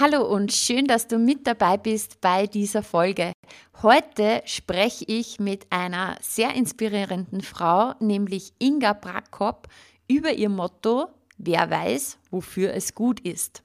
Hallo 0.00 0.22
und 0.22 0.50
schön, 0.50 0.86
dass 0.86 1.08
du 1.08 1.18
mit 1.18 1.46
dabei 1.46 1.76
bist 1.76 2.22
bei 2.22 2.46
dieser 2.46 2.82
Folge. 2.82 3.34
Heute 3.82 4.40
spreche 4.46 5.04
ich 5.06 5.38
mit 5.38 5.66
einer 5.68 6.16
sehr 6.22 6.54
inspirierenden 6.54 7.42
Frau, 7.42 7.92
nämlich 8.00 8.54
Inga 8.58 8.94
Brakop, 8.94 9.68
über 10.08 10.32
ihr 10.32 10.48
Motto, 10.48 11.08
wer 11.36 11.68
weiß, 11.68 12.16
wofür 12.30 12.72
es 12.72 12.94
gut 12.94 13.20
ist. 13.20 13.62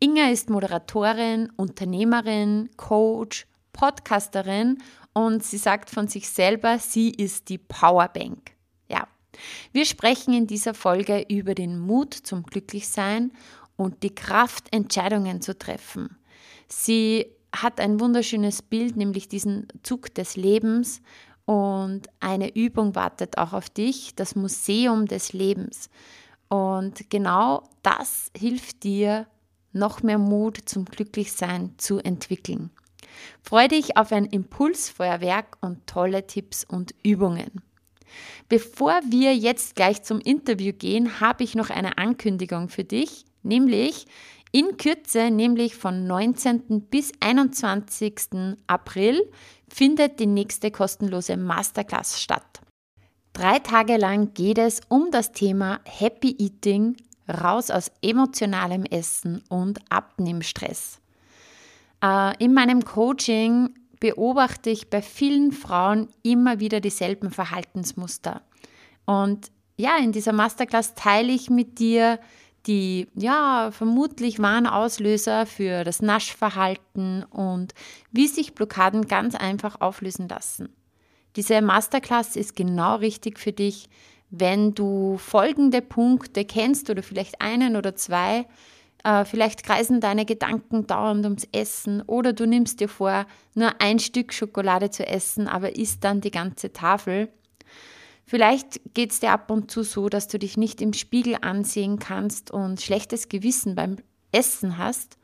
Inga 0.00 0.30
ist 0.30 0.48
Moderatorin, 0.48 1.52
Unternehmerin, 1.56 2.70
Coach, 2.78 3.46
Podcasterin 3.74 4.78
und 5.12 5.44
sie 5.44 5.58
sagt 5.58 5.90
von 5.90 6.08
sich 6.08 6.30
selber, 6.30 6.78
sie 6.78 7.10
ist 7.10 7.50
die 7.50 7.58
Powerbank. 7.58 8.52
Ja, 8.88 9.06
wir 9.72 9.84
sprechen 9.84 10.32
in 10.32 10.46
dieser 10.46 10.72
Folge 10.72 11.26
über 11.28 11.54
den 11.54 11.78
Mut 11.78 12.14
zum 12.14 12.44
Glücklichsein 12.44 13.32
und 13.76 14.02
die 14.02 14.14
Kraft, 14.14 14.68
Entscheidungen 14.72 15.40
zu 15.40 15.58
treffen. 15.58 16.16
Sie 16.68 17.26
hat 17.54 17.80
ein 17.80 18.00
wunderschönes 18.00 18.62
Bild, 18.62 18.96
nämlich 18.96 19.28
diesen 19.28 19.68
Zug 19.82 20.14
des 20.14 20.36
Lebens 20.36 21.00
und 21.44 22.08
eine 22.20 22.54
Übung 22.54 22.94
wartet 22.94 23.38
auch 23.38 23.52
auf 23.52 23.68
dich, 23.68 24.14
das 24.14 24.34
Museum 24.34 25.06
des 25.06 25.32
Lebens. 25.32 25.90
Und 26.48 27.10
genau 27.10 27.64
das 27.82 28.30
hilft 28.36 28.82
dir, 28.82 29.26
noch 29.72 30.02
mehr 30.02 30.18
Mut 30.18 30.58
zum 30.64 30.84
Glücklichsein 30.84 31.74
zu 31.78 31.98
entwickeln. 31.98 32.70
Freue 33.42 33.68
dich 33.68 33.96
auf 33.96 34.12
ein 34.12 34.24
Impulsfeuerwerk 34.24 35.58
und 35.60 35.86
tolle 35.86 36.26
Tipps 36.26 36.64
und 36.64 36.94
Übungen. 37.02 37.62
Bevor 38.48 39.00
wir 39.08 39.34
jetzt 39.34 39.74
gleich 39.74 40.02
zum 40.04 40.20
Interview 40.20 40.72
gehen, 40.72 41.20
habe 41.20 41.42
ich 41.42 41.54
noch 41.54 41.70
eine 41.70 41.98
Ankündigung 41.98 42.68
für 42.68 42.84
dich 42.84 43.24
nämlich 43.44 44.06
in 44.52 44.76
Kürze, 44.76 45.30
nämlich 45.30 45.74
von 45.74 46.06
19. 46.06 46.86
bis 46.88 47.12
21. 47.20 48.56
April, 48.66 49.30
findet 49.68 50.20
die 50.20 50.26
nächste 50.26 50.70
kostenlose 50.70 51.36
Masterclass 51.36 52.20
statt. 52.20 52.60
Drei 53.32 53.58
Tage 53.58 53.96
lang 53.96 54.32
geht 54.32 54.58
es 54.58 54.80
um 54.88 55.10
das 55.10 55.32
Thema 55.32 55.80
Happy 55.84 56.36
Eating, 56.38 56.96
raus 57.28 57.70
aus 57.70 57.90
emotionalem 58.00 58.84
Essen 58.84 59.42
und 59.48 59.80
Abnehmstress. 59.88 61.00
Äh, 62.00 62.44
in 62.44 62.54
meinem 62.54 62.84
Coaching 62.84 63.74
beobachte 63.98 64.70
ich 64.70 64.88
bei 64.88 65.02
vielen 65.02 65.50
Frauen 65.50 66.08
immer 66.22 66.60
wieder 66.60 66.80
dieselben 66.80 67.30
Verhaltensmuster. 67.30 68.42
Und 69.06 69.50
ja, 69.76 69.96
in 69.96 70.12
dieser 70.12 70.32
Masterclass 70.32 70.94
teile 70.94 71.32
ich 71.32 71.50
mit 71.50 71.78
dir 71.78 72.20
die 72.66 73.08
ja 73.14 73.70
vermutlich 73.72 74.38
wahren 74.38 74.66
Auslöser 74.66 75.46
für 75.46 75.84
das 75.84 76.00
Naschverhalten 76.00 77.24
und 77.24 77.74
wie 78.10 78.28
sich 78.28 78.54
Blockaden 78.54 79.06
ganz 79.06 79.34
einfach 79.34 79.80
auflösen 79.80 80.28
lassen. 80.28 80.68
Diese 81.36 81.60
Masterclass 81.60 82.36
ist 82.36 82.56
genau 82.56 82.96
richtig 82.96 83.38
für 83.38 83.52
dich, 83.52 83.88
wenn 84.30 84.74
du 84.74 85.18
folgende 85.18 85.82
Punkte 85.82 86.44
kennst 86.44 86.90
oder 86.90 87.02
vielleicht 87.02 87.40
einen 87.40 87.76
oder 87.76 87.94
zwei. 87.96 88.46
Äh, 89.04 89.24
vielleicht 89.24 89.64
kreisen 89.64 90.00
deine 90.00 90.24
Gedanken 90.24 90.86
dauernd 90.86 91.24
ums 91.24 91.46
Essen 91.52 92.02
oder 92.02 92.32
du 92.32 92.46
nimmst 92.46 92.80
dir 92.80 92.88
vor, 92.88 93.26
nur 93.54 93.80
ein 93.80 93.98
Stück 93.98 94.32
Schokolade 94.32 94.90
zu 94.90 95.06
essen, 95.06 95.48
aber 95.48 95.76
isst 95.76 96.02
dann 96.04 96.20
die 96.20 96.30
ganze 96.30 96.72
Tafel 96.72 97.28
Vielleicht 98.26 98.80
geht 98.94 99.12
es 99.12 99.20
dir 99.20 99.32
ab 99.32 99.50
und 99.50 99.70
zu 99.70 99.82
so, 99.82 100.08
dass 100.08 100.28
du 100.28 100.38
dich 100.38 100.56
nicht 100.56 100.80
im 100.80 100.92
Spiegel 100.92 101.36
ansehen 101.40 101.98
kannst 101.98 102.50
und 102.50 102.80
schlechtes 102.80 103.28
Gewissen 103.28 103.74
beim 103.74 103.96
Essen 104.32 104.78
hast. 104.78 105.18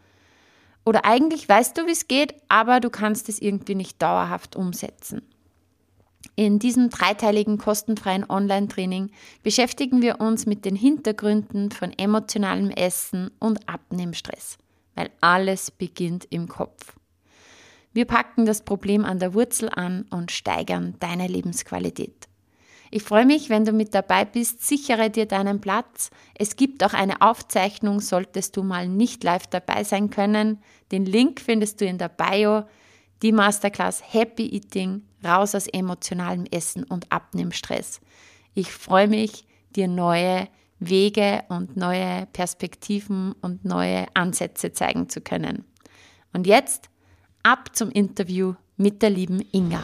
Oder 0.85 1.05
eigentlich 1.05 1.49
weißt 1.49 1.77
du, 1.77 1.87
wie 1.87 1.93
es 1.93 2.09
geht, 2.09 2.35
aber 2.49 2.81
du 2.81 2.91
kannst 2.91 3.29
es 3.29 3.41
irgendwie 3.41 3.75
nicht 3.75 4.01
dauerhaft 4.01 4.57
umsetzen. 4.57 5.23
In 6.37 6.59
diesem 6.59 6.91
dreiteiligen 6.91 7.59
kostenfreien 7.59 8.29
Online-Training 8.29 9.11
beschäftigen 9.43 10.03
wir 10.03 10.21
uns 10.21 10.47
mit 10.47 10.65
den 10.65 10.77
Hintergründen 10.77 11.71
von 11.71 11.93
emotionalem 11.99 12.71
Essen 12.71 13.31
und 13.39 13.69
Abnehmstress, 13.69 14.59
weil 14.95 15.11
alles 15.21 15.71
beginnt 15.71 16.27
im 16.31 16.49
Kopf. 16.49 16.95
Wir 17.93 18.05
packen 18.05 18.47
das 18.47 18.63
Problem 18.63 19.05
an 19.05 19.19
der 19.19 19.35
Wurzel 19.35 19.69
an 19.69 20.07
und 20.11 20.31
steigern 20.31 20.97
deine 21.01 21.27
Lebensqualität. 21.27 22.30
Ich 22.93 23.05
freue 23.05 23.25
mich, 23.25 23.51
wenn 23.51 23.65
du 23.65 23.73
mit 23.73 23.95
dabei 23.95 24.25
bist. 24.25 24.67
Sichere 24.67 25.11
dir 25.11 25.27
deinen 25.27 25.61
Platz. 25.61 26.11
Es 26.35 26.57
gibt 26.57 26.83
auch 26.83 26.93
eine 26.93 27.23
Aufzeichnung, 27.23 28.01
solltest 28.01 28.57
du 28.57 28.65
mal 28.65 28.89
nicht 28.89 29.23
live 29.23 29.47
dabei 29.47 29.85
sein 29.85 30.11
können. 30.11 30.59
Den 30.91 31.07
Link 31.07 31.41
findest 31.41 31.81
du 31.81 31.87
in 31.87 31.99
der 31.99 32.09
Bio. 32.09 32.65
Die 33.23 33.33
Masterclass 33.33 34.03
Happy 34.13 34.49
Eating, 34.49 35.03
raus 35.25 35.55
aus 35.55 35.69
emotionalem 35.69 36.47
Essen 36.51 36.85
und 36.85 37.13
Abnehmstress. 37.13 38.01
Ich 38.55 38.73
freue 38.73 39.07
mich, 39.07 39.47
dir 39.77 39.87
neue 39.87 40.49
Wege 40.81 41.45
und 41.49 41.77
neue 41.77 42.27
Perspektiven 42.33 43.35
und 43.41 43.65
neue 43.65 44.07
Ansätze 44.15 44.73
zeigen 44.73 45.09
zu 45.09 45.21
können. 45.21 45.65
Und 46.33 46.47
jetzt 46.47 46.89
ab 47.43 47.77
zum 47.77 47.91
Interview 47.91 48.55
mit 48.77 49.03
der 49.03 49.11
lieben 49.11 49.45
Inga. 49.53 49.83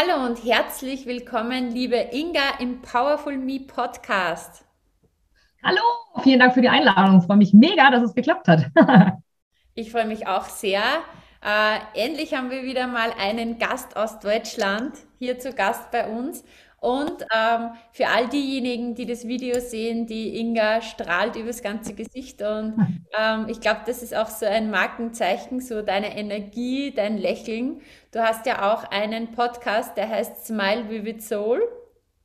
Hallo 0.00 0.24
und 0.24 0.42
herzlich 0.44 1.04
willkommen, 1.04 1.72
liebe 1.72 1.96
Inga 1.96 2.58
im 2.58 2.80
Powerful 2.80 3.36
Me 3.36 3.60
Podcast. 3.60 4.64
Hallo, 5.62 5.82
vielen 6.22 6.40
Dank 6.40 6.54
für 6.54 6.62
die 6.62 6.70
Einladung. 6.70 7.18
Ich 7.18 7.26
freue 7.26 7.36
mich 7.36 7.52
mega, 7.52 7.90
dass 7.90 8.04
es 8.04 8.14
geklappt 8.14 8.48
hat. 8.48 8.70
ich 9.74 9.90
freue 9.90 10.06
mich 10.06 10.26
auch 10.26 10.44
sehr. 10.44 10.80
Äh, 11.44 12.02
endlich 12.06 12.32
haben 12.32 12.50
wir 12.50 12.62
wieder 12.62 12.86
mal 12.86 13.12
einen 13.18 13.58
Gast 13.58 13.94
aus 13.94 14.20
Deutschland 14.20 14.94
hier 15.18 15.38
zu 15.38 15.52
Gast 15.52 15.90
bei 15.90 16.08
uns. 16.08 16.44
Und 16.80 17.26
ähm, 17.34 17.72
für 17.92 18.08
all 18.08 18.28
diejenigen, 18.28 18.94
die 18.94 19.04
das 19.04 19.28
Video 19.28 19.60
sehen, 19.60 20.06
die 20.06 20.38
Inga 20.40 20.80
strahlt 20.80 21.36
übers 21.36 21.62
ganze 21.62 21.94
Gesicht. 21.94 22.40
Und 22.40 22.74
ähm, 23.18 23.46
ich 23.48 23.60
glaube, 23.60 23.82
das 23.86 24.02
ist 24.02 24.16
auch 24.16 24.28
so 24.28 24.46
ein 24.46 24.70
Markenzeichen, 24.70 25.60
so 25.60 25.82
deine 25.82 26.16
Energie, 26.16 26.92
dein 26.92 27.18
Lächeln. 27.18 27.82
Du 28.12 28.20
hast 28.20 28.46
ja 28.46 28.72
auch 28.72 28.84
einen 28.90 29.32
Podcast, 29.32 29.96
der 29.98 30.08
heißt 30.08 30.46
Smile 30.46 30.88
Vivid 30.88 31.22
Soul. 31.22 31.60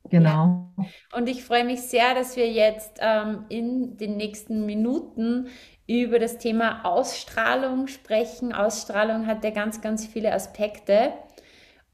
Genau. 0.08 0.72
Ja. 0.78 0.84
Und 1.18 1.28
ich 1.28 1.44
freue 1.44 1.64
mich 1.64 1.82
sehr, 1.82 2.14
dass 2.14 2.36
wir 2.36 2.50
jetzt 2.50 2.98
ähm, 3.00 3.44
in 3.50 3.98
den 3.98 4.16
nächsten 4.16 4.64
Minuten 4.64 5.48
über 5.86 6.18
das 6.18 6.38
Thema 6.38 6.84
Ausstrahlung 6.84 7.88
sprechen. 7.88 8.52
Ausstrahlung 8.52 9.26
hat 9.26 9.44
ja 9.44 9.50
ganz, 9.50 9.80
ganz 9.80 10.06
viele 10.06 10.32
Aspekte. 10.32 11.12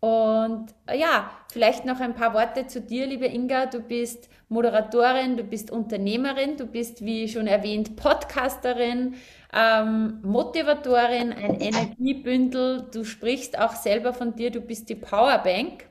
Und 0.02 0.74
äh, 0.86 0.98
ja, 0.98 1.30
vielleicht 1.52 1.84
noch 1.84 2.00
ein 2.00 2.16
paar 2.16 2.34
Worte 2.34 2.66
zu 2.66 2.80
dir, 2.80 3.06
liebe 3.06 3.26
Inga. 3.26 3.66
Du 3.66 3.78
bist 3.78 4.28
Moderatorin, 4.48 5.36
du 5.36 5.44
bist 5.44 5.70
Unternehmerin, 5.70 6.56
du 6.56 6.66
bist, 6.66 7.04
wie 7.04 7.28
schon 7.28 7.46
erwähnt, 7.46 7.94
Podcasterin, 7.94 9.14
ähm, 9.52 10.18
Motivatorin, 10.24 11.32
ein 11.32 11.60
Energiebündel. 11.60 12.88
Du 12.92 13.04
sprichst 13.04 13.56
auch 13.56 13.76
selber 13.76 14.12
von 14.12 14.34
dir, 14.34 14.50
du 14.50 14.60
bist 14.60 14.88
die 14.88 14.96
Powerbank. 14.96 15.84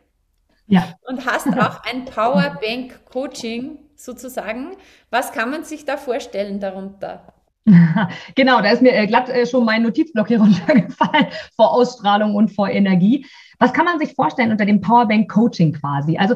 Ja. 0.67 0.93
Und 1.07 1.25
hast 1.25 1.47
auch 1.47 1.81
ein 1.85 2.03
Powerbank-Coaching 2.03 3.79
sozusagen. 3.95 4.75
Was 5.09 5.31
kann 5.31 5.51
man 5.51 5.63
sich 5.63 5.85
da 5.85 5.95
vorstellen 5.95 6.59
darunter? 6.59 7.33
genau, 8.35 8.61
da 8.61 8.71
ist 8.71 8.81
mir 8.81 8.93
äh, 8.93 9.07
glatt 9.07 9.29
äh, 9.29 9.45
schon 9.45 9.63
mein 9.63 9.83
Notizblock 9.83 10.27
hier 10.27 10.39
runtergefallen 10.41 11.27
vor 11.55 11.71
Ausstrahlung 11.71 12.35
und 12.35 12.49
vor 12.49 12.69
Energie. 12.69 13.25
Was 13.61 13.73
kann 13.73 13.85
man 13.85 13.99
sich 13.99 14.15
vorstellen 14.15 14.51
unter 14.51 14.65
dem 14.65 14.81
Powerbank 14.81 15.29
Coaching 15.31 15.71
quasi? 15.73 16.17
Also 16.17 16.35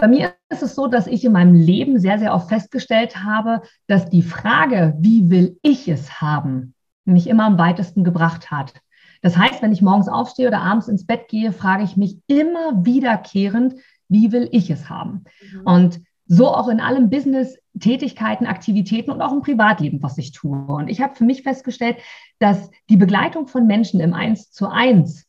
Bei 0.00 0.06
mir 0.06 0.34
ist 0.48 0.62
es 0.62 0.76
so, 0.76 0.86
dass 0.86 1.08
ich 1.08 1.24
in 1.24 1.32
meinem 1.32 1.54
Leben 1.54 1.98
sehr, 1.98 2.20
sehr 2.20 2.32
oft 2.32 2.48
festgestellt 2.48 3.24
habe, 3.24 3.62
dass 3.88 4.08
die 4.08 4.22
Frage, 4.22 4.94
wie 5.00 5.28
will 5.28 5.58
ich 5.62 5.88
es 5.88 6.20
haben, 6.20 6.74
mich 7.04 7.26
immer 7.26 7.46
am 7.46 7.58
weitesten 7.58 8.04
gebracht 8.04 8.52
hat. 8.52 8.74
Das 9.22 9.36
heißt, 9.36 9.60
wenn 9.60 9.72
ich 9.72 9.82
morgens 9.82 10.08
aufstehe 10.08 10.46
oder 10.46 10.60
abends 10.60 10.86
ins 10.86 11.04
Bett 11.04 11.26
gehe, 11.26 11.50
frage 11.50 11.82
ich 11.82 11.96
mich 11.96 12.18
immer 12.28 12.84
wiederkehrend, 12.84 13.74
wie 14.08 14.30
will 14.30 14.48
ich 14.52 14.70
es 14.70 14.88
haben? 14.88 15.24
Mhm. 15.52 15.60
Und 15.64 16.00
so 16.26 16.46
auch 16.46 16.68
in 16.68 16.78
allem 16.78 17.10
Business, 17.10 17.58
Tätigkeiten, 17.80 18.46
Aktivitäten 18.46 19.10
und 19.10 19.20
auch 19.20 19.32
im 19.32 19.42
Privatleben, 19.42 20.00
was 20.00 20.16
ich 20.18 20.30
tue. 20.30 20.58
Und 20.58 20.88
ich 20.88 21.00
habe 21.00 21.16
für 21.16 21.24
mich 21.24 21.42
festgestellt, 21.42 21.96
dass 22.38 22.70
die 22.88 22.96
Begleitung 22.96 23.48
von 23.48 23.66
Menschen 23.66 23.98
im 23.98 24.14
Eins 24.14 24.52
zu 24.52 24.68
eins 24.68 25.27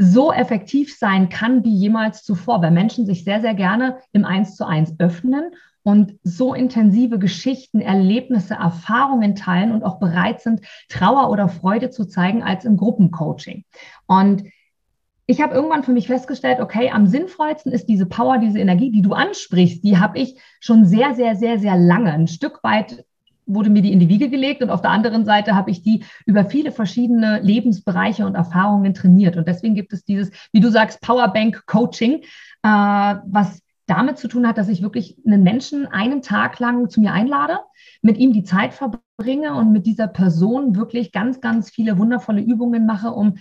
so 0.00 0.32
effektiv 0.32 0.96
sein 0.96 1.28
kann 1.28 1.62
wie 1.62 1.74
jemals 1.74 2.22
zuvor, 2.22 2.62
weil 2.62 2.70
Menschen 2.70 3.04
sich 3.04 3.22
sehr, 3.22 3.42
sehr 3.42 3.52
gerne 3.52 3.98
im 4.12 4.24
Eins 4.24 4.56
zu 4.56 4.66
eins 4.66 4.94
öffnen 4.98 5.52
und 5.82 6.14
so 6.22 6.54
intensive 6.54 7.18
Geschichten, 7.18 7.80
Erlebnisse, 7.80 8.54
Erfahrungen 8.54 9.34
teilen 9.34 9.72
und 9.72 9.82
auch 9.82 9.98
bereit 9.98 10.40
sind, 10.40 10.62
Trauer 10.88 11.30
oder 11.30 11.48
Freude 11.48 11.90
zu 11.90 12.06
zeigen 12.06 12.42
als 12.42 12.64
im 12.64 12.78
Gruppencoaching. 12.78 13.64
Und 14.06 14.44
ich 15.26 15.42
habe 15.42 15.54
irgendwann 15.54 15.84
für 15.84 15.92
mich 15.92 16.06
festgestellt, 16.06 16.60
okay, 16.60 16.90
am 16.90 17.06
sinnvollsten 17.06 17.70
ist 17.70 17.86
diese 17.86 18.06
Power, 18.06 18.38
diese 18.38 18.58
Energie, 18.58 18.90
die 18.90 19.02
du 19.02 19.12
ansprichst, 19.12 19.84
die 19.84 19.98
habe 19.98 20.18
ich 20.18 20.40
schon 20.60 20.86
sehr, 20.86 21.14
sehr, 21.14 21.36
sehr, 21.36 21.58
sehr 21.58 21.76
lange, 21.76 22.12
ein 22.12 22.26
Stück 22.26 22.64
weit 22.64 23.04
wurde 23.54 23.70
mir 23.70 23.82
die 23.82 23.92
in 23.92 24.00
die 24.00 24.08
Wiege 24.08 24.28
gelegt 24.28 24.62
und 24.62 24.70
auf 24.70 24.82
der 24.82 24.90
anderen 24.90 25.24
Seite 25.24 25.54
habe 25.54 25.70
ich 25.70 25.82
die 25.82 26.04
über 26.26 26.44
viele 26.44 26.72
verschiedene 26.72 27.40
Lebensbereiche 27.40 28.26
und 28.26 28.34
Erfahrungen 28.34 28.94
trainiert. 28.94 29.36
Und 29.36 29.48
deswegen 29.48 29.74
gibt 29.74 29.92
es 29.92 30.04
dieses, 30.04 30.30
wie 30.52 30.60
du 30.60 30.70
sagst, 30.70 31.00
Powerbank 31.00 31.66
Coaching, 31.66 32.22
äh, 32.62 32.68
was 33.26 33.60
damit 33.90 34.18
zu 34.18 34.28
tun 34.28 34.46
hat, 34.46 34.56
dass 34.56 34.68
ich 34.68 34.82
wirklich 34.82 35.18
einen 35.26 35.42
Menschen 35.42 35.86
einen 35.86 36.22
Tag 36.22 36.60
lang 36.60 36.88
zu 36.90 37.00
mir 37.00 37.12
einlade, 37.12 37.58
mit 38.02 38.18
ihm 38.18 38.32
die 38.32 38.44
Zeit 38.44 38.72
verbringe 38.72 39.54
und 39.54 39.72
mit 39.72 39.84
dieser 39.84 40.06
Person 40.06 40.76
wirklich 40.76 41.10
ganz, 41.10 41.40
ganz 41.40 41.70
viele 41.70 41.98
wundervolle 41.98 42.40
Übungen 42.40 42.86
mache, 42.86 43.10
um 43.10 43.38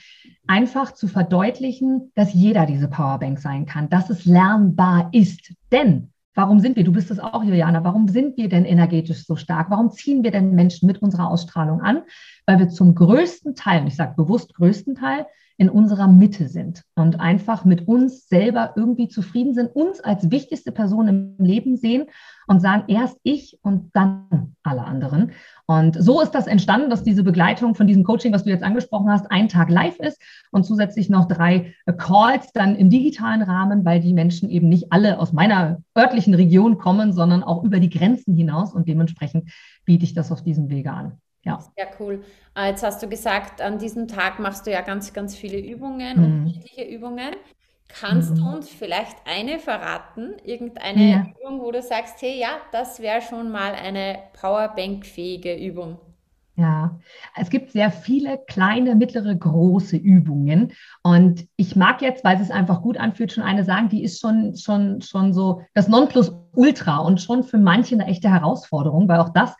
einfach 0.47 0.93
zu 0.93 1.07
verdeutlichen, 1.07 2.11
dass 2.15 2.33
jeder 2.33 2.65
diese 2.65 2.87
Powerbank 2.87 3.37
sein 3.37 3.67
kann, 3.67 3.89
dass 3.89 4.09
es 4.09 4.25
lernbar 4.25 5.09
ist. 5.11 5.53
Denn 5.71 6.09
Warum 6.39 6.61
sind 6.61 6.77
wir, 6.77 6.85
du 6.85 6.93
bist 6.93 7.11
es 7.11 7.19
auch, 7.19 7.43
Juliana, 7.43 7.83
warum 7.83 8.07
sind 8.07 8.37
wir 8.37 8.47
denn 8.47 8.63
energetisch 8.63 9.25
so 9.25 9.35
stark? 9.35 9.69
Warum 9.71 9.91
ziehen 9.91 10.23
wir 10.23 10.31
denn 10.31 10.55
Menschen 10.55 10.87
mit 10.87 11.01
unserer 11.01 11.29
Ausstrahlung 11.29 11.81
an? 11.81 12.03
Weil 12.45 12.59
wir 12.59 12.69
zum 12.69 12.95
größten 12.95 13.55
Teil, 13.55 13.81
und 13.81 13.87
ich 13.87 13.97
sage 13.97 14.13
bewusst 14.15 14.53
größten 14.53 14.95
Teil, 14.95 15.25
in 15.59 15.69
unserer 15.69 16.07
Mitte 16.07 16.47
sind 16.47 16.83
und 16.95 17.19
einfach 17.19 17.65
mit 17.65 17.85
uns 17.85 18.29
selber 18.29 18.71
irgendwie 18.77 19.09
zufrieden 19.09 19.53
sind, 19.53 19.75
uns 19.75 19.99
als 19.99 20.31
wichtigste 20.31 20.71
Person 20.71 21.09
im 21.09 21.35
Leben 21.37 21.75
sehen 21.75 22.05
und 22.47 22.61
sagen, 22.61 22.85
erst 22.87 23.17
ich 23.23 23.59
und 23.61 23.91
dann 23.93 24.55
alle 24.63 24.85
anderen. 24.85 25.33
Und 25.65 26.01
so 26.01 26.21
ist 26.21 26.31
das 26.31 26.47
entstanden, 26.47 26.89
dass 26.89 27.03
diese 27.03 27.23
Begleitung 27.23 27.75
von 27.75 27.87
diesem 27.87 28.05
Coaching, 28.05 28.31
was 28.31 28.45
du 28.45 28.51
jetzt 28.51 28.63
angesprochen 28.63 29.11
hast, 29.11 29.29
ein 29.31 29.49
Tag 29.49 29.69
live 29.69 29.99
ist 29.99 30.21
und 30.51 30.63
zusätzlich 30.63 31.09
noch 31.09 31.27
drei 31.27 31.73
Calls 31.97 32.53
dann 32.53 32.77
im 32.77 32.89
digitalen 32.89 33.41
Rahmen, 33.41 33.83
weil 33.83 33.99
die 33.99 34.13
Menschen 34.13 34.49
eben 34.49 34.69
nicht 34.69 34.93
alle 34.93 35.19
aus 35.19 35.33
meiner 35.33 35.81
örtlichen 35.95 36.35
Region 36.35 36.77
kommen, 36.77 37.11
sondern 37.11 37.43
auch 37.43 37.65
über 37.65 37.81
die 37.81 37.89
Grenzen 37.89 38.33
hinaus 38.33 38.73
und 38.73 38.87
dementsprechend 38.87 39.51
biete 39.83 40.05
ich 40.05 40.13
das 40.13 40.31
auf 40.31 40.41
diesem 40.41 40.69
Wege 40.69 40.93
an. 40.93 41.19
Ja. 41.43 41.59
Sehr 41.75 41.87
cool. 41.99 42.23
Äh, 42.55 42.69
jetzt 42.69 42.83
hast 42.83 43.01
du 43.01 43.07
gesagt, 43.07 43.61
an 43.61 43.79
diesem 43.79 44.07
Tag 44.07 44.39
machst 44.39 44.67
du 44.67 44.71
ja 44.71 44.81
ganz, 44.81 45.13
ganz 45.13 45.35
viele 45.35 45.59
Übungen, 45.59 46.17
mhm. 46.17 46.23
unterschiedliche 46.23 46.83
Übungen. 46.83 47.35
Kannst 47.87 48.37
du 48.37 48.41
mhm. 48.41 48.53
uns 48.53 48.69
vielleicht 48.69 49.17
eine 49.25 49.57
verraten? 49.57 50.33
Irgendeine 50.43 51.09
ja. 51.09 51.25
Übung, 51.41 51.61
wo 51.61 51.71
du 51.71 51.81
sagst, 51.81 52.21
hey, 52.21 52.39
ja, 52.39 52.57
das 52.71 52.99
wäre 52.99 53.21
schon 53.21 53.51
mal 53.51 53.73
eine 53.73 54.19
Powerbank-fähige 54.39 55.55
Übung. 55.55 55.97
Ja, 56.59 56.99
es 57.37 57.49
gibt 57.49 57.71
sehr 57.71 57.89
viele 57.89 58.37
kleine, 58.37 58.93
mittlere, 58.95 59.33
große 59.33 59.95
Übungen. 59.95 60.73
Und 61.03 61.47
ich 61.55 61.77
mag 61.77 62.01
jetzt, 62.01 62.25
weil 62.25 62.39
es 62.41 62.51
einfach 62.51 62.81
gut 62.81 62.97
anfühlt, 62.97 63.31
schon 63.31 63.45
eine 63.45 63.63
sagen, 63.63 63.87
die 63.87 64.03
ist 64.03 64.19
schon, 64.19 64.57
schon, 64.57 65.01
schon 65.01 65.33
so 65.33 65.61
das 65.73 65.87
Nonplusultra 65.87 66.97
und 66.97 67.21
schon 67.21 67.43
für 67.43 67.57
manche 67.57 67.95
eine 67.95 68.07
echte 68.07 68.29
Herausforderung, 68.29 69.07
weil 69.07 69.21
auch 69.21 69.29
das 69.29 69.55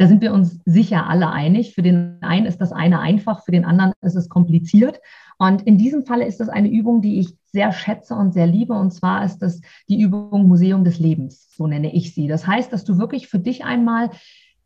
da 0.00 0.06
sind 0.06 0.22
wir 0.22 0.32
uns 0.32 0.58
sicher 0.64 1.10
alle 1.10 1.30
einig. 1.30 1.74
Für 1.74 1.82
den 1.82 2.16
einen 2.22 2.46
ist 2.46 2.58
das 2.58 2.72
eine 2.72 3.00
einfach, 3.00 3.44
für 3.44 3.52
den 3.52 3.66
anderen 3.66 3.92
ist 4.00 4.14
es 4.14 4.30
kompliziert. 4.30 4.98
Und 5.36 5.60
in 5.66 5.76
diesem 5.76 6.06
Falle 6.06 6.24
ist 6.24 6.40
das 6.40 6.48
eine 6.48 6.70
Übung, 6.70 7.02
die 7.02 7.20
ich 7.20 7.36
sehr 7.52 7.70
schätze 7.70 8.14
und 8.14 8.32
sehr 8.32 8.46
liebe. 8.46 8.72
Und 8.72 8.92
zwar 8.92 9.22
ist 9.26 9.40
das 9.40 9.60
die 9.90 10.00
Übung 10.00 10.48
Museum 10.48 10.84
des 10.84 10.98
Lebens, 10.98 11.54
so 11.54 11.66
nenne 11.66 11.92
ich 11.94 12.14
sie. 12.14 12.28
Das 12.28 12.46
heißt, 12.46 12.72
dass 12.72 12.84
du 12.84 12.96
wirklich 12.96 13.28
für 13.28 13.38
dich 13.38 13.66
einmal 13.66 14.08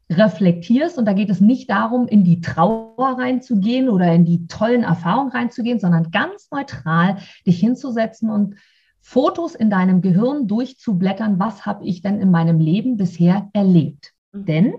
reflektierst 0.08 0.98
und 0.98 1.04
da 1.04 1.14
geht 1.14 1.31
es 1.31 1.40
nicht 1.40 1.69
darum, 1.69 2.06
in 2.06 2.22
die 2.22 2.40
Trauer 2.40 3.19
reinzugehen 3.19 3.88
oder 3.88 4.12
in 4.12 4.25
die 4.25 4.46
tollen 4.46 4.84
Erfahrungen 4.84 5.32
reinzugehen, 5.32 5.81
sondern 5.81 6.12
ganz 6.12 6.48
neutral 6.52 7.16
dich 7.44 7.58
hinzusetzen 7.58 8.31
und 8.31 8.54
Fotos 9.00 9.56
in 9.56 9.69
deinem 9.69 10.00
Gehirn 10.00 10.46
durchzublättern, 10.46 11.40
was 11.40 11.66
habe 11.66 11.84
ich 11.84 12.02
denn 12.02 12.20
in 12.20 12.31
meinem 12.31 12.60
Leben 12.60 12.96
bisher 12.96 13.48
erlebt. 13.52 14.12
Mhm. 14.34 14.44
Denn 14.44 14.75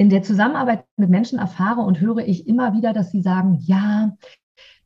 in 0.00 0.08
der 0.08 0.22
Zusammenarbeit 0.22 0.86
mit 0.96 1.10
Menschen 1.10 1.38
erfahre 1.38 1.82
und 1.82 2.00
höre 2.00 2.26
ich 2.26 2.46
immer 2.46 2.72
wieder, 2.72 2.94
dass 2.94 3.10
sie 3.10 3.20
sagen, 3.20 3.58
ja, 3.60 4.16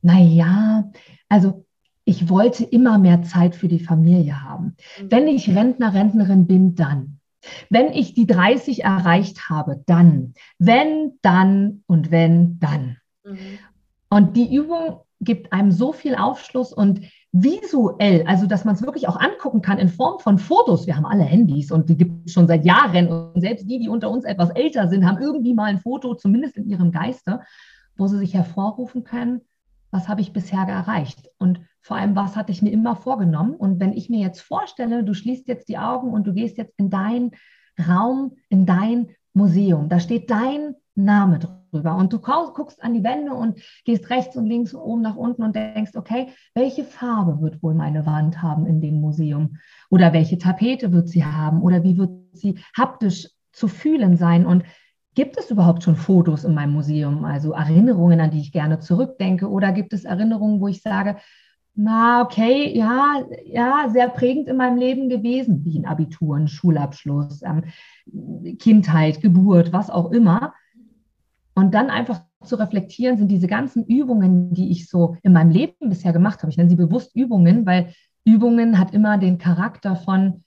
na 0.01 0.19
ja, 0.19 0.91
also 1.29 1.65
ich 2.03 2.27
wollte 2.27 2.65
immer 2.65 2.97
mehr 2.97 3.21
Zeit 3.21 3.55
für 3.55 3.69
die 3.69 3.79
Familie 3.79 4.43
haben. 4.43 4.75
Mhm. 4.99 5.11
Wenn 5.11 5.27
ich 5.29 5.55
Rentner, 5.55 5.93
Rentnerin 5.93 6.47
bin, 6.47 6.75
dann. 6.75 7.21
Wenn 7.69 7.93
ich 7.93 8.13
die 8.13 8.27
30 8.27 8.83
erreicht 8.83 9.47
habe, 9.49 9.81
dann. 9.85 10.33
Wenn, 10.59 11.13
dann 11.21 11.83
und 11.87 12.11
wenn, 12.11 12.59
dann. 12.59 12.97
Mhm. 13.23 13.37
Und 14.09 14.35
die 14.35 14.53
Übung 14.53 14.99
gibt 15.21 15.53
einem 15.53 15.71
so 15.71 15.93
viel 15.93 16.15
Aufschluss 16.15 16.73
und 16.73 16.99
visuell, 17.37 18.23
also 18.27 18.47
dass 18.47 18.63
man 18.63 18.75
es 18.75 18.81
wirklich 18.81 19.09
auch 19.09 19.19
angucken 19.19 19.61
kann 19.61 19.77
in 19.77 19.89
Form 19.89 20.19
von 20.19 20.37
Fotos. 20.37 20.87
Wir 20.87 20.95
haben 20.95 21.05
alle 21.05 21.23
Handys 21.23 21.69
und 21.69 21.89
die 21.89 21.97
gibt 21.97 22.27
es 22.27 22.33
schon 22.33 22.47
seit 22.47 22.65
Jahren 22.65 23.07
und 23.09 23.41
selbst 23.41 23.69
die, 23.69 23.77
die 23.77 23.89
unter 23.89 24.09
uns 24.09 24.23
etwas 24.23 24.51
älter 24.51 24.87
sind, 24.87 25.05
haben 25.05 25.21
irgendwie 25.21 25.53
mal 25.53 25.65
ein 25.65 25.79
Foto, 25.79 26.15
zumindest 26.15 26.55
in 26.55 26.69
ihrem 26.69 26.91
Geiste, 26.91 27.41
wo 27.97 28.07
sie 28.07 28.17
sich 28.19 28.33
hervorrufen 28.33 29.03
können, 29.03 29.41
was 29.91 30.07
habe 30.07 30.21
ich 30.21 30.31
bisher 30.31 30.61
erreicht 30.61 31.29
und 31.37 31.59
vor 31.81 31.97
allem, 31.97 32.15
was 32.15 32.35
hatte 32.35 32.51
ich 32.51 32.63
mir 32.63 32.71
immer 32.71 32.95
vorgenommen. 32.95 33.53
Und 33.53 33.79
wenn 33.79 33.93
ich 33.93 34.09
mir 34.09 34.19
jetzt 34.19 34.41
vorstelle, 34.41 35.03
du 35.03 35.13
schließt 35.13 35.47
jetzt 35.47 35.69
die 35.69 35.77
Augen 35.77 36.09
und 36.09 36.25
du 36.25 36.33
gehst 36.33 36.57
jetzt 36.57 36.73
in 36.77 36.89
deinen 36.89 37.31
Raum, 37.87 38.37
in 38.49 38.65
dein 38.65 39.09
Museum, 39.35 39.89
da 39.89 39.99
steht 39.99 40.31
dein 40.31 40.75
Name 40.95 41.39
drüber. 41.39 41.95
Und 41.95 42.13
du 42.13 42.19
guckst 42.19 42.81
an 42.81 42.93
die 42.93 43.03
Wände 43.03 43.33
und 43.33 43.59
gehst 43.83 44.09
rechts 44.09 44.37
und 44.37 44.45
links, 44.45 44.73
oben 44.73 45.01
nach 45.01 45.17
unten 45.17 45.43
und 45.43 45.55
denkst, 45.55 45.91
okay, 45.95 46.29
welche 46.53 46.85
Farbe 46.85 47.41
wird 47.41 47.61
wohl 47.61 47.73
meine 47.73 48.05
Wand 48.05 48.41
haben 48.41 48.65
in 48.65 48.79
dem 48.79 49.01
Museum? 49.01 49.57
Oder 49.89 50.13
welche 50.13 50.37
Tapete 50.37 50.93
wird 50.93 51.09
sie 51.09 51.25
haben? 51.25 51.61
Oder 51.61 51.83
wie 51.83 51.97
wird 51.97 52.11
sie 52.31 52.59
haptisch 52.77 53.27
zu 53.51 53.67
fühlen 53.67 54.15
sein? 54.15 54.45
Und 54.45 54.63
gibt 55.15 55.37
es 55.37 55.51
überhaupt 55.51 55.83
schon 55.83 55.97
Fotos 55.97 56.45
in 56.45 56.53
meinem 56.53 56.71
Museum? 56.71 57.25
Also 57.25 57.51
Erinnerungen, 57.51 58.21
an 58.21 58.31
die 58.31 58.39
ich 58.39 58.53
gerne 58.53 58.79
zurückdenke? 58.79 59.49
Oder 59.49 59.73
gibt 59.73 59.91
es 59.91 60.05
Erinnerungen, 60.05 60.61
wo 60.61 60.69
ich 60.69 60.81
sage, 60.81 61.17
na, 61.75 62.21
okay, 62.21 62.75
ja, 62.75 63.23
ja, 63.45 63.89
sehr 63.91 64.07
prägend 64.09 64.47
in 64.47 64.57
meinem 64.57 64.77
Leben 64.77 65.09
gewesen, 65.09 65.65
wie 65.65 65.77
ein 65.77 65.85
Abitur, 65.85 66.37
ein 66.37 66.47
Schulabschluss, 66.47 67.41
ähm, 67.43 67.63
Kindheit, 68.57 69.21
Geburt, 69.21 69.73
was 69.73 69.89
auch 69.89 70.11
immer. 70.11 70.53
Und 71.53 71.73
dann 71.73 71.89
einfach 71.89 72.21
zu 72.43 72.55
reflektieren, 72.55 73.17
sind 73.17 73.29
diese 73.29 73.47
ganzen 73.47 73.85
Übungen, 73.85 74.53
die 74.53 74.71
ich 74.71 74.89
so 74.89 75.17
in 75.23 75.33
meinem 75.33 75.51
Leben 75.51 75.89
bisher 75.89 76.13
gemacht 76.13 76.41
habe. 76.41 76.49
Ich 76.49 76.57
nenne 76.57 76.69
sie 76.69 76.75
bewusst 76.75 77.15
Übungen, 77.15 77.65
weil 77.65 77.93
Übungen 78.23 78.79
hat 78.79 78.93
immer 78.93 79.17
den 79.17 79.37
Charakter 79.37 79.95
von, 79.95 80.43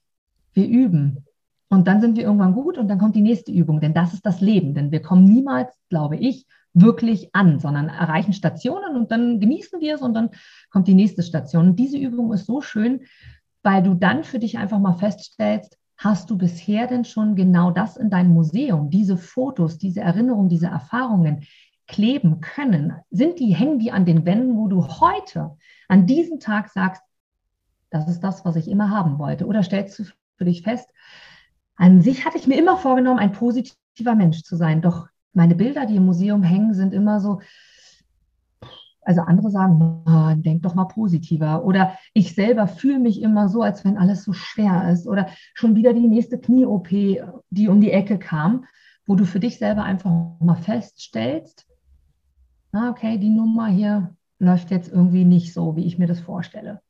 wir 0.54 0.66
üben. 0.66 1.24
Und 1.68 1.86
dann 1.86 2.00
sind 2.00 2.16
wir 2.16 2.24
irgendwann 2.24 2.54
gut 2.54 2.78
und 2.78 2.88
dann 2.88 2.98
kommt 2.98 3.14
die 3.14 3.20
nächste 3.20 3.52
Übung, 3.52 3.80
denn 3.80 3.92
das 3.92 4.14
ist 4.14 4.24
das 4.24 4.40
Leben. 4.40 4.74
Denn 4.74 4.90
wir 4.90 5.02
kommen 5.02 5.24
niemals, 5.24 5.70
glaube 5.90 6.16
ich, 6.16 6.46
wirklich 6.80 7.34
an, 7.34 7.58
sondern 7.58 7.88
erreichen 7.88 8.32
Stationen 8.32 8.96
und 8.96 9.10
dann 9.10 9.40
genießen 9.40 9.80
wir 9.80 9.96
es 9.96 10.02
und 10.02 10.14
dann 10.14 10.30
kommt 10.70 10.88
die 10.88 10.94
nächste 10.94 11.22
Station. 11.22 11.68
Und 11.68 11.76
diese 11.76 11.98
Übung 11.98 12.32
ist 12.32 12.46
so 12.46 12.60
schön, 12.60 13.02
weil 13.62 13.82
du 13.82 13.94
dann 13.94 14.24
für 14.24 14.38
dich 14.38 14.58
einfach 14.58 14.78
mal 14.78 14.94
feststellst, 14.94 15.78
Hast 15.98 16.30
du 16.30 16.38
bisher 16.38 16.86
denn 16.86 17.04
schon 17.04 17.34
genau 17.34 17.72
das 17.72 17.96
in 17.96 18.08
deinem 18.08 18.30
Museum, 18.30 18.88
diese 18.88 19.16
Fotos, 19.16 19.78
diese 19.78 20.00
Erinnerungen, 20.00 20.48
diese 20.48 20.68
Erfahrungen 20.68 21.44
kleben 21.88 22.40
können? 22.40 22.94
Sind 23.10 23.40
die, 23.40 23.52
hängen 23.52 23.80
die 23.80 23.90
an 23.90 24.06
den 24.06 24.24
Wänden, 24.24 24.56
wo 24.56 24.68
du 24.68 24.86
heute, 24.86 25.56
an 25.88 26.06
diesem 26.06 26.38
Tag 26.38 26.68
sagst, 26.68 27.02
das 27.90 28.08
ist 28.08 28.20
das, 28.20 28.44
was 28.44 28.54
ich 28.54 28.68
immer 28.68 28.90
haben 28.90 29.18
wollte? 29.18 29.46
Oder 29.46 29.64
stellst 29.64 29.98
du 29.98 30.04
für 30.36 30.44
dich 30.44 30.62
fest, 30.62 30.88
an 31.74 32.00
sich 32.00 32.24
hatte 32.24 32.38
ich 32.38 32.46
mir 32.46 32.58
immer 32.58 32.76
vorgenommen, 32.76 33.18
ein 33.18 33.32
positiver 33.32 34.14
Mensch 34.14 34.44
zu 34.44 34.54
sein, 34.54 34.80
doch 34.80 35.08
meine 35.32 35.54
Bilder, 35.54 35.86
die 35.86 35.96
im 35.96 36.06
Museum 36.06 36.42
hängen, 36.42 36.74
sind 36.74 36.92
immer 36.94 37.20
so, 37.20 37.40
Also 39.02 39.22
andere 39.22 39.50
sagen, 39.50 40.02
oh, 40.06 40.34
denk 40.36 40.62
doch 40.62 40.74
mal 40.74 40.84
positiver. 40.84 41.64
Oder 41.64 41.96
ich 42.12 42.34
selber 42.34 42.66
fühle 42.66 42.98
mich 42.98 43.22
immer 43.22 43.48
so, 43.48 43.62
als 43.62 43.82
wenn 43.84 43.96
alles 43.96 44.22
so 44.24 44.34
schwer 44.34 44.90
ist. 44.92 45.06
Oder 45.06 45.28
schon 45.54 45.74
wieder 45.76 45.94
die 45.94 46.08
nächste 46.08 46.38
Knie-OP, 46.38 46.88
die 46.90 47.68
um 47.68 47.80
die 47.80 47.90
Ecke 47.90 48.18
kam, 48.18 48.66
wo 49.06 49.14
du 49.14 49.24
für 49.24 49.40
dich 49.40 49.56
selber 49.58 49.84
einfach 49.84 50.10
mal 50.40 50.56
feststellst, 50.56 51.66
ah, 52.72 52.90
okay, 52.90 53.16
die 53.16 53.30
Nummer 53.30 53.68
hier 53.68 54.14
läuft 54.38 54.70
jetzt 54.70 54.92
irgendwie 54.92 55.24
nicht 55.24 55.54
so, 55.54 55.74
wie 55.74 55.86
ich 55.86 55.98
mir 55.98 56.06
das 56.06 56.20
vorstelle. 56.20 56.82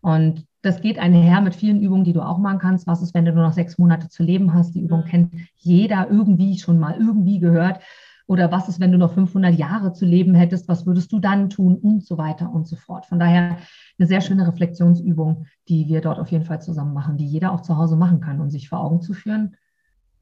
Und 0.00 0.46
das 0.66 0.80
geht 0.80 0.98
einher 0.98 1.40
mit 1.40 1.54
vielen 1.54 1.80
Übungen, 1.80 2.04
die 2.04 2.12
du 2.12 2.20
auch 2.20 2.38
machen 2.38 2.58
kannst. 2.58 2.86
Was 2.86 3.00
ist, 3.00 3.14
wenn 3.14 3.24
du 3.24 3.32
nur 3.32 3.44
noch 3.44 3.52
sechs 3.52 3.78
Monate 3.78 4.08
zu 4.08 4.22
leben 4.22 4.52
hast? 4.52 4.74
Die 4.74 4.82
Übung 4.82 5.00
mhm. 5.00 5.04
kennt 5.04 5.34
jeder 5.56 6.10
irgendwie 6.10 6.58
schon 6.58 6.78
mal 6.78 6.96
irgendwie 6.98 7.38
gehört. 7.38 7.80
Oder 8.26 8.50
was 8.50 8.68
ist, 8.68 8.80
wenn 8.80 8.90
du 8.90 8.98
noch 8.98 9.12
500 9.12 9.54
Jahre 9.54 9.92
zu 9.92 10.04
leben 10.04 10.34
hättest? 10.34 10.68
Was 10.68 10.84
würdest 10.84 11.12
du 11.12 11.20
dann 11.20 11.48
tun? 11.48 11.76
Und 11.76 12.04
so 12.04 12.18
weiter 12.18 12.52
und 12.52 12.66
so 12.66 12.74
fort. 12.74 13.06
Von 13.06 13.20
daher 13.20 13.58
eine 13.98 14.08
sehr 14.08 14.20
schöne 14.20 14.48
Reflexionsübung, 14.48 15.46
die 15.68 15.86
wir 15.86 16.00
dort 16.00 16.18
auf 16.18 16.32
jeden 16.32 16.44
Fall 16.44 16.60
zusammen 16.60 16.92
machen, 16.92 17.16
die 17.16 17.26
jeder 17.26 17.52
auch 17.52 17.60
zu 17.60 17.76
Hause 17.76 17.96
machen 17.96 18.20
kann, 18.20 18.40
um 18.40 18.50
sich 18.50 18.68
vor 18.68 18.80
Augen 18.80 19.00
zu 19.00 19.14
führen. 19.14 19.54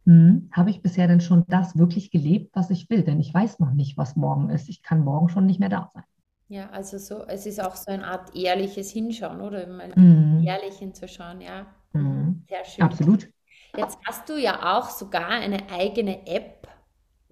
Hm, 0.04 0.50
habe 0.52 0.68
ich 0.68 0.82
bisher 0.82 1.08
denn 1.08 1.22
schon 1.22 1.44
das 1.48 1.78
wirklich 1.78 2.10
gelebt, 2.10 2.50
was 2.52 2.68
ich 2.68 2.90
will? 2.90 3.02
Denn 3.02 3.20
ich 3.20 3.32
weiß 3.32 3.58
noch 3.58 3.72
nicht, 3.72 3.96
was 3.96 4.16
morgen 4.16 4.50
ist. 4.50 4.68
Ich 4.68 4.82
kann 4.82 5.00
morgen 5.00 5.30
schon 5.30 5.46
nicht 5.46 5.60
mehr 5.60 5.70
da 5.70 5.90
sein. 5.94 6.04
Ja, 6.48 6.68
also 6.70 6.98
so, 6.98 7.24
es 7.26 7.46
ist 7.46 7.60
auch 7.62 7.74
so 7.74 7.90
eine 7.90 8.06
Art 8.06 8.34
ehrliches 8.36 8.90
Hinschauen, 8.90 9.40
oder? 9.40 9.66
Mhm. 9.66 10.44
ehrlich 10.44 10.76
hinzuschauen, 10.78 11.40
ja. 11.40 11.66
Mhm. 11.92 12.44
Sehr 12.48 12.64
schön. 12.64 12.84
Absolut. 12.84 13.28
Jetzt 13.76 13.98
hast 14.06 14.28
du 14.28 14.36
ja 14.36 14.76
auch 14.76 14.90
sogar 14.90 15.28
eine 15.28 15.70
eigene 15.70 16.26
App, 16.26 16.68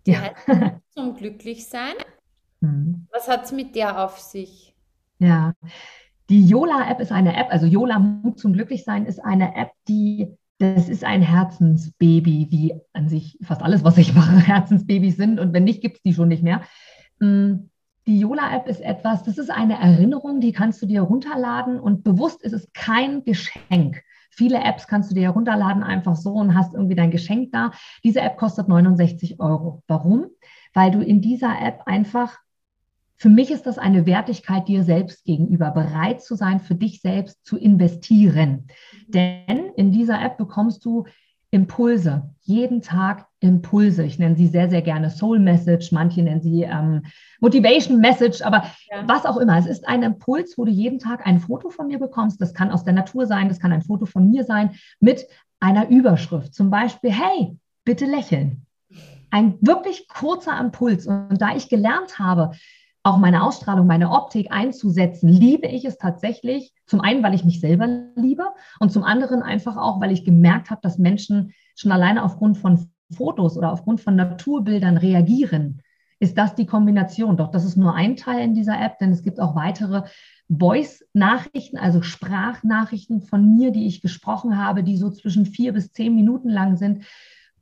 die 0.06 0.12
ja. 0.12 0.22
heißt 0.22 0.36
zum 0.90 1.14
Glücklichsein. 1.14 1.94
Mhm. 2.60 3.06
Was 3.12 3.28
hat 3.28 3.44
es 3.44 3.52
mit 3.52 3.76
der 3.76 4.02
auf 4.02 4.18
sich? 4.18 4.74
Ja, 5.18 5.52
die 6.30 6.46
Yola-App 6.46 7.00
ist 7.00 7.12
eine 7.12 7.36
App, 7.36 7.48
also 7.50 7.66
Yola 7.66 7.98
Mut 7.98 8.38
zum 8.38 8.54
Glücklichsein 8.54 9.06
ist 9.06 9.22
eine 9.22 9.54
App, 9.54 9.72
die, 9.86 10.34
das 10.58 10.88
ist 10.88 11.04
ein 11.04 11.22
Herzensbaby, 11.22 12.48
wie 12.50 12.74
an 12.92 13.08
sich 13.08 13.38
fast 13.42 13.62
alles, 13.62 13.84
was 13.84 13.98
ich 13.98 14.14
mache, 14.14 14.36
Herzensbabys 14.46 15.16
sind. 15.16 15.38
Und 15.38 15.52
wenn 15.52 15.64
nicht, 15.64 15.82
gibt 15.82 15.96
es 15.96 16.02
die 16.02 16.14
schon 16.14 16.28
nicht 16.28 16.42
mehr. 16.42 16.62
Mhm. 18.04 18.12
Die 18.12 18.20
Yola-App 18.20 18.68
ist 18.68 18.80
etwas, 18.80 19.22
das 19.22 19.38
ist 19.38 19.50
eine 19.50 19.80
Erinnerung, 19.80 20.40
die 20.40 20.52
kannst 20.52 20.82
du 20.82 20.86
dir 20.86 21.02
runterladen 21.02 21.78
und 21.80 22.04
bewusst 22.04 22.42
ist 22.42 22.52
es 22.52 22.72
kein 22.72 23.24
Geschenk. 23.24 24.02
Viele 24.30 24.62
Apps 24.62 24.86
kannst 24.86 25.10
du 25.10 25.14
dir 25.14 25.24
herunterladen 25.24 25.82
einfach 25.82 26.16
so 26.16 26.32
und 26.32 26.54
hast 26.54 26.74
irgendwie 26.74 26.94
dein 26.94 27.10
Geschenk 27.10 27.52
da. 27.52 27.70
Diese 28.02 28.20
App 28.20 28.38
kostet 28.38 28.66
69 28.66 29.40
Euro. 29.40 29.82
Warum? 29.86 30.26
Weil 30.72 30.90
du 30.90 31.00
in 31.00 31.20
dieser 31.20 31.60
App 31.60 31.82
einfach, 31.84 32.38
für 33.16 33.28
mich 33.28 33.50
ist 33.50 33.66
das 33.66 33.76
eine 33.76 34.06
Wertigkeit 34.06 34.68
dir 34.68 34.84
selbst 34.84 35.24
gegenüber, 35.24 35.70
bereit 35.70 36.22
zu 36.22 36.34
sein, 36.34 36.60
für 36.60 36.74
dich 36.74 37.02
selbst 37.02 37.44
zu 37.44 37.58
investieren. 37.58 38.68
Denn 39.06 39.70
in 39.76 39.92
dieser 39.92 40.20
App 40.22 40.38
bekommst 40.38 40.84
du 40.86 41.04
Impulse, 41.52 42.30
jeden 42.40 42.80
Tag 42.80 43.26
Impulse. 43.40 44.04
Ich 44.04 44.18
nenne 44.18 44.36
sie 44.36 44.48
sehr, 44.48 44.70
sehr 44.70 44.80
gerne 44.80 45.10
Soul 45.10 45.38
Message, 45.38 45.92
manche 45.92 46.22
nennen 46.22 46.40
sie 46.40 46.62
ähm, 46.62 47.02
Motivation 47.40 48.00
Message, 48.00 48.40
aber 48.40 48.64
ja. 48.90 49.06
was 49.06 49.26
auch 49.26 49.36
immer. 49.36 49.58
Es 49.58 49.66
ist 49.66 49.86
ein 49.86 50.02
Impuls, 50.02 50.56
wo 50.56 50.64
du 50.64 50.72
jeden 50.72 50.98
Tag 50.98 51.26
ein 51.26 51.40
Foto 51.40 51.68
von 51.68 51.88
mir 51.88 51.98
bekommst. 51.98 52.40
Das 52.40 52.54
kann 52.54 52.70
aus 52.70 52.84
der 52.84 52.94
Natur 52.94 53.26
sein, 53.26 53.48
das 53.48 53.60
kann 53.60 53.70
ein 53.70 53.82
Foto 53.82 54.06
von 54.06 54.30
mir 54.30 54.44
sein, 54.44 54.70
mit 54.98 55.26
einer 55.60 55.88
Überschrift. 55.90 56.54
Zum 56.54 56.70
Beispiel, 56.70 57.12
hey, 57.12 57.56
bitte 57.84 58.06
lächeln. 58.06 58.64
Ein 59.30 59.58
wirklich 59.60 60.08
kurzer 60.08 60.58
Impuls. 60.58 61.06
Und 61.06 61.40
da 61.40 61.54
ich 61.54 61.68
gelernt 61.68 62.18
habe, 62.18 62.52
auch 63.04 63.18
meine 63.18 63.42
Ausstrahlung, 63.42 63.86
meine 63.86 64.10
Optik 64.10 64.52
einzusetzen, 64.52 65.28
liebe 65.28 65.66
ich 65.66 65.84
es 65.84 65.98
tatsächlich. 65.98 66.72
Zum 66.86 67.00
einen, 67.00 67.22
weil 67.22 67.34
ich 67.34 67.44
mich 67.44 67.60
selber 67.60 67.86
liebe 68.14 68.44
und 68.78 68.92
zum 68.92 69.02
anderen 69.02 69.42
einfach 69.42 69.76
auch, 69.76 70.00
weil 70.00 70.12
ich 70.12 70.24
gemerkt 70.24 70.70
habe, 70.70 70.80
dass 70.82 70.98
Menschen 70.98 71.52
schon 71.74 71.90
alleine 71.90 72.22
aufgrund 72.22 72.58
von 72.58 72.88
Fotos 73.12 73.56
oder 73.56 73.72
aufgrund 73.72 74.00
von 74.00 74.16
Naturbildern 74.16 74.96
reagieren. 74.96 75.82
Ist 76.20 76.38
das 76.38 76.54
die 76.54 76.66
Kombination? 76.66 77.36
Doch 77.36 77.50
das 77.50 77.64
ist 77.64 77.76
nur 77.76 77.94
ein 77.94 78.16
Teil 78.16 78.44
in 78.44 78.54
dieser 78.54 78.80
App, 78.80 78.98
denn 79.00 79.10
es 79.10 79.24
gibt 79.24 79.40
auch 79.40 79.56
weitere 79.56 80.02
Voice-Nachrichten, 80.48 81.78
also 81.78 82.02
Sprachnachrichten 82.02 83.22
von 83.22 83.56
mir, 83.56 83.72
die 83.72 83.86
ich 83.86 84.00
gesprochen 84.00 84.56
habe, 84.56 84.84
die 84.84 84.96
so 84.96 85.10
zwischen 85.10 85.46
vier 85.46 85.72
bis 85.72 85.92
zehn 85.92 86.14
Minuten 86.14 86.48
lang 86.48 86.76
sind, 86.76 87.04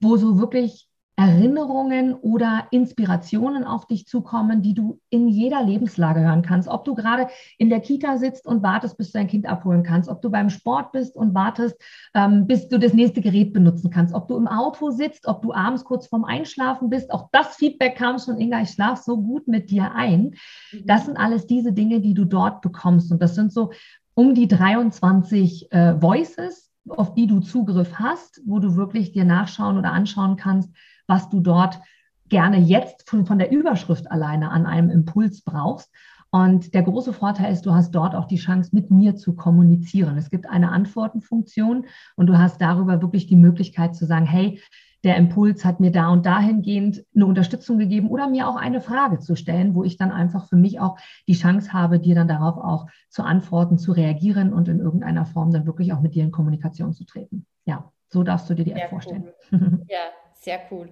wo 0.00 0.18
so 0.18 0.38
wirklich 0.38 0.89
Erinnerungen 1.20 2.14
oder 2.14 2.66
Inspirationen 2.70 3.64
auf 3.64 3.86
dich 3.86 4.06
zukommen, 4.06 4.62
die 4.62 4.72
du 4.72 4.98
in 5.10 5.28
jeder 5.28 5.62
Lebenslage 5.62 6.20
hören 6.20 6.40
kannst. 6.40 6.66
Ob 6.66 6.86
du 6.86 6.94
gerade 6.94 7.28
in 7.58 7.68
der 7.68 7.80
Kita 7.80 8.16
sitzt 8.16 8.46
und 8.46 8.62
wartest, 8.62 8.96
bis 8.96 9.12
du 9.12 9.18
dein 9.18 9.26
Kind 9.26 9.46
abholen 9.46 9.82
kannst, 9.82 10.08
ob 10.08 10.22
du 10.22 10.30
beim 10.30 10.48
Sport 10.48 10.92
bist 10.92 11.16
und 11.16 11.34
wartest, 11.34 11.76
ähm, 12.14 12.46
bis 12.46 12.70
du 12.70 12.78
das 12.78 12.94
nächste 12.94 13.20
Gerät 13.20 13.52
benutzen 13.52 13.90
kannst, 13.90 14.14
ob 14.14 14.28
du 14.28 14.36
im 14.38 14.48
Auto 14.48 14.92
sitzt, 14.92 15.26
ob 15.26 15.42
du 15.42 15.52
abends 15.52 15.84
kurz 15.84 16.06
vorm 16.06 16.24
Einschlafen 16.24 16.88
bist. 16.88 17.12
Auch 17.12 17.28
das 17.32 17.56
Feedback 17.56 17.96
kam 17.96 18.18
schon, 18.18 18.38
Inga, 18.38 18.62
ich 18.62 18.70
schlafe 18.70 19.02
so 19.04 19.20
gut 19.20 19.46
mit 19.46 19.70
dir 19.70 19.92
ein. 19.94 20.36
Mhm. 20.72 20.86
Das 20.86 21.04
sind 21.04 21.18
alles 21.18 21.46
diese 21.46 21.74
Dinge, 21.74 22.00
die 22.00 22.14
du 22.14 22.24
dort 22.24 22.62
bekommst. 22.62 23.12
Und 23.12 23.20
das 23.20 23.34
sind 23.34 23.52
so 23.52 23.72
um 24.14 24.34
die 24.34 24.48
23 24.48 25.70
äh, 25.70 26.00
Voices, 26.00 26.70
auf 26.88 27.12
die 27.12 27.26
du 27.26 27.40
Zugriff 27.40 27.96
hast, 27.96 28.40
wo 28.46 28.58
du 28.58 28.74
wirklich 28.74 29.12
dir 29.12 29.26
nachschauen 29.26 29.76
oder 29.76 29.92
anschauen 29.92 30.36
kannst, 30.36 30.70
was 31.10 31.28
du 31.28 31.40
dort 31.40 31.80
gerne 32.28 32.58
jetzt 32.58 33.10
von, 33.10 33.26
von 33.26 33.38
der 33.38 33.50
Überschrift 33.50 34.10
alleine 34.10 34.52
an 34.52 34.64
einem 34.64 34.88
Impuls 34.88 35.42
brauchst. 35.42 35.90
Und 36.30 36.72
der 36.74 36.84
große 36.84 37.12
Vorteil 37.12 37.52
ist, 37.52 37.66
du 37.66 37.74
hast 37.74 37.90
dort 37.90 38.14
auch 38.14 38.26
die 38.26 38.36
Chance, 38.36 38.70
mit 38.72 38.92
mir 38.92 39.16
zu 39.16 39.34
kommunizieren. 39.34 40.16
Es 40.16 40.30
gibt 40.30 40.48
eine 40.48 40.70
Antwortenfunktion 40.70 41.86
und 42.14 42.28
du 42.28 42.38
hast 42.38 42.60
darüber 42.60 43.02
wirklich 43.02 43.26
die 43.26 43.34
Möglichkeit 43.34 43.96
zu 43.96 44.06
sagen, 44.06 44.26
hey, 44.26 44.60
der 45.02 45.16
Impuls 45.16 45.64
hat 45.64 45.80
mir 45.80 45.90
da 45.90 46.10
und 46.10 46.26
dahingehend 46.26 47.04
eine 47.12 47.26
Unterstützung 47.26 47.78
gegeben 47.78 48.08
oder 48.08 48.28
mir 48.28 48.46
auch 48.46 48.56
eine 48.56 48.80
Frage 48.80 49.18
zu 49.18 49.34
stellen, 49.34 49.74
wo 49.74 49.82
ich 49.82 49.96
dann 49.96 50.12
einfach 50.12 50.46
für 50.46 50.56
mich 50.56 50.78
auch 50.78 50.96
die 51.26 51.34
Chance 51.34 51.72
habe, 51.72 51.98
dir 51.98 52.14
dann 52.14 52.28
darauf 52.28 52.58
auch 52.58 52.86
zu 53.08 53.24
antworten, 53.24 53.78
zu 53.78 53.90
reagieren 53.90 54.52
und 54.52 54.68
in 54.68 54.78
irgendeiner 54.78 55.26
Form 55.26 55.50
dann 55.50 55.66
wirklich 55.66 55.92
auch 55.92 56.00
mit 56.00 56.14
dir 56.14 56.22
in 56.22 56.30
Kommunikation 56.30 56.92
zu 56.92 57.04
treten. 57.04 57.46
Ja, 57.64 57.90
so 58.08 58.22
darfst 58.22 58.48
du 58.48 58.54
dir 58.54 58.64
die 58.64 58.72
App 58.72 58.90
vorstellen. 58.90 59.24
Cool. 59.50 59.80
Ja, 59.88 59.98
sehr 60.40 60.61
cool. 60.70 60.90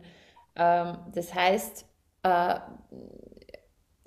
Ähm, 0.56 0.98
das 1.12 1.34
heißt, 1.34 1.86
äh, 2.22 2.54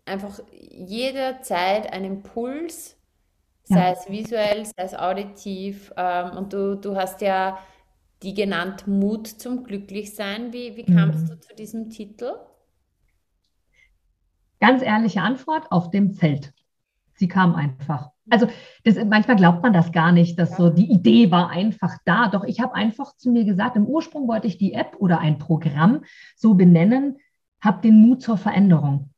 einfach 0.06 0.40
jederzeit 0.52 1.92
ein 1.92 2.06
Impuls, 2.06 2.98
sei 3.64 3.80
ja. 3.80 3.92
es 3.92 4.10
visuell, 4.10 4.66
sei 4.66 4.84
es 4.84 4.94
auditiv. 4.94 5.94
Ähm, 5.98 6.38
und 6.38 6.54
du, 6.54 6.76
du 6.76 6.96
hast 6.96 7.22
ja 7.22 7.60
die 8.24 8.34
genannt 8.34 8.88
Mut 8.88 9.28
zum 9.28 9.64
Glücklichsein. 9.64 10.54
Wie, 10.54 10.76
wie 10.76 10.86
kamst 10.86 11.24
mhm. 11.24 11.28
du 11.28 11.40
zu 11.40 11.56
diesem 11.56 11.90
Titel? 11.90 12.34
Ganz 14.60 14.84
ehrliche 14.84 15.22
Antwort, 15.22 15.72
auf 15.72 15.90
dem 15.90 16.14
Feld. 16.14 16.54
Sie 17.22 17.28
kam 17.28 17.54
einfach. 17.54 18.10
Also 18.32 18.48
das, 18.84 18.96
manchmal 19.06 19.36
glaubt 19.36 19.62
man 19.62 19.74
das 19.74 19.92
gar 19.92 20.12
nicht, 20.12 20.40
dass 20.40 20.58
so 20.58 20.72
die 20.72 20.92
Idee 20.92 21.30
war 21.30 21.52
einfach 21.52 22.00
da. 22.04 22.30
Doch 22.30 22.44
ich 22.46 22.60
habe 22.60 22.74
einfach 22.74 23.16
zu 23.16 23.30
mir 23.30 23.46
gesagt, 23.46 23.76
im 23.76 23.86
Ursprung 23.86 24.28
wollte 24.28 24.48
ich 24.48 24.58
die 24.58 24.74
App 24.74 24.96
oder 24.98 25.20
ein 25.20 25.38
Programm 25.38 26.04
so 26.36 26.56
benennen, 26.56 27.18
habe 27.64 27.80
den 27.84 28.02
Mut 28.02 28.24
zur 28.24 28.38
Veränderung. 28.38 29.12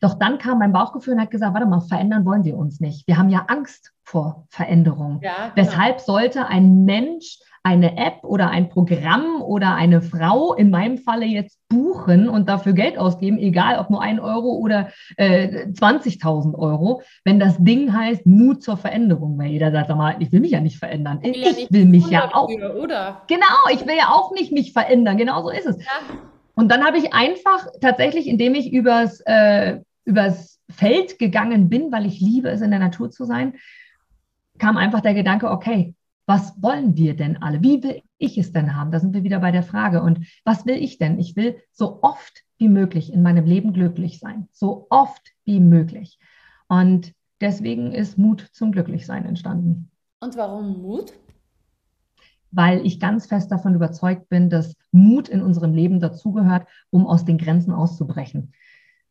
Doch 0.00 0.14
dann 0.14 0.38
kam 0.38 0.60
mein 0.60 0.72
Bauchgefühl 0.72 1.12
und 1.12 1.20
hat 1.20 1.30
gesagt, 1.30 1.52
warte 1.52 1.66
mal, 1.66 1.82
verändern 1.82 2.24
wollen 2.24 2.44
wir 2.44 2.56
uns 2.56 2.80
nicht. 2.80 3.06
Wir 3.06 3.18
haben 3.18 3.28
ja 3.28 3.44
Angst 3.48 3.92
vor 4.02 4.46
Veränderung. 4.48 5.20
Ja, 5.22 5.50
genau. 5.50 5.56
Weshalb 5.56 6.00
sollte 6.00 6.46
ein 6.46 6.86
Mensch 6.86 7.38
eine 7.66 7.96
App 7.96 8.22
oder 8.22 8.50
ein 8.50 8.68
Programm 8.68 9.42
oder 9.42 9.74
eine 9.74 10.00
Frau 10.00 10.54
in 10.54 10.70
meinem 10.70 10.98
Falle 10.98 11.26
jetzt 11.26 11.58
buchen 11.68 12.28
und 12.28 12.48
dafür 12.48 12.74
Geld 12.74 12.96
ausgeben, 12.96 13.38
egal 13.38 13.80
ob 13.80 13.90
nur 13.90 14.00
ein 14.00 14.20
Euro 14.20 14.52
oder 14.52 14.90
äh, 15.16 15.66
20.000 15.66 16.56
Euro, 16.56 17.02
wenn 17.24 17.40
das 17.40 17.56
Ding 17.58 17.92
heißt 17.92 18.24
Mut 18.24 18.62
zur 18.62 18.76
Veränderung, 18.76 19.36
weil 19.36 19.48
jeder 19.48 19.72
sagt, 19.72 19.88
sag 19.88 19.96
mal, 19.96 20.14
ich 20.20 20.30
will 20.30 20.38
mich 20.38 20.52
ja 20.52 20.60
nicht 20.60 20.78
verändern. 20.78 21.18
Ich 21.22 21.44
will, 21.44 21.54
nicht 21.54 21.72
will 21.72 21.86
mich 21.86 22.08
ja 22.08 22.32
auch. 22.32 22.48
Für, 22.48 22.80
oder? 22.80 23.22
Genau, 23.26 23.72
ich 23.72 23.84
will 23.84 23.96
ja 23.96 24.10
auch 24.10 24.32
nicht 24.32 24.52
mich 24.52 24.72
verändern. 24.72 25.16
Genau 25.16 25.42
so 25.42 25.50
ist 25.50 25.66
es. 25.66 25.76
Ja. 25.78 25.90
Und 26.54 26.70
dann 26.70 26.84
habe 26.84 26.98
ich 26.98 27.12
einfach 27.14 27.66
tatsächlich, 27.80 28.28
indem 28.28 28.54
ich 28.54 28.72
übers, 28.72 29.20
äh, 29.26 29.80
übers 30.04 30.60
Feld 30.70 31.18
gegangen 31.18 31.68
bin, 31.68 31.90
weil 31.90 32.06
ich 32.06 32.20
liebe 32.20 32.48
es, 32.48 32.60
in 32.60 32.70
der 32.70 32.78
Natur 32.78 33.10
zu 33.10 33.24
sein, 33.24 33.54
kam 34.56 34.76
einfach 34.76 35.00
der 35.00 35.14
Gedanke, 35.14 35.50
okay, 35.50 35.95
was 36.26 36.60
wollen 36.60 36.96
wir 36.96 37.14
denn 37.14 37.40
alle? 37.40 37.62
Wie 37.62 37.82
will 37.82 38.02
ich 38.18 38.36
es 38.36 38.52
denn 38.52 38.74
haben? 38.74 38.90
Da 38.90 38.98
sind 38.98 39.14
wir 39.14 39.22
wieder 39.22 39.38
bei 39.38 39.52
der 39.52 39.62
Frage. 39.62 40.02
Und 40.02 40.26
was 40.44 40.66
will 40.66 40.76
ich 40.76 40.98
denn? 40.98 41.18
Ich 41.20 41.36
will 41.36 41.56
so 41.70 42.00
oft 42.02 42.42
wie 42.58 42.68
möglich 42.68 43.12
in 43.12 43.22
meinem 43.22 43.44
Leben 43.44 43.72
glücklich 43.72 44.18
sein. 44.18 44.48
So 44.50 44.88
oft 44.90 45.32
wie 45.44 45.60
möglich. 45.60 46.18
Und 46.68 47.12
deswegen 47.40 47.92
ist 47.92 48.18
Mut 48.18 48.48
zum 48.52 48.72
Glücklichsein 48.72 49.24
entstanden. 49.24 49.90
Und 50.20 50.36
warum 50.36 50.82
Mut? 50.82 51.12
Weil 52.50 52.84
ich 52.84 52.98
ganz 52.98 53.26
fest 53.26 53.52
davon 53.52 53.74
überzeugt 53.74 54.28
bin, 54.28 54.50
dass 54.50 54.74
Mut 54.90 55.28
in 55.28 55.42
unserem 55.42 55.74
Leben 55.74 56.00
dazugehört, 56.00 56.66
um 56.90 57.06
aus 57.06 57.24
den 57.24 57.38
Grenzen 57.38 57.72
auszubrechen. 57.72 58.52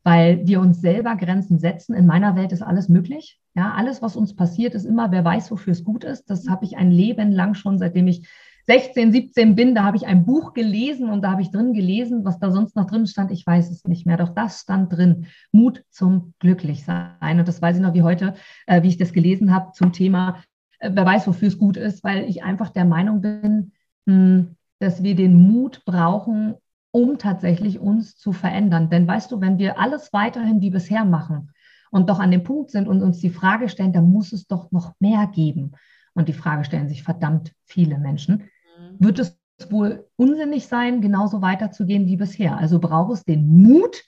Weil 0.06 0.46
wir 0.46 0.62
uns 0.62 0.82
selber 0.82 1.16
Grenzen 1.16 1.58
setzen. 1.58 1.96
In 1.96 2.06
meiner 2.06 2.36
Welt 2.36 2.52
ist 2.52 2.62
alles 2.62 2.90
möglich. 2.90 3.40
Ja, 3.56 3.74
alles, 3.74 4.04
was 4.04 4.16
uns 4.16 4.36
passiert, 4.36 4.76
ist 4.76 4.86
immer, 4.86 5.12
wer 5.12 5.26
weiß, 5.26 5.50
wofür 5.50 5.74
es 5.74 5.84
gut 5.84 6.04
ist. 6.04 6.30
Das 6.30 6.48
habe 6.48 6.64
ich 6.64 6.78
ein 6.78 6.92
Leben 6.92 7.32
lang 7.32 7.56
schon, 7.56 7.80
seitdem 7.80 8.08
ich 8.08 8.30
16, 8.68 9.12
17 9.12 9.56
bin. 9.56 9.74
Da 9.74 9.84
habe 9.84 9.98
ich 9.98 10.06
ein 10.06 10.24
Buch 10.24 10.54
gelesen 10.54 11.10
und 11.10 11.24
da 11.24 11.32
habe 11.32 11.42
ich 11.42 11.50
drin 11.50 11.74
gelesen, 11.74 12.24
was 12.24 12.38
da 12.38 12.52
sonst 12.52 12.76
noch 12.76 12.86
drin 12.86 13.08
stand. 13.08 13.32
Ich 13.32 13.48
weiß 13.48 13.72
es 13.72 13.84
nicht 13.86 14.06
mehr. 14.06 14.18
Doch 14.18 14.30
das 14.30 14.62
stand 14.62 14.94
drin. 14.94 15.26
Mut 15.52 15.84
zum 15.90 16.36
Glücklichsein. 16.38 17.40
Und 17.40 17.48
das 17.48 17.60
weiß 17.60 17.78
ich 17.78 17.82
noch 17.82 17.96
wie 17.96 18.04
heute, 18.04 18.36
äh, 18.68 18.84
wie 18.84 18.90
ich 18.90 18.98
das 18.98 19.12
gelesen 19.12 19.56
habe 19.56 19.72
zum 19.72 19.92
Thema, 19.92 20.44
äh, 20.78 20.92
wer 20.94 21.06
weiß, 21.06 21.26
wofür 21.26 21.48
es 21.48 21.58
gut 21.58 21.78
ist, 21.78 22.04
weil 22.04 22.30
ich 22.30 22.44
einfach 22.44 22.70
der 22.70 22.86
Meinung 22.86 23.22
bin, 23.22 23.72
hm, 24.06 24.56
dass 24.78 25.02
wir 25.02 25.16
den 25.16 25.34
Mut 25.34 25.84
brauchen, 25.84 26.54
um 26.96 27.18
tatsächlich 27.18 27.82
uns 27.82 28.16
zu 28.16 28.32
verändern. 28.32 28.90
Denn 28.90 29.06
weißt 29.06 29.30
du, 29.30 29.42
wenn 29.42 29.58
wir 29.58 29.78
alles 29.78 30.14
weiterhin 30.14 30.62
wie 30.62 30.70
bisher 30.70 31.04
machen 31.04 31.52
und 31.92 32.10
doch 32.10 32.20
an 32.20 32.32
dem 32.32 32.46
Punkt 32.46 32.72
sind 32.72 32.88
und 32.88 33.04
uns 33.04 33.20
die 33.20 33.30
Frage 33.30 33.68
stellen, 33.68 33.92
dann 33.92 34.10
muss 34.10 34.32
es 34.32 34.48
doch 34.48 34.72
noch 34.72 34.94
mehr 35.00 35.28
geben. 35.28 35.74
Und 36.14 36.30
die 36.30 36.34
Frage 36.34 36.64
stellen 36.64 36.88
sich 36.88 37.04
verdammt 37.04 37.52
viele 37.66 37.98
Menschen. 37.98 38.50
Mhm. 38.80 38.96
Wird 39.00 39.20
es 39.20 39.38
wohl 39.70 40.08
unsinnig 40.16 40.68
sein, 40.68 41.02
genauso 41.02 41.42
weiterzugehen 41.42 42.06
wie 42.06 42.16
bisher? 42.16 42.58
Also 42.58 42.80
braucht 42.80 43.12
es 43.12 43.26
den 43.26 43.62
Mut, 43.62 44.02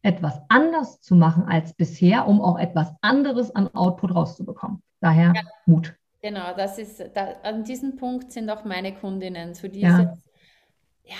etwas 0.00 0.40
anders 0.48 1.02
zu 1.02 1.16
machen 1.16 1.44
als 1.44 1.74
bisher, 1.74 2.26
um 2.26 2.40
auch 2.40 2.58
etwas 2.58 2.90
anderes 3.02 3.54
an 3.54 3.68
Output 3.74 4.14
rauszubekommen. 4.14 4.82
Daher 5.02 5.34
ja. 5.36 5.42
Mut. 5.66 5.94
Genau, 6.22 6.54
das 6.56 6.78
ist, 6.78 7.04
da, 7.12 7.34
an 7.42 7.64
diesem 7.64 7.96
Punkt 7.96 8.32
sind 8.32 8.48
auch 8.48 8.64
meine 8.64 8.94
Kundinnen. 8.94 9.52
So 9.52 9.68
dieses, 9.68 9.82
ja. 9.90 10.14
ja 11.04 11.16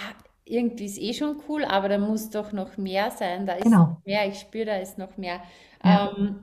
irgendwie 0.51 0.87
ist 0.87 0.99
eh 0.99 1.15
schon 1.15 1.37
cool, 1.49 1.65
aber 1.65 1.89
da 1.89 1.99
muss 1.99 2.31
doch 2.31 2.53
noch 2.53 2.77
mehr 2.77 3.11
sein. 3.11 3.47
Da 3.47 3.55
ist 3.55 3.65
genau. 3.65 3.79
noch 3.79 3.97
mehr, 4.05 4.29
ich 4.29 4.39
spüre, 4.39 4.67
da 4.67 4.77
ist 4.77 4.99
noch 4.99 5.17
mehr. 5.17 5.41
Ja. 5.85 6.13
Ähm, 6.17 6.43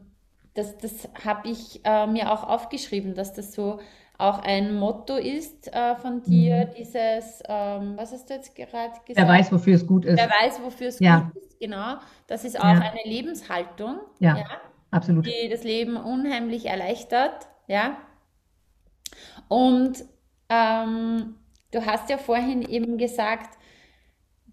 das 0.53 0.77
das 0.77 1.09
habe 1.25 1.49
ich 1.49 1.81
äh, 1.83 2.07
mir 2.07 2.31
auch 2.31 2.43
aufgeschrieben, 2.43 3.13
dass 3.13 3.33
das 3.33 3.53
so 3.53 3.79
auch 4.17 4.39
ein 4.39 4.73
Motto 4.75 5.15
ist 5.15 5.71
äh, 5.73 5.95
von 5.95 6.23
dir, 6.23 6.67
mhm. 6.67 6.75
dieses, 6.75 7.43
ähm, 7.47 7.93
was 7.97 8.11
hast 8.11 8.29
du 8.29 8.33
jetzt 8.33 8.55
gerade 8.55 8.93
gesagt? 9.05 9.15
Wer 9.15 9.27
weiß, 9.27 9.51
wofür 9.51 9.75
es 9.75 9.85
gut 9.85 10.05
ist. 10.05 10.17
Wer 10.17 10.29
weiß, 10.29 10.61
wofür 10.63 10.87
es 10.87 10.99
ja. 10.99 11.29
gut 11.33 11.43
ist, 11.43 11.59
genau. 11.59 11.97
Das 12.25 12.43
ist 12.43 12.59
auch 12.59 12.63
ja. 12.63 12.79
eine 12.79 13.01
Lebenshaltung, 13.05 13.99
ja, 14.19 14.43
absolut. 14.89 15.27
die 15.27 15.49
das 15.49 15.63
Leben 15.63 15.97
unheimlich 15.97 16.65
erleichtert, 16.65 17.47
ja. 17.67 17.97
Und 19.47 20.03
ähm, 20.49 21.35
du 21.71 21.85
hast 21.85 22.09
ja 22.09 22.17
vorhin 22.17 22.63
eben 22.63 22.97
gesagt, 22.97 23.56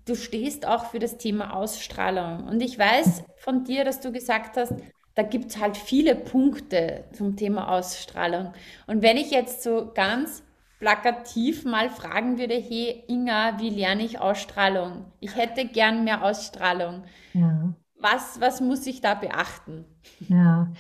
du 0.06 0.14
stehst 0.14 0.66
auch 0.66 0.86
für 0.86 0.98
das 0.98 1.18
Thema 1.18 1.54
Ausstrahlung. 1.54 2.44
Und 2.48 2.60
ich 2.60 2.78
weiß 2.78 3.24
von 3.38 3.64
dir, 3.64 3.84
dass 3.84 4.00
du 4.00 4.12
gesagt 4.12 4.56
hast, 4.56 4.74
da 5.14 5.22
gibt 5.22 5.50
es 5.50 5.60
halt 5.60 5.76
viele 5.76 6.14
Punkte 6.14 7.04
zum 7.12 7.36
Thema 7.36 7.68
Ausstrahlung. 7.68 8.52
Und 8.86 9.02
wenn 9.02 9.16
ich 9.16 9.30
jetzt 9.30 9.62
so 9.62 9.92
ganz 9.94 10.42
plakativ 10.80 11.64
mal 11.64 11.88
fragen 11.88 12.38
würde, 12.38 12.54
hey 12.54 13.04
Inga, 13.08 13.58
wie 13.58 13.70
lerne 13.70 14.02
ich 14.02 14.20
Ausstrahlung? 14.20 15.06
Ich 15.20 15.36
hätte 15.36 15.66
gern 15.66 16.04
mehr 16.04 16.24
Ausstrahlung. 16.24 17.04
Ja. 17.32 17.74
Was, 17.98 18.40
was 18.40 18.60
muss 18.60 18.86
ich 18.86 19.00
da 19.00 19.14
beachten? 19.14 19.84
Ja, 20.28 20.72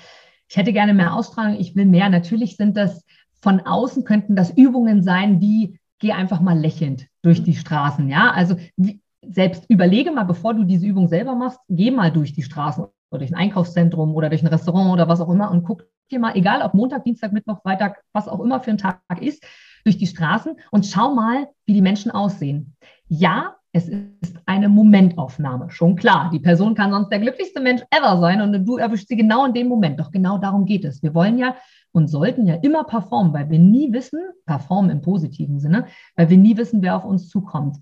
ich 0.48 0.56
hätte 0.56 0.72
gerne 0.72 0.94
mehr 0.94 1.14
Ausstrahlung, 1.14 1.58
ich 1.58 1.74
will 1.74 1.86
mehr. 1.86 2.08
Natürlich 2.10 2.56
sind 2.56 2.76
das 2.76 3.04
von 3.40 3.60
außen 3.60 4.04
könnten 4.04 4.36
das 4.36 4.50
Übungen 4.50 5.02
sein, 5.02 5.40
wie 5.40 5.78
geh 5.98 6.12
einfach 6.12 6.40
mal 6.40 6.58
lächelnd 6.58 7.06
durch 7.22 7.42
die 7.42 7.54
Straßen. 7.54 8.08
Ja, 8.08 8.30
also 8.30 8.56
wie, 8.76 9.00
selbst 9.30 9.64
überlege 9.68 10.10
mal, 10.10 10.24
bevor 10.24 10.54
du 10.54 10.64
diese 10.64 10.86
Übung 10.86 11.08
selber 11.08 11.34
machst, 11.34 11.60
geh 11.68 11.90
mal 11.90 12.10
durch 12.10 12.32
die 12.32 12.42
Straßen 12.42 12.84
oder 13.10 13.18
durch 13.18 13.32
ein 13.32 13.38
Einkaufszentrum 13.38 14.14
oder 14.14 14.28
durch 14.28 14.42
ein 14.42 14.48
Restaurant 14.48 14.92
oder 14.92 15.08
was 15.08 15.20
auch 15.20 15.30
immer 15.30 15.50
und 15.50 15.64
guck 15.64 15.84
dir 16.10 16.18
mal, 16.18 16.36
egal 16.36 16.62
ob 16.62 16.74
Montag, 16.74 17.04
Dienstag, 17.04 17.32
Mittwoch, 17.32 17.60
Freitag, 17.62 18.02
was 18.12 18.28
auch 18.28 18.40
immer 18.40 18.60
für 18.60 18.70
ein 18.70 18.78
Tag 18.78 19.00
ist, 19.20 19.44
durch 19.84 19.98
die 19.98 20.06
Straßen 20.06 20.56
und 20.70 20.86
schau 20.86 21.14
mal, 21.14 21.48
wie 21.66 21.74
die 21.74 21.82
Menschen 21.82 22.10
aussehen. 22.10 22.74
Ja, 23.08 23.56
es 23.72 23.88
ist 23.88 24.36
eine 24.46 24.68
Momentaufnahme, 24.68 25.68
schon 25.70 25.96
klar. 25.96 26.30
Die 26.32 26.38
Person 26.38 26.76
kann 26.76 26.92
sonst 26.92 27.10
der 27.10 27.18
glücklichste 27.18 27.60
Mensch 27.60 27.82
ever 27.90 28.20
sein 28.20 28.40
und 28.40 28.64
du 28.64 28.76
erwischst 28.76 29.08
sie 29.08 29.16
genau 29.16 29.44
in 29.46 29.52
dem 29.52 29.66
Moment. 29.66 29.98
Doch 29.98 30.12
genau 30.12 30.38
darum 30.38 30.64
geht 30.64 30.84
es. 30.84 31.02
Wir 31.02 31.12
wollen 31.12 31.38
ja 31.38 31.56
und 31.90 32.08
sollten 32.08 32.46
ja 32.46 32.54
immer 32.54 32.84
performen, 32.84 33.32
weil 33.32 33.50
wir 33.50 33.58
nie 33.58 33.92
wissen, 33.92 34.20
performen 34.46 34.90
im 34.90 35.00
positiven 35.00 35.58
Sinne, 35.58 35.86
weil 36.16 36.30
wir 36.30 36.38
nie 36.38 36.56
wissen, 36.56 36.82
wer 36.82 36.96
auf 36.96 37.04
uns 37.04 37.28
zukommt. 37.28 37.78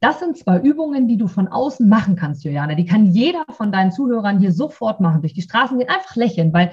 Das 0.00 0.18
sind 0.18 0.36
zwei 0.36 0.60
Übungen, 0.60 1.08
die 1.08 1.16
du 1.16 1.26
von 1.26 1.48
außen 1.48 1.88
machen 1.88 2.16
kannst, 2.16 2.44
Juliane. 2.44 2.76
Die 2.76 2.84
kann 2.84 3.06
jeder 3.06 3.44
von 3.50 3.72
deinen 3.72 3.92
Zuhörern 3.92 4.38
hier 4.38 4.52
sofort 4.52 5.00
machen. 5.00 5.22
Durch 5.22 5.32
die 5.32 5.42
Straßen 5.42 5.78
gehen, 5.78 5.88
einfach 5.88 6.16
lächeln, 6.16 6.52
weil 6.52 6.72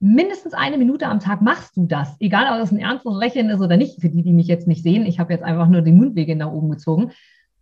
mindestens 0.00 0.54
eine 0.54 0.78
Minute 0.78 1.06
am 1.06 1.20
Tag 1.20 1.42
machst 1.42 1.76
du 1.76 1.86
das. 1.86 2.16
Egal, 2.18 2.52
ob 2.52 2.58
das 2.58 2.72
ein 2.72 2.78
ernstes 2.78 3.14
Lächeln 3.14 3.50
ist 3.50 3.60
oder 3.60 3.76
nicht, 3.76 4.00
für 4.00 4.08
die, 4.08 4.22
die 4.22 4.32
mich 4.32 4.46
jetzt 4.48 4.66
nicht 4.66 4.82
sehen. 4.82 5.06
Ich 5.06 5.20
habe 5.20 5.32
jetzt 5.32 5.44
einfach 5.44 5.68
nur 5.68 5.82
die 5.82 5.92
Mundwege 5.92 6.34
nach 6.34 6.50
oben 6.50 6.70
gezogen. 6.70 7.12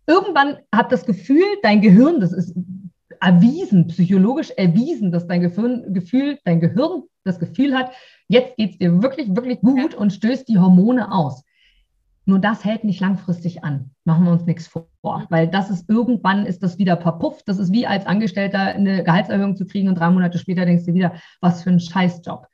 Irgendwann 0.07 0.57
hat 0.73 0.91
das 0.91 1.05
Gefühl, 1.05 1.45
dein 1.61 1.81
Gehirn, 1.81 2.19
das 2.19 2.31
ist 2.31 2.55
erwiesen, 3.19 3.87
psychologisch 3.87 4.49
erwiesen, 4.51 5.11
dass 5.11 5.27
dein 5.27 5.41
Gefühl, 5.41 6.39
dein 6.43 6.59
Gehirn 6.59 7.03
das 7.23 7.39
Gefühl 7.39 7.77
hat, 7.77 7.91
jetzt 8.27 8.57
geht 8.57 8.71
es 8.71 8.77
dir 8.79 9.03
wirklich, 9.03 9.35
wirklich 9.35 9.61
gut 9.61 9.93
und 9.93 10.11
stößt 10.11 10.47
die 10.47 10.57
Hormone 10.57 11.11
aus. 11.11 11.43
Nur 12.25 12.39
das 12.39 12.63
hält 12.63 12.83
nicht 12.83 12.99
langfristig 12.99 13.63
an. 13.63 13.91
Machen 14.05 14.25
wir 14.25 14.31
uns 14.31 14.45
nichts 14.45 14.67
vor. 14.67 14.87
Weil 15.29 15.47
das 15.47 15.69
ist 15.69 15.89
irgendwann 15.89 16.45
ist 16.45 16.61
das 16.61 16.77
wieder 16.77 16.97
verpufft. 16.97 17.47
Das 17.47 17.57
ist 17.57 17.71
wie 17.71 17.87
als 17.87 18.05
Angestellter 18.05 18.59
eine 18.59 19.03
Gehaltserhöhung 19.03 19.55
zu 19.55 19.65
kriegen 19.65 19.89
und 19.89 19.95
drei 19.95 20.09
Monate 20.09 20.37
später 20.37 20.65
denkst 20.65 20.85
du 20.85 20.93
wieder, 20.93 21.13
was 21.39 21.63
für 21.63 21.71
ein 21.71 21.79
Scheißjob. 21.79 22.47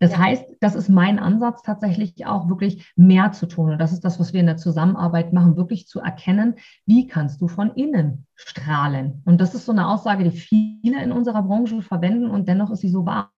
Das 0.00 0.12
ja. 0.12 0.18
heißt, 0.18 0.44
das 0.60 0.74
ist 0.74 0.88
mein 0.88 1.18
Ansatz 1.18 1.62
tatsächlich 1.62 2.26
auch 2.26 2.48
wirklich 2.48 2.92
mehr 2.96 3.32
zu 3.32 3.46
tun. 3.46 3.72
Und 3.72 3.78
das 3.78 3.92
ist 3.92 4.04
das, 4.04 4.20
was 4.20 4.32
wir 4.32 4.40
in 4.40 4.46
der 4.46 4.56
Zusammenarbeit 4.56 5.32
machen, 5.32 5.56
wirklich 5.56 5.86
zu 5.86 6.00
erkennen, 6.00 6.56
wie 6.84 7.06
kannst 7.06 7.40
du 7.40 7.48
von 7.48 7.70
innen 7.74 8.26
strahlen. 8.34 9.22
Und 9.24 9.40
das 9.40 9.54
ist 9.54 9.64
so 9.64 9.72
eine 9.72 9.88
Aussage, 9.88 10.24
die 10.24 10.36
viele 10.36 11.02
in 11.02 11.12
unserer 11.12 11.42
Branche 11.42 11.80
verwenden 11.80 12.30
und 12.30 12.48
dennoch 12.48 12.70
ist 12.70 12.80
sie 12.80 12.90
so 12.90 13.06
wahr. 13.06 13.30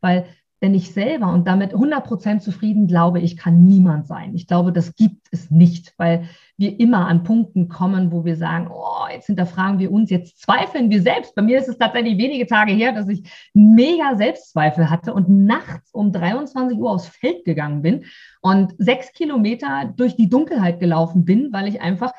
Weil 0.00 0.26
denn 0.64 0.74
ich 0.74 0.94
selber 0.94 1.30
und 1.30 1.46
damit 1.46 1.74
100% 1.74 2.38
zufrieden 2.38 2.86
glaube, 2.86 3.20
ich 3.20 3.36
kann 3.36 3.66
niemand 3.66 4.06
sein. 4.06 4.34
Ich 4.34 4.46
glaube, 4.46 4.72
das 4.72 4.94
gibt 4.94 5.28
es 5.30 5.50
nicht, 5.50 5.92
weil 5.98 6.26
wir 6.56 6.80
immer 6.80 7.06
an 7.06 7.22
Punkten 7.22 7.68
kommen, 7.68 8.10
wo 8.10 8.24
wir 8.24 8.34
sagen, 8.36 8.70
oh, 8.72 9.06
jetzt 9.12 9.26
hinterfragen 9.26 9.78
wir 9.78 9.92
uns, 9.92 10.08
jetzt 10.08 10.40
zweifeln 10.40 10.88
wir 10.88 11.02
selbst. 11.02 11.34
Bei 11.34 11.42
mir 11.42 11.58
ist 11.58 11.68
es 11.68 11.76
tatsächlich 11.76 12.16
wenige 12.16 12.46
Tage 12.46 12.72
her, 12.72 12.92
dass 12.92 13.08
ich 13.08 13.30
mega 13.52 14.16
Selbstzweifel 14.16 14.88
hatte 14.88 15.12
und 15.12 15.28
nachts 15.28 15.92
um 15.92 16.12
23 16.12 16.78
Uhr 16.78 16.92
aufs 16.92 17.08
Feld 17.08 17.44
gegangen 17.44 17.82
bin 17.82 18.06
und 18.40 18.72
sechs 18.78 19.12
Kilometer 19.12 19.92
durch 19.94 20.16
die 20.16 20.30
Dunkelheit 20.30 20.80
gelaufen 20.80 21.26
bin, 21.26 21.52
weil 21.52 21.68
ich 21.68 21.82
einfach 21.82 22.14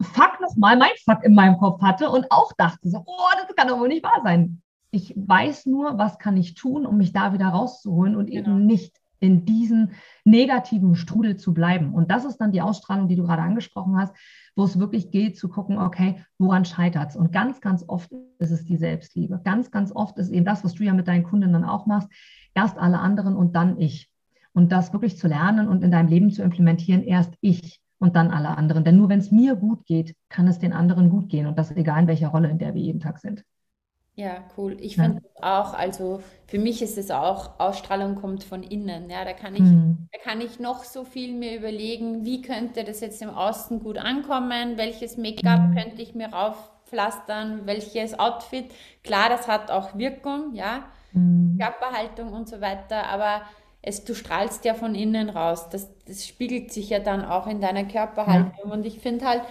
Fuck 0.00 0.40
nochmal 0.40 0.76
mein 0.76 0.92
Fuck 1.04 1.24
in 1.24 1.34
meinem 1.34 1.58
Kopf 1.58 1.82
hatte 1.82 2.10
und 2.10 2.30
auch 2.30 2.52
dachte 2.56 2.88
so, 2.88 3.02
oh, 3.04 3.28
das 3.44 3.56
kann 3.56 3.66
doch 3.66 3.80
wohl 3.80 3.88
nicht 3.88 4.04
wahr 4.04 4.20
sein 4.22 4.62
ich 4.90 5.14
weiß 5.16 5.66
nur, 5.66 5.98
was 5.98 6.18
kann 6.18 6.36
ich 6.36 6.54
tun, 6.54 6.86
um 6.86 6.96
mich 6.96 7.12
da 7.12 7.32
wieder 7.32 7.48
rauszuholen 7.48 8.16
und 8.16 8.26
genau. 8.26 8.50
eben 8.50 8.66
nicht 8.66 8.96
in 9.20 9.44
diesen 9.44 9.92
negativen 10.24 10.94
Strudel 10.94 11.36
zu 11.36 11.52
bleiben. 11.52 11.94
Und 11.94 12.10
das 12.10 12.24
ist 12.24 12.38
dann 12.38 12.52
die 12.52 12.62
Ausstrahlung, 12.62 13.06
die 13.06 13.16
du 13.16 13.24
gerade 13.24 13.42
angesprochen 13.42 13.96
hast, 13.98 14.14
wo 14.56 14.64
es 14.64 14.78
wirklich 14.78 15.10
gilt 15.10 15.36
zu 15.36 15.48
gucken, 15.48 15.78
okay, 15.78 16.24
woran 16.38 16.64
scheitert 16.64 17.10
es? 17.10 17.16
Und 17.16 17.30
ganz, 17.30 17.60
ganz 17.60 17.84
oft 17.86 18.10
ist 18.38 18.50
es 18.50 18.64
die 18.64 18.78
Selbstliebe. 18.78 19.40
Ganz, 19.44 19.70
ganz 19.70 19.92
oft 19.92 20.18
ist 20.18 20.30
eben 20.30 20.46
das, 20.46 20.64
was 20.64 20.74
du 20.74 20.84
ja 20.84 20.94
mit 20.94 21.06
deinen 21.06 21.24
Kundinnen 21.24 21.64
auch 21.64 21.86
machst, 21.86 22.08
erst 22.54 22.78
alle 22.78 22.98
anderen 22.98 23.36
und 23.36 23.54
dann 23.54 23.78
ich. 23.78 24.10
Und 24.52 24.72
das 24.72 24.92
wirklich 24.92 25.16
zu 25.16 25.28
lernen 25.28 25.68
und 25.68 25.84
in 25.84 25.90
deinem 25.90 26.08
Leben 26.08 26.30
zu 26.30 26.42
implementieren, 26.42 27.04
erst 27.04 27.34
ich 27.40 27.80
und 27.98 28.16
dann 28.16 28.30
alle 28.30 28.56
anderen. 28.56 28.84
Denn 28.84 28.96
nur 28.96 29.10
wenn 29.10 29.20
es 29.20 29.30
mir 29.30 29.54
gut 29.54 29.84
geht, 29.84 30.16
kann 30.28 30.48
es 30.48 30.58
den 30.58 30.72
anderen 30.72 31.10
gut 31.10 31.28
gehen. 31.28 31.46
Und 31.46 31.58
das 31.58 31.70
egal 31.70 32.00
in 32.00 32.08
welcher 32.08 32.28
Rolle, 32.28 32.48
in 32.48 32.58
der 32.58 32.74
wir 32.74 32.80
jeden 32.80 33.00
Tag 33.00 33.18
sind. 33.18 33.44
Ja, 34.20 34.44
cool. 34.56 34.76
Ich 34.80 34.96
Ja. 34.96 35.04
finde 35.04 35.22
auch, 35.40 35.72
also 35.72 36.22
für 36.46 36.58
mich 36.58 36.82
ist 36.82 36.98
es 36.98 37.10
auch, 37.10 37.58
Ausstrahlung 37.58 38.16
kommt 38.16 38.44
von 38.44 38.62
innen. 38.62 39.08
Ja, 39.08 39.24
da 39.24 39.32
kann 39.32 39.54
ich, 39.56 39.62
Mhm. 39.62 40.08
da 40.12 40.18
kann 40.22 40.40
ich 40.42 40.58
noch 40.60 40.84
so 40.84 41.04
viel 41.04 41.32
mir 41.32 41.56
überlegen, 41.56 42.24
wie 42.26 42.42
könnte 42.42 42.84
das 42.84 43.00
jetzt 43.00 43.22
im 43.22 43.30
Außen 43.30 43.80
gut 43.80 43.96
ankommen, 43.98 44.76
welches 44.76 45.16
Make-up 45.16 45.72
Mhm. 45.72 45.74
könnte 45.74 46.02
ich 46.02 46.14
mir 46.14 46.28
raufpflastern, 46.32 47.66
welches 47.66 48.18
Outfit. 48.18 48.70
Klar, 49.04 49.30
das 49.30 49.48
hat 49.48 49.70
auch 49.70 49.96
Wirkung, 49.96 50.54
ja, 50.54 50.84
Mhm. 51.14 51.58
Körperhaltung 51.58 52.32
und 52.32 52.48
so 52.48 52.60
weiter, 52.60 53.06
aber 53.06 53.42
es, 53.82 54.04
du 54.04 54.14
strahlst 54.14 54.64
ja 54.64 54.74
von 54.74 54.94
innen 54.94 55.28
raus. 55.30 55.68
Das, 55.70 55.90
das 56.06 56.26
spiegelt 56.26 56.72
sich 56.72 56.90
ja 56.90 56.98
dann 57.00 57.24
auch 57.24 57.46
in 57.46 57.60
deiner 57.60 57.84
Ja. 58.26 58.52
Körperhaltung. 58.52 58.70
Und 58.70 58.86
ich 58.86 59.00
finde 59.00 59.26
halt, 59.26 59.42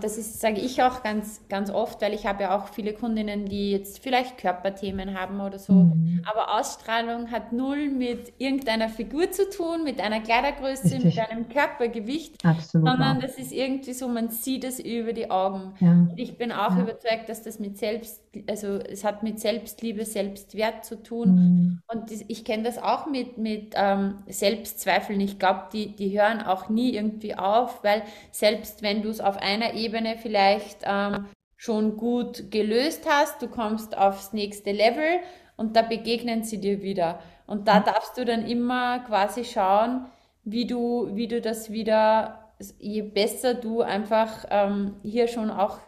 das 0.00 0.16
ist, 0.16 0.40
sage 0.40 0.60
ich 0.60 0.82
auch 0.82 1.02
ganz, 1.02 1.40
ganz 1.48 1.70
oft, 1.70 2.00
weil 2.00 2.14
ich 2.14 2.26
habe 2.26 2.44
ja 2.44 2.56
auch 2.56 2.68
viele 2.68 2.92
Kundinnen, 2.92 3.46
die 3.46 3.72
jetzt 3.72 3.98
vielleicht 3.98 4.38
Körperthemen 4.38 5.18
haben 5.18 5.40
oder 5.40 5.58
so. 5.58 5.72
Mhm. 5.72 6.22
Aber 6.30 6.56
Ausstrahlung 6.56 7.30
hat 7.32 7.52
null 7.52 7.90
mit 7.90 8.32
irgendeiner 8.38 8.88
Figur 8.88 9.30
zu 9.32 9.50
tun, 9.50 9.82
mit 9.82 10.00
einer 10.00 10.20
Kleidergröße, 10.20 10.84
Richtig. 10.84 11.16
mit 11.16 11.18
einem 11.18 11.48
Körpergewicht, 11.48 12.44
Absolut 12.44 12.88
sondern 12.88 13.20
das 13.20 13.38
ist 13.38 13.52
irgendwie 13.52 13.92
so, 13.92 14.06
man 14.08 14.30
sieht 14.30 14.62
es 14.62 14.78
über 14.78 15.12
die 15.12 15.30
Augen. 15.30 15.74
Ja. 15.80 16.06
ich 16.16 16.38
bin 16.38 16.52
auch 16.52 16.76
ja. 16.76 16.82
überzeugt, 16.82 17.28
dass 17.28 17.42
das 17.42 17.58
mit 17.58 17.76
Selbst, 17.76 18.22
also 18.48 18.78
es 18.78 19.02
hat 19.02 19.24
mit 19.24 19.40
Selbstliebe, 19.40 20.04
Selbstwert 20.04 20.84
zu 20.84 21.02
tun. 21.02 21.34
Mhm. 21.34 21.82
Und 21.92 22.12
ich 22.28 22.44
kenne 22.44 22.62
das 22.62 22.78
auch 22.78 23.06
mit, 23.06 23.36
mit 23.36 23.74
ähm, 23.74 24.18
Selbstzweifeln. 24.28 25.20
Ich 25.20 25.40
glaube, 25.40 25.64
die, 25.72 25.96
die 25.96 26.18
hören 26.18 26.40
auch 26.40 26.68
nie 26.68 26.94
irgendwie 26.94 27.34
auf, 27.34 27.82
weil 27.82 28.02
selbst 28.30 28.82
wenn 28.82 29.02
du 29.02 29.08
es 29.08 29.20
auf 29.20 29.36
ein 29.38 29.55
einer 29.56 29.74
Ebene 29.74 30.16
vielleicht 30.16 30.80
ähm, 30.84 31.26
schon 31.56 31.96
gut 31.96 32.50
gelöst 32.50 33.06
hast, 33.08 33.40
du 33.40 33.48
kommst 33.48 33.96
aufs 33.96 34.32
nächste 34.32 34.72
Level 34.72 35.20
und 35.56 35.74
da 35.76 35.82
begegnen 35.82 36.44
sie 36.44 36.60
dir 36.60 36.82
wieder. 36.82 37.20
Und 37.46 37.68
da 37.68 37.80
darfst 37.80 38.18
du 38.18 38.24
dann 38.24 38.46
immer 38.46 39.00
quasi 39.00 39.44
schauen, 39.44 40.06
wie 40.44 40.66
du, 40.66 41.08
wie 41.14 41.28
du 41.28 41.40
das 41.40 41.70
wieder, 41.72 42.52
je 42.78 43.02
besser 43.02 43.54
du 43.54 43.80
einfach 43.82 44.44
ähm, 44.50 44.96
hier 45.02 45.28
schon 45.28 45.50
auch 45.50 45.78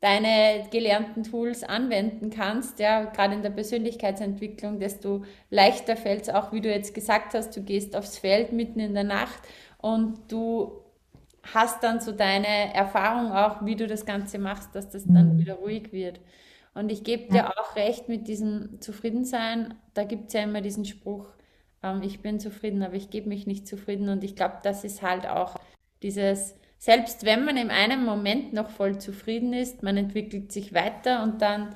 deine 0.00 0.66
gelernten 0.70 1.24
Tools 1.24 1.62
anwenden 1.62 2.30
kannst, 2.30 2.78
ja, 2.78 3.04
gerade 3.04 3.34
in 3.34 3.42
der 3.42 3.50
Persönlichkeitsentwicklung, 3.50 4.78
desto 4.78 5.24
leichter 5.50 5.96
fällt 5.96 6.22
es 6.22 6.28
auch, 6.30 6.52
wie 6.52 6.62
du 6.62 6.70
jetzt 6.70 6.94
gesagt 6.94 7.34
hast, 7.34 7.54
du 7.54 7.62
gehst 7.62 7.94
aufs 7.94 8.16
Feld 8.16 8.52
mitten 8.52 8.80
in 8.80 8.94
der 8.94 9.04
Nacht 9.04 9.40
und 9.76 10.32
du 10.32 10.80
hast 11.52 11.82
dann 11.82 12.00
so 12.00 12.12
deine 12.12 12.74
Erfahrung 12.74 13.32
auch, 13.32 13.64
wie 13.64 13.76
du 13.76 13.86
das 13.86 14.04
Ganze 14.04 14.38
machst, 14.38 14.74
dass 14.74 14.90
das 14.90 15.04
dann 15.06 15.34
mhm. 15.34 15.38
wieder 15.38 15.54
ruhig 15.54 15.92
wird. 15.92 16.20
Und 16.74 16.92
ich 16.92 17.02
gebe 17.02 17.32
dir 17.32 17.48
auch 17.48 17.76
recht 17.76 18.08
mit 18.08 18.28
diesem 18.28 18.80
Zufriedensein. 18.80 19.74
Da 19.94 20.04
gibt 20.04 20.28
es 20.28 20.34
ja 20.34 20.42
immer 20.42 20.60
diesen 20.60 20.84
Spruch, 20.84 21.26
ähm, 21.82 22.02
ich 22.02 22.20
bin 22.20 22.40
zufrieden, 22.40 22.82
aber 22.82 22.94
ich 22.94 23.10
gebe 23.10 23.28
mich 23.28 23.46
nicht 23.46 23.66
zufrieden. 23.66 24.08
Und 24.08 24.24
ich 24.24 24.36
glaube, 24.36 24.58
das 24.62 24.84
ist 24.84 25.02
halt 25.02 25.26
auch 25.26 25.56
dieses, 26.02 26.54
selbst 26.78 27.24
wenn 27.24 27.44
man 27.44 27.56
in 27.56 27.70
einem 27.70 28.04
Moment 28.04 28.52
noch 28.52 28.70
voll 28.70 28.98
zufrieden 28.98 29.52
ist, 29.52 29.82
man 29.82 29.96
entwickelt 29.96 30.52
sich 30.52 30.72
weiter 30.72 31.22
und 31.22 31.42
dann 31.42 31.74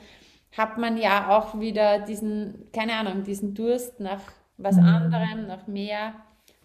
hat 0.56 0.78
man 0.78 0.96
ja 0.96 1.36
auch 1.36 1.58
wieder 1.58 2.00
diesen, 2.00 2.70
keine 2.72 2.94
Ahnung, 2.94 3.24
diesen 3.24 3.54
Durst 3.54 3.98
nach 3.98 4.20
was 4.56 4.76
mhm. 4.76 4.84
anderem, 4.84 5.46
nach 5.48 5.66
mehr. 5.66 6.14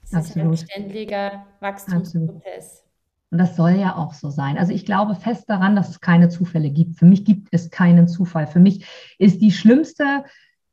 Es 0.04 0.14
ist 0.14 0.38
ein 0.38 0.56
ständiger 0.56 1.46
Wachstumsprozess. 1.60 2.84
Absolut. 2.84 2.89
Und 3.32 3.38
das 3.38 3.56
soll 3.56 3.72
ja 3.72 3.96
auch 3.96 4.14
so 4.14 4.30
sein. 4.30 4.58
Also 4.58 4.74
ich 4.74 4.86
glaube 4.86 5.16
fest 5.16 5.50
daran, 5.50 5.76
dass 5.76 5.90
es 5.90 6.02
keine 6.02 6.30
Zufälle 6.30 6.72
gibt. 6.72 6.98
Für 6.98 7.06
mich 7.06 7.26
gibt 7.26 7.50
es 7.52 7.70
keinen 7.70 8.08
Zufall. 8.08 8.48
Für 8.48 8.60
mich 8.60 8.86
ist 9.20 9.42
die 9.42 9.52
schlimmste, 9.52 10.24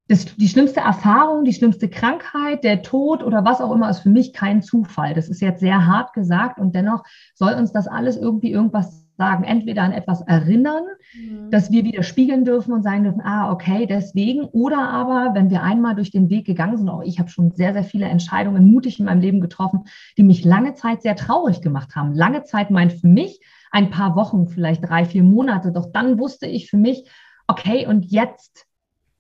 das, 0.09 0.25
die 0.37 0.49
schlimmste 0.49 0.81
Erfahrung, 0.81 1.45
die 1.45 1.53
schlimmste 1.53 1.89
Krankheit, 1.89 2.65
der 2.65 2.83
Tod 2.83 3.23
oder 3.23 3.45
was 3.45 3.61
auch 3.61 3.73
immer, 3.73 3.91
ist 3.91 4.01
für 4.01 4.09
mich 4.09 4.33
kein 4.33 4.63
Zufall. 4.63 5.15
Das 5.15 5.29
ist 5.29 5.41
jetzt 5.41 5.61
sehr 5.61 5.87
hart 5.87 6.13
gesagt 6.15 6.59
und 6.59 6.75
dennoch 6.75 7.05
soll 7.35 7.55
uns 7.55 7.73
das 7.73 7.89
alles 7.89 8.17
irgendwie 8.17 8.53
irgendwas 8.53 9.06
sagen, 9.17 9.45
entweder 9.45 9.83
an 9.83 9.93
etwas 9.93 10.21
erinnern, 10.23 10.85
mhm. 11.15 11.51
dass 11.51 11.71
wir 11.71 11.85
wieder 11.85 12.03
spiegeln 12.03 12.45
dürfen 12.45 12.73
und 12.73 12.83
sagen 12.83 13.05
dürfen, 13.05 13.23
ah, 13.23 13.51
okay, 13.51 13.87
deswegen, 13.87 14.45
oder 14.45 14.89
aber, 14.89 15.35
wenn 15.35 15.51
wir 15.51 15.63
einmal 15.63 15.95
durch 15.95 16.11
den 16.11 16.31
Weg 16.31 16.47
gegangen 16.47 16.77
sind, 16.77 16.89
auch 16.89 17.03
ich 17.03 17.19
habe 17.19 17.31
schon 17.31 17.53
sehr, 17.53 17.73
sehr 17.73 17.85
viele 17.85 18.07
Entscheidungen 18.07 18.71
mutig 18.71 18.99
in 18.99 19.07
meinem 19.07 19.21
Leben 19.21 19.41
getroffen, 19.41 19.85
die 20.17 20.23
mich 20.23 20.45
lange 20.45 20.75
Zeit 20.75 21.03
sehr 21.03 21.17
traurig 21.17 21.61
gemacht 21.61 21.97
haben. 21.97 22.15
Lange 22.15 22.45
Zeit 22.45 22.71
meint 22.71 22.93
für 22.93 23.09
mich 23.09 23.41
ein 23.71 23.91
paar 23.91 24.17
Wochen, 24.17 24.49
vielleicht 24.49 24.89
drei, 24.89 25.05
vier 25.05 25.23
Monate, 25.23 25.73
doch 25.73 25.91
dann 25.93 26.19
wusste 26.19 26.47
ich 26.47 26.71
für 26.71 26.79
mich, 26.79 27.09
okay, 27.47 27.87
und 27.87 28.07
jetzt 28.07 28.67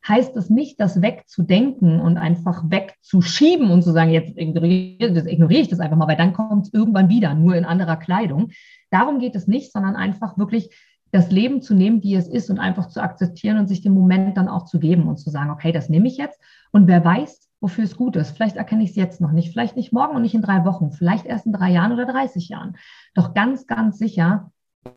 heißt 0.06 0.36
es 0.36 0.50
nicht, 0.50 0.78
das 0.80 1.02
wegzudenken 1.02 2.00
und 2.00 2.16
einfach 2.16 2.62
wegzuschieben 2.68 3.70
und 3.70 3.82
zu 3.82 3.92
sagen, 3.92 4.10
jetzt 4.10 4.36
ignoriere, 4.36 5.28
ignoriere 5.28 5.62
ich 5.62 5.68
das 5.68 5.80
einfach 5.80 5.96
mal, 5.96 6.08
weil 6.08 6.16
dann 6.16 6.32
kommt 6.32 6.66
es 6.66 6.74
irgendwann 6.74 7.08
wieder, 7.08 7.34
nur 7.34 7.56
in 7.56 7.64
anderer 7.64 7.96
Kleidung, 7.96 8.50
Darum 8.90 9.18
geht 9.18 9.34
es 9.36 9.46
nicht, 9.46 9.72
sondern 9.72 9.96
einfach 9.96 10.38
wirklich 10.38 10.70
das 11.12 11.30
Leben 11.30 11.62
zu 11.62 11.74
nehmen, 11.74 12.02
wie 12.02 12.14
es 12.14 12.28
ist 12.28 12.50
und 12.50 12.58
einfach 12.58 12.88
zu 12.88 13.02
akzeptieren 13.02 13.58
und 13.58 13.68
sich 13.68 13.80
den 13.80 13.94
Moment 13.94 14.36
dann 14.36 14.48
auch 14.48 14.64
zu 14.64 14.78
geben 14.78 15.08
und 15.08 15.16
zu 15.16 15.30
sagen, 15.30 15.50
okay, 15.50 15.72
das 15.72 15.88
nehme 15.88 16.08
ich 16.08 16.16
jetzt 16.16 16.40
und 16.72 16.86
wer 16.86 17.04
weiß, 17.04 17.48
wofür 17.60 17.84
es 17.84 17.96
gut 17.96 18.16
ist. 18.16 18.32
Vielleicht 18.32 18.56
erkenne 18.56 18.84
ich 18.84 18.90
es 18.90 18.96
jetzt 18.96 19.20
noch 19.20 19.32
nicht, 19.32 19.50
vielleicht 19.50 19.76
nicht 19.76 19.92
morgen 19.92 20.16
und 20.16 20.22
nicht 20.22 20.34
in 20.34 20.42
drei 20.42 20.64
Wochen, 20.64 20.92
vielleicht 20.92 21.26
erst 21.26 21.46
in 21.46 21.52
drei 21.52 21.70
Jahren 21.70 21.92
oder 21.92 22.06
30 22.06 22.48
Jahren. 22.48 22.76
Doch 23.14 23.34
ganz, 23.34 23.66
ganz 23.66 23.98
sicher 23.98 24.52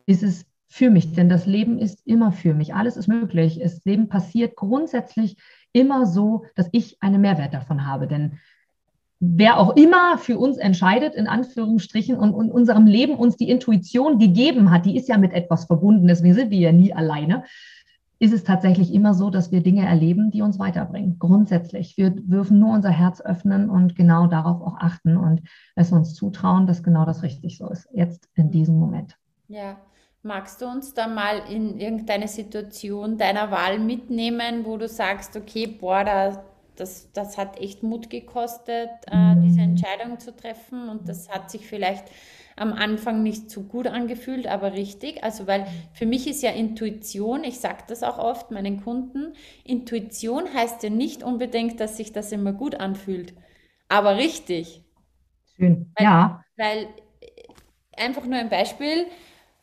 ist 0.06 0.22
es 0.22 0.46
für 0.68 0.90
mich, 0.90 1.12
denn 1.14 1.28
das 1.28 1.46
Leben 1.46 1.78
ist 1.78 2.06
immer 2.06 2.30
für 2.32 2.54
mich. 2.54 2.74
Alles 2.74 2.96
ist 2.96 3.08
möglich. 3.08 3.58
Das 3.60 3.84
Leben 3.84 4.08
passiert 4.08 4.56
grundsätzlich 4.56 5.36
immer 5.72 6.06
so, 6.06 6.44
dass 6.54 6.68
ich 6.72 7.02
einen 7.02 7.20
Mehrwert 7.20 7.54
davon 7.54 7.86
habe. 7.86 8.06
Denn 8.06 8.38
wer 9.20 9.58
auch 9.58 9.76
immer 9.76 10.16
für 10.16 10.38
uns 10.38 10.56
entscheidet, 10.56 11.14
in 11.14 11.28
Anführungsstrichen, 11.28 12.16
und, 12.16 12.32
und 12.32 12.50
unserem 12.50 12.86
Leben 12.86 13.14
uns 13.14 13.36
die 13.36 13.50
Intuition 13.50 14.18
gegeben 14.18 14.70
hat, 14.70 14.86
die 14.86 14.96
ist 14.96 15.08
ja 15.08 15.18
mit 15.18 15.32
etwas 15.32 15.66
verbunden, 15.66 16.08
deswegen 16.08 16.34
sind 16.34 16.50
wir 16.50 16.58
ja 16.58 16.72
nie 16.72 16.92
alleine, 16.94 17.44
ist 18.18 18.32
es 18.34 18.44
tatsächlich 18.44 18.92
immer 18.92 19.14
so, 19.14 19.30
dass 19.30 19.50
wir 19.50 19.62
Dinge 19.62 19.86
erleben, 19.86 20.30
die 20.30 20.42
uns 20.42 20.58
weiterbringen. 20.58 21.18
Grundsätzlich. 21.18 21.96
Wir 21.96 22.10
dürfen 22.10 22.58
nur 22.58 22.74
unser 22.74 22.90
Herz 22.90 23.20
öffnen 23.22 23.70
und 23.70 23.96
genau 23.96 24.26
darauf 24.26 24.60
auch 24.60 24.76
achten 24.78 25.16
und 25.16 25.40
es 25.74 25.90
uns 25.90 26.14
zutrauen, 26.14 26.66
dass 26.66 26.82
genau 26.82 27.06
das 27.06 27.22
richtig 27.22 27.56
so 27.56 27.70
ist, 27.70 27.88
jetzt 27.92 28.28
in 28.34 28.50
diesem 28.50 28.78
Moment. 28.78 29.16
Ja. 29.48 29.76
Magst 30.22 30.60
du 30.60 30.66
uns 30.66 30.92
da 30.92 31.08
mal 31.08 31.40
in 31.50 31.80
irgendeine 31.80 32.28
Situation 32.28 33.16
deiner 33.16 33.50
Wahl 33.50 33.78
mitnehmen, 33.78 34.66
wo 34.66 34.76
du 34.76 34.86
sagst, 34.86 35.34
okay, 35.34 35.66
boah, 35.66 36.04
da 36.04 36.44
das, 36.80 37.12
das 37.12 37.36
hat 37.36 37.60
echt 37.60 37.82
Mut 37.82 38.10
gekostet, 38.10 38.90
äh, 39.06 39.36
diese 39.36 39.60
mhm. 39.60 39.70
Entscheidung 39.70 40.18
zu 40.18 40.34
treffen. 40.34 40.88
Und 40.88 41.08
das 41.08 41.28
hat 41.28 41.50
sich 41.50 41.66
vielleicht 41.66 42.04
am 42.56 42.72
Anfang 42.72 43.22
nicht 43.22 43.50
so 43.50 43.62
gut 43.62 43.86
angefühlt, 43.86 44.46
aber 44.46 44.72
richtig. 44.72 45.22
Also, 45.22 45.46
weil 45.46 45.66
für 45.92 46.06
mich 46.06 46.26
ist 46.26 46.42
ja 46.42 46.50
Intuition, 46.50 47.44
ich 47.44 47.60
sage 47.60 47.84
das 47.86 48.02
auch 48.02 48.18
oft 48.18 48.50
meinen 48.50 48.82
Kunden, 48.82 49.34
Intuition 49.64 50.52
heißt 50.52 50.82
ja 50.82 50.90
nicht 50.90 51.22
unbedingt, 51.22 51.80
dass 51.80 51.96
sich 51.96 52.12
das 52.12 52.32
immer 52.32 52.52
gut 52.52 52.74
anfühlt, 52.74 53.34
aber 53.88 54.16
richtig. 54.16 54.82
Schön, 55.56 55.92
weil, 55.96 56.04
ja. 56.04 56.44
Weil 56.56 56.88
einfach 57.96 58.24
nur 58.24 58.38
ein 58.38 58.48
Beispiel, 58.48 59.06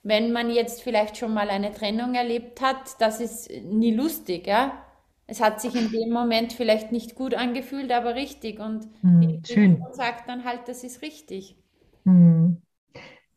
wenn 0.04 0.32
man 0.32 0.50
jetzt 0.50 0.82
vielleicht 0.82 1.18
schon 1.18 1.34
mal 1.34 1.50
eine 1.50 1.72
Trennung 1.72 2.16
erlebt 2.16 2.62
hat, 2.62 3.00
das 3.00 3.20
ist 3.20 3.52
nie 3.64 3.94
lustig, 3.94 4.48
ja 4.48 4.84
es 5.28 5.42
hat 5.42 5.62
sich 5.62 5.76
in 5.76 5.92
dem 5.92 6.10
Moment 6.12 6.54
vielleicht 6.54 6.94
nicht 6.94 7.14
gut 7.14 7.36
angefühlt, 7.36 7.92
aber 7.92 8.16
richtig. 8.16 8.60
Und 8.60 8.88
hm, 9.02 9.22
die 9.22 9.42
schön. 9.46 9.84
sagt 9.92 10.30
dann 10.30 10.46
halt, 10.46 10.62
das 10.68 10.86
ist 10.86 11.02
richtig. 11.02 11.58
Hm. 12.06 12.62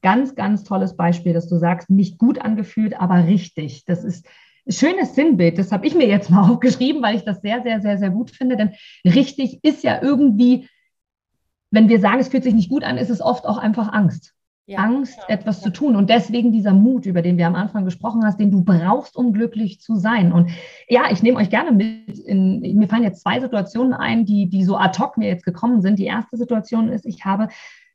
Ganz, 0.01 0.35
ganz 0.37 0.65
tolles 0.65 0.97
Beispiel, 0.97 1.35
dass 1.35 1.49
du 1.49 1.57
sagst, 1.57 1.91
nicht 1.91 2.17
gut 2.17 2.41
angefühlt, 2.41 2.99
aber 2.99 3.27
richtig. 3.27 3.85
Das 3.85 4.05
ist 4.05 4.27
ein 4.67 4.73
schönes 4.73 5.17
Sinnbild. 5.17 5.59
Das 5.59 5.73
habe 5.73 5.87
ich 5.87 5.95
mir 5.97 6.07
jetzt 6.07 6.31
mal 6.31 6.49
aufgeschrieben, 6.49 7.03
weil 7.03 7.17
ich 7.17 7.25
das 7.25 7.43
sehr, 7.43 7.63
sehr, 7.63 7.81
sehr, 7.81 7.99
sehr 7.99 8.11
gut 8.11 8.31
finde. 8.31 8.57
Denn 8.57 8.73
richtig 9.05 9.59
ist 9.65 9.83
ja 9.83 10.01
irgendwie, 10.01 10.69
wenn 11.73 11.89
wir 11.89 11.99
sagen, 11.99 12.21
es 12.21 12.29
fühlt 12.29 12.45
sich 12.45 12.55
nicht 12.55 12.71
gut 12.71 12.85
an, 12.85 12.99
ist 12.99 13.11
es 13.11 13.21
oft 13.21 13.47
auch 13.47 13.59
einfach 13.59 13.93
Angst 13.93 14.35
ja, 14.71 14.79
Angst, 14.79 15.19
ja, 15.19 15.35
etwas 15.35 15.61
zu 15.61 15.71
tun. 15.71 15.97
Und 15.97 16.11
deswegen 16.11 16.53
dieser 16.53 16.73
Mut, 16.73 17.07
über 17.07 17.23
den 17.23 17.37
wir 17.39 17.47
am 17.47 17.55
Anfang 17.55 17.85
gesprochen 17.85 18.25
hast, 18.25 18.39
den 18.39 18.51
du 18.51 18.63
brauchst, 18.63 19.17
um 19.17 19.33
glücklich 19.33 19.81
zu 19.81 19.97
sein. 19.97 20.33
Und 20.33 20.51
ja, 20.89 21.05
ich 21.11 21.23
nehme 21.23 21.39
euch 21.39 21.51
gerne 21.51 21.73
mit. 21.73 22.19
In, 22.21 22.61
mir 22.79 22.89
fallen 22.89 23.03
jetzt 23.03 23.23
zwei 23.23 23.41
Situationen 23.41 23.93
ein, 23.93 24.25
die, 24.25 24.49
die 24.49 24.65
so 24.65 24.77
ad 24.77 24.99
hoc 24.99 25.17
mir 25.17 25.29
jetzt 25.29 25.45
gekommen 25.45 25.83
sind. 25.83 25.99
Die 25.99 26.07
erste 26.07 26.37
Situation 26.37 26.89
ist, 26.89 27.05
ich 27.05 27.25
habe 27.25 27.49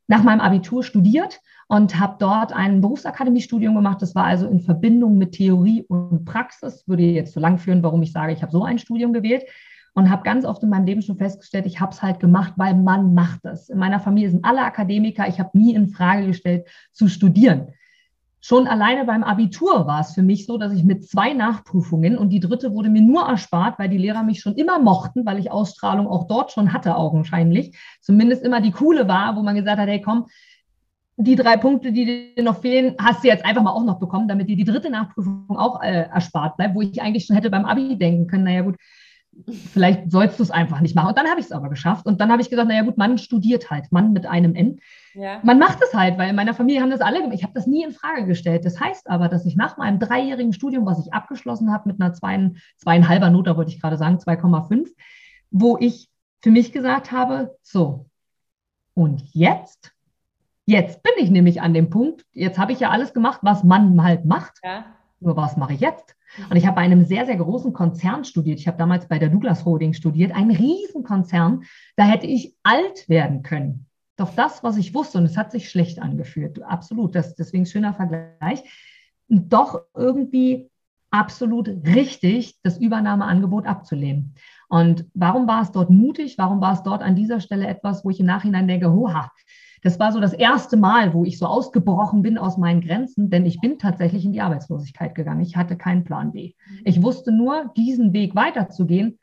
nach 0.08 0.24
meinem 0.24 0.42
Abitur 0.42 0.84
studiert 0.84 1.40
und 1.68 2.00
habe 2.00 2.18
dort 2.20 2.54
ein 2.54 2.82
Berufsakademiestudium 2.82 3.74
gemacht. 3.74 4.02
Das 4.02 4.14
war 4.14 4.26
also 4.26 4.48
in 4.48 4.60
Verbindung 4.60 5.18
mit 5.18 5.32
Theorie 5.32 5.84
und 5.88 6.26
Praxis. 6.26 6.84
Würde 6.88 7.04
jetzt 7.04 7.34
zu 7.34 7.40
lang 7.40 7.58
führen, 7.58 7.82
warum 7.84 8.04
ich 8.04 8.12
sage, 8.12 8.34
ich 8.34 8.42
habe 8.42 8.52
so 8.52 8.64
ein 8.64 8.80
Studium 8.80 9.14
gewählt 9.14 9.44
und 9.96 10.12
habe 10.12 10.24
ganz 10.24 10.46
oft 10.46 10.62
in 10.62 10.70
meinem 10.70 10.86
Leben 10.86 11.02
schon 11.02 11.18
festgestellt, 11.18 11.66
ich 11.66 11.80
habe 11.80 11.94
es 11.94 12.04
halt 12.04 12.20
gemacht, 12.20 12.54
weil 12.58 12.76
man 12.76 13.14
macht 13.14 13.46
es. 13.46 13.70
In 13.70 13.80
meiner 13.80 14.02
Familie 14.02 14.30
sind 14.30 14.44
alle 14.44 14.62
Akademiker. 14.62 15.28
Ich 15.28 15.40
habe 15.40 15.58
nie 15.58 15.74
in 15.74 15.88
Frage 15.88 16.28
gestellt 16.28 16.68
zu 16.92 17.08
studieren. 17.08 17.70
Schon 18.42 18.68
alleine 18.68 19.06
beim 19.06 19.24
Abitur 19.24 19.88
war 19.88 20.02
es 20.02 20.14
für 20.14 20.22
mich 20.22 20.46
so, 20.46 20.58
dass 20.58 20.74
ich 20.74 20.84
mit 20.84 21.08
zwei 21.10 21.34
Nachprüfungen 21.34 22.18
und 22.18 22.30
die 22.30 22.42
dritte 22.42 22.74
wurde 22.74 22.90
mir 22.90 23.02
nur 23.02 23.24
erspart, 23.24 23.80
weil 23.80 23.90
die 23.90 23.98
Lehrer 23.98 24.22
mich 24.22 24.42
schon 24.42 24.56
immer 24.56 24.80
mochten, 24.80 25.26
weil 25.26 25.40
ich 25.40 25.50
Ausstrahlung 25.50 26.08
auch 26.08 26.28
dort 26.28 26.52
schon 26.52 26.74
hatte, 26.74 26.96
augenscheinlich. 26.98 27.76
Zumindest 28.02 28.44
immer 28.44 28.60
die 28.60 28.72
coole 28.72 29.08
war, 29.08 29.36
wo 29.38 29.42
man 29.42 29.56
gesagt 29.56 29.80
hat, 29.80 29.88
hey 29.88 30.02
komm, 30.02 30.28
die 31.16 31.38
drei 31.38 31.56
Punkte, 31.56 31.94
die 31.94 32.34
dir 32.36 32.44
noch 32.44 32.60
fehlen, 32.60 32.96
hast 33.00 33.24
du 33.24 33.30
jetzt 33.30 33.46
einfach 33.46 33.64
mal 33.64 33.72
auch 33.72 33.86
noch 33.86 34.00
bekommen, 34.00 34.28
damit 34.28 34.50
dir 34.50 34.58
die 34.58 34.66
dritte 34.66 34.90
Nachprüfung 34.90 35.58
auch 35.58 35.82
äh, 35.82 36.10
erspart 36.14 36.58
bleibt, 36.58 36.76
wo 36.76 36.82
ich 36.82 37.02
eigentlich 37.02 37.26
schon 37.26 37.38
hätte 37.38 37.50
beim 37.50 37.66
Abi 37.66 37.98
denken 37.98 38.28
können, 38.28 38.44
naja 38.44 38.62
gut, 38.62 38.76
vielleicht 39.74 40.12
sollst 40.12 40.39
du 40.39 40.43
es 40.43 40.52
einfach 40.52 40.80
nicht 40.80 40.95
machen. 40.95 41.10
Und 41.10 41.17
dann 41.17 41.28
habe 41.28 41.39
ich 41.39 41.48
es 41.48 41.52
aber 41.52 41.69
geschafft. 41.69 42.06
Und 42.06 42.21
dann 42.21 42.32
habe 42.32 42.41
ich 42.41 42.50
gesagt, 42.50 42.67
naja 42.67 42.84
gut, 42.84 42.98
man 42.98 43.17
studiert 43.17 43.69
halt, 43.69 43.91
Mann 43.91 44.13
mit 44.13 44.26
einem 44.26 44.56
N. 44.56 44.80
Ja. 45.13 45.39
Man 45.43 45.60
macht 45.60 45.80
es 45.84 45.93
halt, 45.93 46.17
weil 46.17 46.30
in 46.30 46.36
meiner 46.36 46.54
Familie 46.54 46.82
haben 46.82 46.89
das 46.89 47.02
alle 47.02 47.19
gemacht. 47.19 47.36
Ich 47.36 47.43
habe 47.43 47.54
das 47.54 47.67
nie 47.67 47.84
in 47.84 47.91
Frage 47.91 48.26
gestellt. 48.26 48.65
Das 48.65 48.80
heißt 48.80 49.10
aber, 49.10 49.28
dass 49.28 49.45
ich 49.45 49.56
nach 49.56 49.78
meinem 49.78 50.00
dreijährigen 50.00 50.54
Studium, 50.54 50.86
was 50.86 51.06
ich 51.06 51.13
abgeschlossen 51.13 51.71
habe 51.71 51.89
mit 51.89 52.02
einer 52.02 52.13
zwei, 52.13 52.52
zweieinhalber 52.78 53.30
Note, 53.30 53.56
wollte 53.58 53.71
ich 53.71 53.82
gerade 53.82 53.98
sagen, 53.98 54.17
2,5, 54.17 54.89
wo 55.52 55.78
ich 55.80 56.10
für 56.41 56.52
mich 56.52 56.71
gesagt 56.71 57.12
habe, 57.12 57.56
so, 57.62 58.06
und 58.93 59.21
jetzt? 59.34 59.91
Jetzt 60.65 61.04
bin 61.04 61.13
ich 61.17 61.30
nämlich 61.30 61.62
an 61.62 61.74
dem 61.74 61.89
Punkt, 61.89 62.26
jetzt 62.32 62.58
habe 62.58 62.71
ich 62.71 62.80
ja 62.80 62.89
alles 62.89 63.13
gemacht, 63.13 63.39
was 63.43 63.63
man 63.63 64.02
halt 64.04 64.26
macht. 64.26 64.60
Ja. 64.63 64.86
Nur 65.19 65.38
was 65.38 65.58
mache 65.58 65.74
ich 65.74 65.80
jetzt? 65.80 66.14
Und 66.50 66.58
ich 66.58 66.65
habe 66.65 66.76
bei 66.76 66.82
einem 66.82 67.06
sehr, 67.06 67.26
sehr 67.26 67.38
großen 67.38 67.74
Konzern 67.74 68.26
studiert. 68.26 68.60
Ich 68.60 68.67
habe 68.67 68.78
damals 68.78 69.08
bei 69.08 69.19
der 69.19 69.30
Douglas 69.30 69.65
Holding 69.65 69.93
studiert, 69.93 70.36
ein 70.36 70.52
Riesenkonzern. 70.52 71.63
Da 71.95 72.06
hätte 72.06 72.28
ich 72.28 72.56
alt 72.63 73.08
werden 73.08 73.41
können. 73.43 73.88
Doch 74.17 74.34
das, 74.34 74.63
was 74.63 74.78
ich 74.78 74.93
wusste, 74.93 75.17
und 75.17 75.26
es 75.26 75.38
hat 75.38 75.52
sich 75.52 75.69
schlecht 75.69 76.02
angefühlt, 76.02 76.62
absolut, 76.63 77.15
das, 77.15 77.36
deswegen 77.36 77.65
schöner 77.65 77.93
Vergleich, 77.93 78.63
doch 79.28 79.82
irgendwie 79.93 80.69
absolut 81.12 81.67
richtig, 81.67 82.60
das 82.63 82.78
Übernahmeangebot 82.78 83.65
abzulehnen. 83.65 84.36
Und 84.67 85.06
warum 85.13 85.48
war 85.48 85.62
es 85.62 85.71
dort 85.71 85.89
mutig? 85.89 86.38
Warum 86.38 86.60
war 86.62 86.74
es 86.74 86.84
dort 86.84 87.02
an 87.02 87.15
dieser 87.15 87.39
Stelle 87.39 87.67
etwas, 87.67 88.04
wo 88.04 88.10
ich 88.10 88.19
im 88.19 88.26
Nachhinein 88.26 88.67
denke, 88.67 88.91
hoha, 88.91 89.32
das 89.86 90.00
war 90.00 90.12
so 90.12 90.19
das 90.19 90.34
erste 90.34 90.78
Mal, 90.78 91.13
wo 91.13 91.26
ich 91.26 91.38
so 91.38 91.45
ausgebrochen 91.45 92.24
bin 92.24 92.39
aus 92.39 92.58
meinen 92.58 92.82
Grenzen, 92.82 93.30
denn 93.30 93.45
ich 93.45 93.62
bin 93.62 93.78
tatsächlich 93.78 94.26
in 94.26 94.34
die 94.34 94.41
Arbeitslosigkeit 94.41 95.13
gegangen. 95.13 95.41
Ich 95.41 95.58
hatte 95.58 95.78
keinen 95.78 96.04
Plan 96.04 96.32
B. 96.32 96.54
Ich 96.84 97.04
wusste 97.04 97.32
nur, 97.32 97.71
diesen 97.78 98.12
Weg 98.12 98.34
weiterzugehen. 98.34 99.19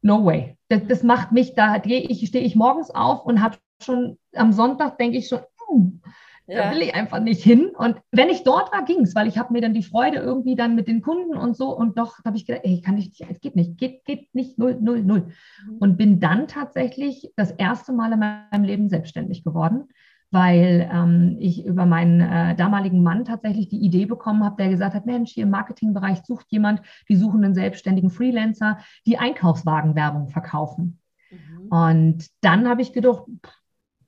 No 0.00 0.24
way. 0.24 0.56
Das, 0.68 0.86
das 0.86 1.02
macht 1.02 1.32
mich, 1.32 1.56
da 1.56 1.78
gehe 1.78 2.02
ich, 2.02 2.24
stehe 2.24 2.44
ich 2.44 2.54
morgens 2.54 2.92
auf 2.92 3.24
und 3.24 3.42
habe 3.42 3.56
schon 3.82 4.16
am 4.32 4.52
Sonntag 4.52 4.96
denke 4.96 5.18
ich 5.18 5.26
schon, 5.26 5.40
uh, 5.68 5.90
ja. 6.50 6.64
Da 6.64 6.70
will 6.72 6.82
ich 6.82 6.94
einfach 6.96 7.20
nicht 7.20 7.44
hin. 7.44 7.70
Und 7.76 7.96
wenn 8.10 8.28
ich 8.28 8.42
dort 8.42 8.72
war, 8.72 8.84
ging 8.84 9.02
es, 9.02 9.14
weil 9.14 9.28
ich 9.28 9.38
habe 9.38 9.52
mir 9.52 9.60
dann 9.60 9.72
die 9.72 9.84
Freude 9.84 10.18
irgendwie 10.18 10.56
dann 10.56 10.74
mit 10.74 10.88
den 10.88 11.00
Kunden 11.00 11.36
und 11.36 11.56
so 11.56 11.76
und 11.76 11.96
doch 11.96 12.24
habe 12.24 12.36
ich 12.36 12.44
gedacht, 12.44 12.64
ey, 12.64 12.80
kann 12.80 12.98
ich 12.98 13.06
nicht, 13.06 13.30
es 13.30 13.40
geht 13.40 13.54
nicht, 13.54 13.78
geht, 13.78 14.04
geht 14.04 14.34
nicht, 14.34 14.58
null, 14.58 14.76
null, 14.80 15.04
null. 15.04 15.28
Mhm. 15.64 15.76
Und 15.78 15.96
bin 15.96 16.18
dann 16.18 16.48
tatsächlich 16.48 17.30
das 17.36 17.52
erste 17.52 17.92
Mal 17.92 18.12
in 18.12 18.18
meinem 18.18 18.64
Leben 18.64 18.88
selbstständig 18.88 19.44
geworden, 19.44 19.84
weil 20.32 20.90
ähm, 20.92 21.36
ich 21.38 21.64
über 21.64 21.86
meinen 21.86 22.20
äh, 22.20 22.56
damaligen 22.56 23.04
Mann 23.04 23.24
tatsächlich 23.24 23.68
die 23.68 23.84
Idee 23.84 24.06
bekommen 24.06 24.42
habe, 24.42 24.56
der 24.56 24.70
gesagt 24.70 24.94
hat, 24.94 25.06
Mensch, 25.06 25.30
hier 25.30 25.44
im 25.44 25.50
Marketingbereich 25.50 26.22
sucht 26.24 26.46
jemand, 26.50 26.82
die 27.08 27.16
suchen 27.16 27.44
einen 27.44 27.54
selbstständigen 27.54 28.10
Freelancer, 28.10 28.78
die 29.06 29.18
Einkaufswagenwerbung 29.18 30.30
verkaufen. 30.30 30.98
Mhm. 31.30 31.68
Und 31.68 32.26
dann 32.40 32.68
habe 32.68 32.82
ich 32.82 32.92
gedacht, 32.92 33.22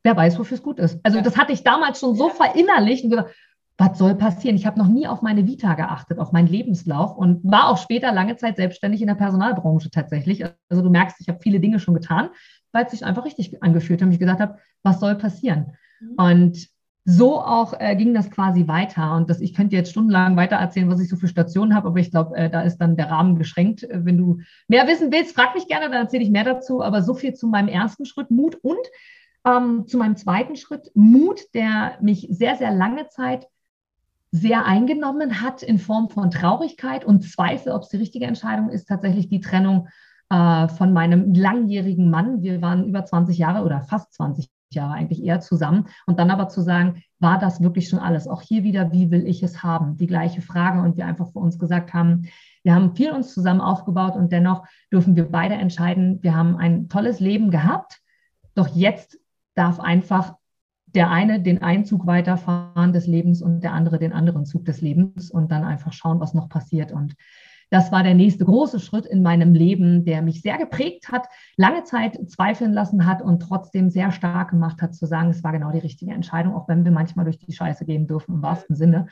wer 0.02 0.16
weiß, 0.16 0.38
wofür 0.38 0.56
es 0.56 0.62
gut 0.62 0.78
ist. 0.78 0.98
Also 1.02 1.18
ja. 1.18 1.24
das 1.24 1.36
hatte 1.36 1.52
ich 1.52 1.62
damals 1.62 2.00
schon 2.00 2.14
so 2.14 2.28
ja. 2.28 2.34
verinnerlicht 2.34 3.04
und 3.04 3.10
gesagt, 3.10 3.34
was 3.78 3.98
soll 3.98 4.14
passieren? 4.14 4.56
Ich 4.56 4.66
habe 4.66 4.78
noch 4.78 4.88
nie 4.88 5.06
auf 5.06 5.22
meine 5.22 5.46
Vita 5.46 5.74
geachtet, 5.74 6.18
auf 6.18 6.32
meinen 6.32 6.46
Lebenslauf 6.46 7.16
und 7.16 7.42
war 7.42 7.68
auch 7.68 7.78
später 7.78 8.12
lange 8.12 8.36
Zeit 8.36 8.56
selbstständig 8.56 9.00
in 9.00 9.08
der 9.08 9.14
Personalbranche 9.14 9.90
tatsächlich. 9.90 10.44
Also 10.68 10.82
du 10.82 10.90
merkst, 10.90 11.20
ich 11.20 11.28
habe 11.28 11.40
viele 11.40 11.58
Dinge 11.58 11.80
schon 11.80 11.94
getan, 11.94 12.30
weil 12.72 12.84
es 12.84 12.92
sich 12.92 13.04
einfach 13.04 13.24
richtig 13.24 13.62
angefühlt 13.62 14.00
hat 14.00 14.06
und 14.06 14.12
ich 14.12 14.18
gesagt 14.18 14.40
habe, 14.40 14.58
was 14.82 15.00
soll 15.00 15.16
passieren? 15.16 15.72
Mhm. 16.00 16.14
Und 16.16 16.68
so 17.04 17.40
auch 17.40 17.74
äh, 17.80 17.96
ging 17.96 18.14
das 18.14 18.30
quasi 18.30 18.68
weiter. 18.68 19.16
Und 19.16 19.28
das, 19.28 19.40
ich 19.40 19.54
könnte 19.54 19.74
jetzt 19.74 19.90
stundenlang 19.90 20.36
weiter 20.36 20.56
erzählen, 20.56 20.88
was 20.88 21.00
ich 21.00 21.08
so 21.08 21.16
für 21.16 21.26
Stationen 21.26 21.74
habe, 21.74 21.88
aber 21.88 21.98
ich 21.98 22.12
glaube, 22.12 22.36
äh, 22.36 22.48
da 22.48 22.60
ist 22.60 22.78
dann 22.78 22.96
der 22.96 23.10
Rahmen 23.10 23.36
beschränkt. 23.36 23.82
Äh, 23.82 24.04
wenn 24.04 24.16
du 24.16 24.38
mehr 24.68 24.86
wissen 24.86 25.10
willst, 25.10 25.34
frag 25.34 25.54
mich 25.54 25.66
gerne, 25.66 25.86
dann 25.86 26.04
erzähle 26.04 26.22
ich 26.22 26.30
mehr 26.30 26.44
dazu. 26.44 26.82
Aber 26.82 27.02
so 27.02 27.14
viel 27.14 27.34
zu 27.34 27.48
meinem 27.48 27.68
ersten 27.68 28.04
Schritt, 28.04 28.30
Mut 28.30 28.56
und 28.62 28.78
ähm, 29.44 29.86
zu 29.86 29.98
meinem 29.98 30.16
zweiten 30.16 30.56
Schritt, 30.56 30.90
Mut, 30.94 31.40
der 31.54 31.98
mich 32.00 32.26
sehr, 32.30 32.56
sehr 32.56 32.72
lange 32.72 33.08
Zeit 33.08 33.48
sehr 34.30 34.64
eingenommen 34.64 35.42
hat 35.42 35.62
in 35.62 35.78
Form 35.78 36.08
von 36.08 36.30
Traurigkeit 36.30 37.04
und 37.04 37.22
Zweifel, 37.22 37.72
ob 37.72 37.82
es 37.82 37.90
die 37.90 37.98
richtige 37.98 38.24
Entscheidung 38.24 38.70
ist, 38.70 38.86
tatsächlich 38.86 39.28
die 39.28 39.40
Trennung 39.40 39.88
äh, 40.30 40.68
von 40.68 40.92
meinem 40.94 41.34
langjährigen 41.34 42.10
Mann. 42.10 42.40
Wir 42.40 42.62
waren 42.62 42.86
über 42.86 43.04
20 43.04 43.36
Jahre 43.36 43.64
oder 43.64 43.82
fast 43.82 44.14
20 44.14 44.48
Jahre 44.70 44.94
eigentlich 44.94 45.22
eher 45.22 45.40
zusammen. 45.40 45.86
Und 46.06 46.18
dann 46.18 46.30
aber 46.30 46.48
zu 46.48 46.62
sagen, 46.62 47.02
war 47.18 47.38
das 47.38 47.62
wirklich 47.62 47.90
schon 47.90 47.98
alles? 47.98 48.26
Auch 48.26 48.40
hier 48.40 48.62
wieder, 48.62 48.90
wie 48.92 49.10
will 49.10 49.26
ich 49.26 49.42
es 49.42 49.62
haben? 49.62 49.98
Die 49.98 50.06
gleiche 50.06 50.40
Frage. 50.40 50.80
Und 50.80 50.96
wir 50.96 51.04
einfach 51.04 51.30
für 51.30 51.38
uns 51.38 51.58
gesagt 51.58 51.92
haben, 51.92 52.22
wir 52.62 52.74
haben 52.74 52.96
viel 52.96 53.12
uns 53.12 53.34
zusammen 53.34 53.60
aufgebaut 53.60 54.16
und 54.16 54.32
dennoch 54.32 54.64
dürfen 54.90 55.16
wir 55.16 55.30
beide 55.30 55.54
entscheiden, 55.54 56.22
wir 56.22 56.34
haben 56.34 56.56
ein 56.56 56.88
tolles 56.88 57.20
Leben 57.20 57.50
gehabt. 57.50 58.00
Doch 58.54 58.68
jetzt 58.68 59.18
darf 59.54 59.80
einfach 59.80 60.34
der 60.94 61.10
eine 61.10 61.40
den 61.40 61.62
einen 61.62 61.84
Zug 61.84 62.06
weiterfahren 62.06 62.92
des 62.92 63.06
Lebens 63.06 63.42
und 63.42 63.62
der 63.62 63.72
andere 63.72 63.98
den 63.98 64.12
anderen 64.12 64.44
Zug 64.44 64.64
des 64.64 64.80
Lebens 64.80 65.30
und 65.30 65.50
dann 65.50 65.64
einfach 65.64 65.92
schauen, 65.92 66.20
was 66.20 66.34
noch 66.34 66.48
passiert. 66.48 66.92
Und 66.92 67.14
das 67.70 67.90
war 67.90 68.02
der 68.02 68.14
nächste 68.14 68.44
große 68.44 68.80
Schritt 68.80 69.06
in 69.06 69.22
meinem 69.22 69.54
Leben, 69.54 70.04
der 70.04 70.20
mich 70.20 70.42
sehr 70.42 70.58
geprägt 70.58 71.10
hat, 71.10 71.26
lange 71.56 71.84
Zeit 71.84 72.18
zweifeln 72.28 72.74
lassen 72.74 73.06
hat 73.06 73.22
und 73.22 73.40
trotzdem 73.40 73.88
sehr 73.88 74.12
stark 74.12 74.50
gemacht 74.50 74.82
hat, 74.82 74.94
zu 74.94 75.06
sagen, 75.06 75.30
es 75.30 75.42
war 75.42 75.52
genau 75.52 75.70
die 75.72 75.78
richtige 75.78 76.12
Entscheidung, 76.12 76.54
auch 76.54 76.68
wenn 76.68 76.84
wir 76.84 76.92
manchmal 76.92 77.24
durch 77.24 77.38
die 77.38 77.52
Scheiße 77.52 77.86
gehen 77.86 78.06
dürfen, 78.06 78.34
im 78.34 78.42
wahrsten 78.42 78.76
Sinne. 78.76 79.06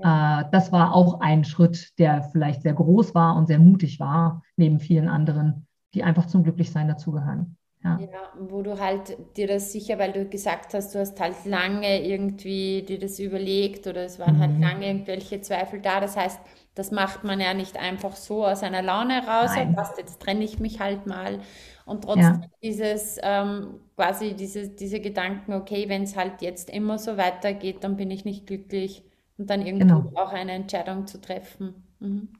Ja. 0.00 0.42
Äh, 0.42 0.44
das 0.52 0.70
war 0.70 0.94
auch 0.94 1.20
ein 1.20 1.42
Schritt, 1.42 1.98
der 1.98 2.22
vielleicht 2.22 2.62
sehr 2.62 2.74
groß 2.74 3.16
war 3.16 3.34
und 3.34 3.48
sehr 3.48 3.58
mutig 3.58 3.98
war, 3.98 4.44
neben 4.56 4.78
vielen 4.78 5.08
anderen, 5.08 5.66
die 5.92 6.04
einfach 6.04 6.26
zum 6.26 6.44
Glücklichsein 6.44 6.86
dazugehören. 6.86 7.56
Ja. 7.84 7.98
ja, 8.00 8.32
wo 8.38 8.62
du 8.62 8.80
halt 8.80 9.14
dir 9.36 9.46
das 9.46 9.70
sicher, 9.70 9.98
weil 9.98 10.12
du 10.12 10.24
gesagt 10.24 10.72
hast, 10.72 10.94
du 10.94 11.00
hast 11.00 11.20
halt 11.20 11.44
lange 11.44 12.02
irgendwie 12.02 12.82
dir 12.82 12.98
das 12.98 13.18
überlegt 13.18 13.86
oder 13.86 14.04
es 14.04 14.18
waren 14.18 14.38
halt 14.38 14.52
mhm. 14.52 14.64
halt 14.64 14.74
lange 14.74 14.86
irgendwelche 14.86 15.42
Zweifel 15.42 15.82
da. 15.82 16.00
Das 16.00 16.16
heißt, 16.16 16.40
das 16.74 16.90
macht 16.90 17.24
man 17.24 17.40
ja 17.40 17.52
nicht 17.52 17.76
einfach 17.76 18.16
so 18.16 18.46
aus 18.46 18.62
einer 18.62 18.80
Laune 18.80 19.26
raus, 19.26 19.50
passt, 19.74 19.98
jetzt 19.98 20.18
trenne 20.18 20.44
ich 20.44 20.58
mich 20.58 20.80
halt 20.80 21.06
mal. 21.06 21.40
Und 21.84 22.04
trotzdem 22.04 22.40
ja. 22.42 22.50
dieses 22.62 23.18
ähm, 23.22 23.80
quasi 23.96 24.32
diese, 24.32 24.70
diese 24.70 25.00
Gedanken, 25.00 25.52
okay, 25.52 25.86
wenn 25.88 26.04
es 26.04 26.16
halt 26.16 26.40
jetzt 26.40 26.70
immer 26.70 26.98
so 26.98 27.18
weitergeht, 27.18 27.84
dann 27.84 27.96
bin 27.96 28.10
ich 28.10 28.24
nicht 28.24 28.46
glücklich 28.46 29.04
und 29.36 29.50
dann 29.50 29.64
irgendwo 29.64 30.08
genau. 30.08 30.10
auch 30.14 30.32
eine 30.32 30.52
Entscheidung 30.52 31.06
zu 31.06 31.20
treffen. 31.20 31.84
Mhm. 32.00 32.30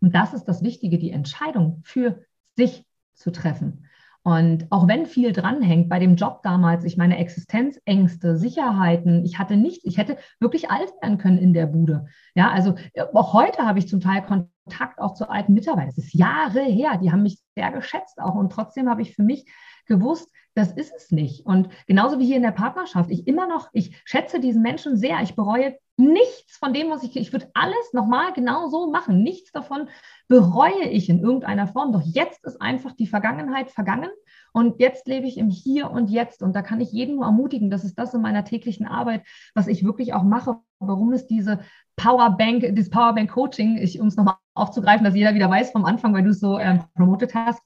Und 0.00 0.14
das 0.14 0.32
ist 0.32 0.44
das 0.44 0.62
Wichtige, 0.62 0.98
die 0.98 1.10
Entscheidung 1.10 1.82
für 1.84 2.24
sich 2.56 2.86
zu 3.14 3.30
treffen. 3.30 3.84
Und 4.28 4.66
auch 4.68 4.86
wenn 4.86 5.06
viel 5.06 5.32
dranhängt 5.32 5.88
bei 5.88 5.98
dem 5.98 6.16
Job 6.16 6.42
damals, 6.42 6.84
ich 6.84 6.98
meine 6.98 7.16
Existenzängste, 7.16 8.36
Sicherheiten, 8.36 9.24
ich 9.24 9.38
hatte 9.38 9.56
nichts, 9.56 9.86
ich 9.86 9.96
hätte 9.96 10.18
wirklich 10.38 10.70
alt 10.70 10.92
werden 11.00 11.16
können 11.16 11.38
in 11.38 11.54
der 11.54 11.64
Bude. 11.64 12.04
Ja, 12.34 12.50
also 12.50 12.74
äh, 12.92 13.04
auch 13.14 13.32
heute 13.32 13.62
habe 13.62 13.78
ich 13.78 13.88
zum 13.88 14.02
Teil 14.02 14.20
Kontakt 14.20 14.98
auch 14.98 15.14
zu 15.14 15.30
alten 15.30 15.54
Mitarbeitern. 15.54 15.94
Das 15.96 16.04
ist 16.04 16.12
Jahre 16.12 16.60
her, 16.60 16.98
die 17.02 17.10
haben 17.10 17.22
mich 17.22 17.38
sehr 17.54 17.72
geschätzt 17.72 18.20
auch 18.20 18.34
und 18.34 18.52
trotzdem 18.52 18.90
habe 18.90 19.00
ich 19.00 19.14
für 19.14 19.22
mich 19.22 19.46
gewusst, 19.86 20.30
das 20.54 20.72
ist 20.72 20.92
es 20.94 21.10
nicht. 21.10 21.46
Und 21.46 21.70
genauso 21.86 22.18
wie 22.18 22.26
hier 22.26 22.36
in 22.36 22.42
der 22.42 22.50
Partnerschaft, 22.50 23.10
ich 23.10 23.26
immer 23.26 23.46
noch, 23.46 23.70
ich 23.72 23.98
schätze 24.04 24.40
diesen 24.40 24.60
Menschen 24.60 24.98
sehr. 24.98 25.22
Ich 25.22 25.36
bereue 25.36 25.78
nichts 25.98 26.56
von 26.56 26.72
dem, 26.72 26.90
was 26.90 27.02
ich, 27.02 27.16
ich 27.16 27.32
würde 27.32 27.50
alles 27.54 27.92
nochmal 27.92 28.32
genau 28.32 28.68
so 28.68 28.90
machen. 28.90 29.22
Nichts 29.22 29.52
davon 29.52 29.88
bereue 30.28 30.84
ich 30.84 31.08
in 31.08 31.20
irgendeiner 31.20 31.66
Form. 31.66 31.92
Doch 31.92 32.02
jetzt 32.02 32.44
ist 32.44 32.62
einfach 32.62 32.92
die 32.92 33.06
Vergangenheit 33.06 33.70
vergangen. 33.70 34.10
Und 34.52 34.80
jetzt 34.80 35.06
lebe 35.08 35.26
ich 35.26 35.38
im 35.38 35.50
Hier 35.50 35.90
und 35.90 36.08
Jetzt. 36.08 36.42
Und 36.42 36.54
da 36.54 36.62
kann 36.62 36.80
ich 36.80 36.92
jeden 36.92 37.16
nur 37.16 37.24
ermutigen, 37.24 37.70
das 37.70 37.84
ist 37.84 37.98
das 37.98 38.14
in 38.14 38.22
meiner 38.22 38.44
täglichen 38.44 38.86
Arbeit, 38.86 39.22
was 39.54 39.66
ich 39.66 39.84
wirklich 39.84 40.14
auch 40.14 40.22
mache, 40.22 40.56
warum 40.78 41.12
es 41.12 41.26
diese 41.26 41.60
Powerbank, 41.96 42.64
das 42.74 42.90
Powerbank 42.90 43.30
Coaching, 43.30 43.76
um 44.00 44.06
es 44.06 44.16
nochmal 44.16 44.36
aufzugreifen, 44.54 45.04
dass 45.04 45.14
jeder 45.14 45.34
wieder 45.34 45.50
weiß 45.50 45.72
vom 45.72 45.84
Anfang, 45.84 46.14
weil 46.14 46.22
du 46.22 46.30
es 46.30 46.40
so 46.40 46.58
ähm, 46.58 46.84
promotet 46.94 47.34
hast, 47.34 47.60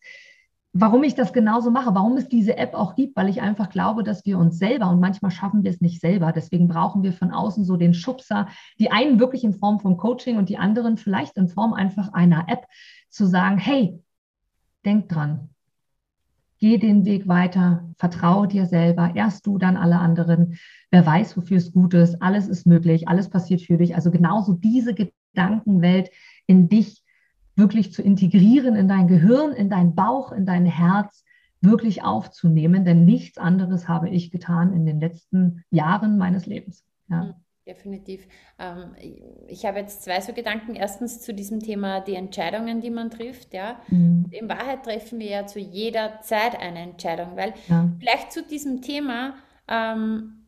warum 0.72 1.02
ich 1.02 1.14
das 1.14 1.32
genauso 1.32 1.70
mache, 1.70 1.94
warum 1.94 2.16
es 2.16 2.28
diese 2.28 2.56
App 2.56 2.74
auch 2.74 2.94
gibt, 2.94 3.16
weil 3.16 3.28
ich 3.28 3.42
einfach 3.42 3.68
glaube, 3.68 4.02
dass 4.02 4.24
wir 4.24 4.38
uns 4.38 4.58
selber 4.58 4.88
und 4.88 5.00
manchmal 5.00 5.30
schaffen 5.30 5.64
wir 5.64 5.70
es 5.70 5.80
nicht 5.80 6.00
selber. 6.00 6.32
Deswegen 6.32 6.66
brauchen 6.66 7.02
wir 7.02 7.12
von 7.12 7.30
außen 7.30 7.64
so 7.64 7.76
den 7.76 7.92
Schubser, 7.92 8.48
die 8.78 8.90
einen 8.90 9.20
wirklich 9.20 9.44
in 9.44 9.54
Form 9.54 9.80
von 9.80 9.98
Coaching 9.98 10.38
und 10.38 10.48
die 10.48 10.58
anderen 10.58 10.96
vielleicht 10.96 11.36
in 11.36 11.48
Form 11.48 11.74
einfach 11.74 12.12
einer 12.14 12.48
App 12.48 12.66
zu 13.10 13.26
sagen, 13.26 13.58
hey, 13.58 14.00
denk 14.84 15.10
dran, 15.10 15.50
geh 16.58 16.78
den 16.78 17.04
Weg 17.04 17.28
weiter, 17.28 17.90
vertraue 17.98 18.48
dir 18.48 18.64
selber, 18.64 19.12
erst 19.14 19.46
du, 19.46 19.58
dann 19.58 19.76
alle 19.76 19.98
anderen. 19.98 20.58
Wer 20.90 21.04
weiß, 21.04 21.36
wofür 21.36 21.58
es 21.58 21.72
gut 21.72 21.92
ist, 21.92 22.22
alles 22.22 22.48
ist 22.48 22.66
möglich, 22.66 23.08
alles 23.08 23.28
passiert 23.28 23.60
für 23.60 23.76
dich. 23.76 23.94
Also 23.94 24.10
genauso 24.10 24.54
diese 24.54 24.94
Gedankenwelt 24.94 26.10
in 26.46 26.68
dich 26.68 27.01
wirklich 27.56 27.92
zu 27.92 28.02
integrieren 28.02 28.76
in 28.76 28.88
dein 28.88 29.08
Gehirn, 29.08 29.52
in 29.52 29.68
dein 29.68 29.94
Bauch, 29.94 30.32
in 30.32 30.46
dein 30.46 30.66
Herz, 30.66 31.24
wirklich 31.60 32.02
aufzunehmen. 32.02 32.84
Denn 32.84 33.04
nichts 33.04 33.38
anderes 33.38 33.88
habe 33.88 34.08
ich 34.08 34.30
getan 34.30 34.72
in 34.72 34.86
den 34.86 35.00
letzten 35.00 35.64
Jahren 35.70 36.18
meines 36.18 36.46
Lebens. 36.46 36.84
Ja. 37.08 37.34
Definitiv. 37.64 38.26
Ähm, 38.58 38.96
ich 39.46 39.64
habe 39.64 39.78
jetzt 39.78 40.02
zwei 40.02 40.20
so 40.20 40.32
Gedanken. 40.32 40.74
Erstens 40.74 41.20
zu 41.20 41.32
diesem 41.32 41.60
Thema 41.60 42.00
die 42.00 42.16
Entscheidungen, 42.16 42.80
die 42.80 42.90
man 42.90 43.08
trifft. 43.10 43.54
Ja. 43.54 43.80
Mhm. 43.88 44.26
In 44.30 44.48
Wahrheit 44.48 44.82
treffen 44.82 45.20
wir 45.20 45.28
ja 45.28 45.46
zu 45.46 45.60
jeder 45.60 46.20
Zeit 46.22 46.58
eine 46.58 46.80
Entscheidung, 46.80 47.36
weil 47.36 47.54
ja. 47.68 47.88
vielleicht 48.00 48.32
zu 48.32 48.42
diesem 48.42 48.82
Thema 48.82 49.34
ähm, 49.68 50.46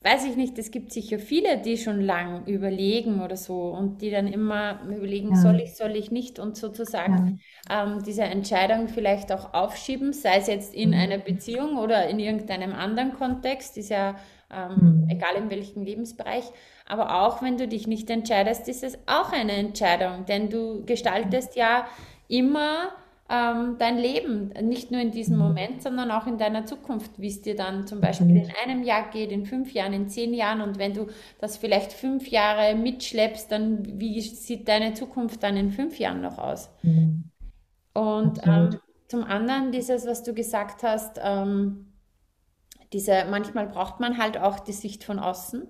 weiß 0.00 0.26
ich 0.26 0.36
nicht, 0.36 0.56
es 0.58 0.70
gibt 0.70 0.92
sicher 0.92 1.18
viele, 1.18 1.58
die 1.58 1.76
schon 1.76 2.00
lang 2.00 2.46
überlegen 2.46 3.20
oder 3.20 3.36
so 3.36 3.70
und 3.70 4.00
die 4.00 4.10
dann 4.10 4.28
immer 4.28 4.80
überlegen, 4.84 5.30
ja. 5.30 5.36
soll 5.36 5.60
ich, 5.60 5.74
soll 5.74 5.96
ich 5.96 6.12
nicht 6.12 6.38
und 6.38 6.56
sozusagen 6.56 7.40
ja. 7.68 7.84
ähm, 7.84 8.02
diese 8.04 8.22
Entscheidung 8.22 8.86
vielleicht 8.86 9.32
auch 9.32 9.54
aufschieben, 9.54 10.12
sei 10.12 10.36
es 10.36 10.46
jetzt 10.46 10.72
in 10.72 10.90
mhm. 10.90 10.96
einer 10.96 11.18
Beziehung 11.18 11.78
oder 11.78 12.08
in 12.08 12.20
irgendeinem 12.20 12.74
anderen 12.74 13.14
Kontext, 13.14 13.76
ist 13.76 13.90
ja 13.90 14.14
ähm, 14.52 15.02
mhm. 15.02 15.10
egal 15.10 15.34
in 15.36 15.50
welchem 15.50 15.82
Lebensbereich. 15.82 16.44
Aber 16.86 17.20
auch 17.22 17.42
wenn 17.42 17.58
du 17.58 17.66
dich 17.66 17.88
nicht 17.88 18.08
entscheidest, 18.08 18.68
ist 18.68 18.84
es 18.84 18.98
auch 19.06 19.32
eine 19.32 19.52
Entscheidung, 19.52 20.26
denn 20.26 20.48
du 20.48 20.84
gestaltest 20.86 21.56
ja 21.56 21.86
immer 22.28 22.92
ähm, 23.30 23.76
dein 23.78 23.98
Leben, 23.98 24.48
nicht 24.62 24.90
nur 24.90 25.00
in 25.00 25.10
diesem 25.10 25.36
mhm. 25.36 25.42
Moment, 25.42 25.82
sondern 25.82 26.10
auch 26.10 26.26
in 26.26 26.38
deiner 26.38 26.64
Zukunft, 26.64 27.18
wie 27.18 27.28
es 27.28 27.42
dir 27.42 27.54
dann 27.54 27.86
zum 27.86 28.00
Beispiel 28.00 28.36
in 28.36 28.50
einem 28.64 28.82
Jahr 28.82 29.10
geht, 29.10 29.32
in 29.32 29.44
fünf 29.44 29.72
Jahren, 29.72 29.92
in 29.92 30.08
zehn 30.08 30.32
Jahren 30.32 30.62
und 30.62 30.78
wenn 30.78 30.94
du 30.94 31.08
das 31.38 31.58
vielleicht 31.58 31.92
fünf 31.92 32.28
Jahre 32.28 32.74
mitschleppst, 32.74 33.52
dann 33.52 34.00
wie 34.00 34.20
sieht 34.22 34.66
deine 34.66 34.94
Zukunft 34.94 35.42
dann 35.42 35.58
in 35.58 35.70
fünf 35.70 35.98
Jahren 35.98 36.22
noch 36.22 36.38
aus? 36.38 36.70
Mhm. 36.82 37.24
Und 37.92 38.40
ähm, 38.46 38.78
zum 39.08 39.24
anderen 39.24 39.72
dieses, 39.72 40.06
was 40.06 40.22
du 40.22 40.32
gesagt 40.32 40.82
hast, 40.82 41.20
ähm, 41.22 41.92
diese, 42.94 43.26
manchmal 43.28 43.66
braucht 43.66 44.00
man 44.00 44.16
halt 44.16 44.38
auch 44.38 44.58
die 44.60 44.72
Sicht 44.72 45.04
von 45.04 45.18
außen. 45.18 45.66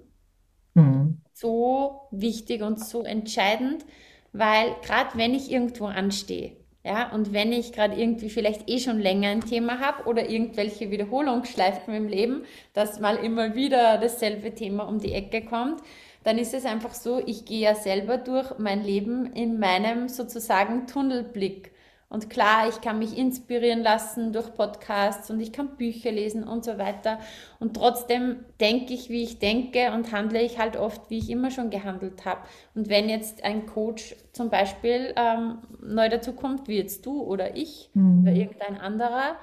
Mhm. 0.74 1.22
So 1.32 2.02
wichtig 2.12 2.62
und 2.62 2.78
so 2.78 3.02
entscheidend, 3.02 3.84
weil 4.32 4.76
gerade 4.82 5.18
wenn 5.18 5.34
ich 5.34 5.50
irgendwo 5.50 5.86
anstehe, 5.86 6.57
ja, 6.88 7.12
und 7.12 7.34
wenn 7.34 7.52
ich 7.52 7.72
gerade 7.72 8.00
irgendwie 8.00 8.30
vielleicht 8.30 8.70
eh 8.70 8.78
schon 8.78 8.98
länger 8.98 9.28
ein 9.28 9.42
Thema 9.42 9.78
habe 9.78 10.08
oder 10.08 10.30
irgendwelche 10.30 10.90
Wiederholungsschleifen 10.90 11.92
im 11.92 12.08
Leben, 12.08 12.44
dass 12.72 12.98
mal 12.98 13.16
immer 13.16 13.54
wieder 13.54 13.98
dasselbe 13.98 14.54
Thema 14.54 14.84
um 14.88 14.98
die 14.98 15.12
Ecke 15.12 15.44
kommt, 15.44 15.82
dann 16.24 16.38
ist 16.38 16.54
es 16.54 16.64
einfach 16.64 16.94
so, 16.94 17.20
ich 17.26 17.44
gehe 17.44 17.60
ja 17.60 17.74
selber 17.74 18.16
durch 18.16 18.58
mein 18.58 18.82
Leben 18.82 19.34
in 19.34 19.58
meinem 19.58 20.08
sozusagen 20.08 20.86
Tunnelblick. 20.86 21.72
Und 22.10 22.30
klar, 22.30 22.68
ich 22.70 22.80
kann 22.80 22.98
mich 22.98 23.18
inspirieren 23.18 23.82
lassen 23.82 24.32
durch 24.32 24.54
Podcasts 24.54 25.30
und 25.30 25.40
ich 25.40 25.52
kann 25.52 25.76
Bücher 25.76 26.10
lesen 26.10 26.42
und 26.42 26.64
so 26.64 26.78
weiter. 26.78 27.18
Und 27.58 27.74
trotzdem 27.76 28.46
denke 28.60 28.94
ich, 28.94 29.10
wie 29.10 29.22
ich 29.22 29.38
denke 29.40 29.92
und 29.92 30.10
handle 30.10 30.40
ich 30.40 30.58
halt 30.58 30.78
oft, 30.78 31.10
wie 31.10 31.18
ich 31.18 31.28
immer 31.28 31.50
schon 31.50 31.68
gehandelt 31.68 32.24
habe. 32.24 32.40
Und 32.74 32.88
wenn 32.88 33.10
jetzt 33.10 33.44
ein 33.44 33.66
Coach 33.66 34.16
zum 34.32 34.48
Beispiel 34.48 35.12
ähm, 35.16 35.58
neu 35.82 36.08
dazukommt, 36.08 36.66
wie 36.66 36.78
jetzt 36.78 37.04
du 37.04 37.20
oder 37.20 37.56
ich 37.56 37.90
mhm. 37.92 38.22
oder 38.22 38.32
irgendein 38.32 38.80
anderer, 38.80 39.36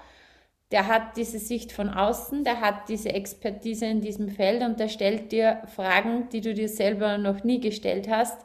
der 0.72 0.88
hat 0.88 1.18
diese 1.18 1.38
Sicht 1.38 1.72
von 1.72 1.90
außen, 1.90 2.44
der 2.44 2.62
hat 2.62 2.90
diese 2.90 3.14
Expertise 3.14 3.86
in 3.86 4.02
diesem 4.02 4.30
Feld 4.30 4.64
und 4.64 4.80
der 4.80 4.88
stellt 4.88 5.32
dir 5.32 5.62
Fragen, 5.68 6.30
die 6.30 6.42
du 6.42 6.56
dir 6.56 6.68
selber 6.68 7.20
noch 7.20 7.44
nie 7.44 7.60
gestellt 7.60 8.10
hast. 8.10 8.44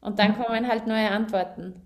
Und 0.00 0.20
dann 0.20 0.36
kommen 0.40 0.68
halt 0.68 0.86
neue 0.86 1.10
Antworten. 1.10 1.85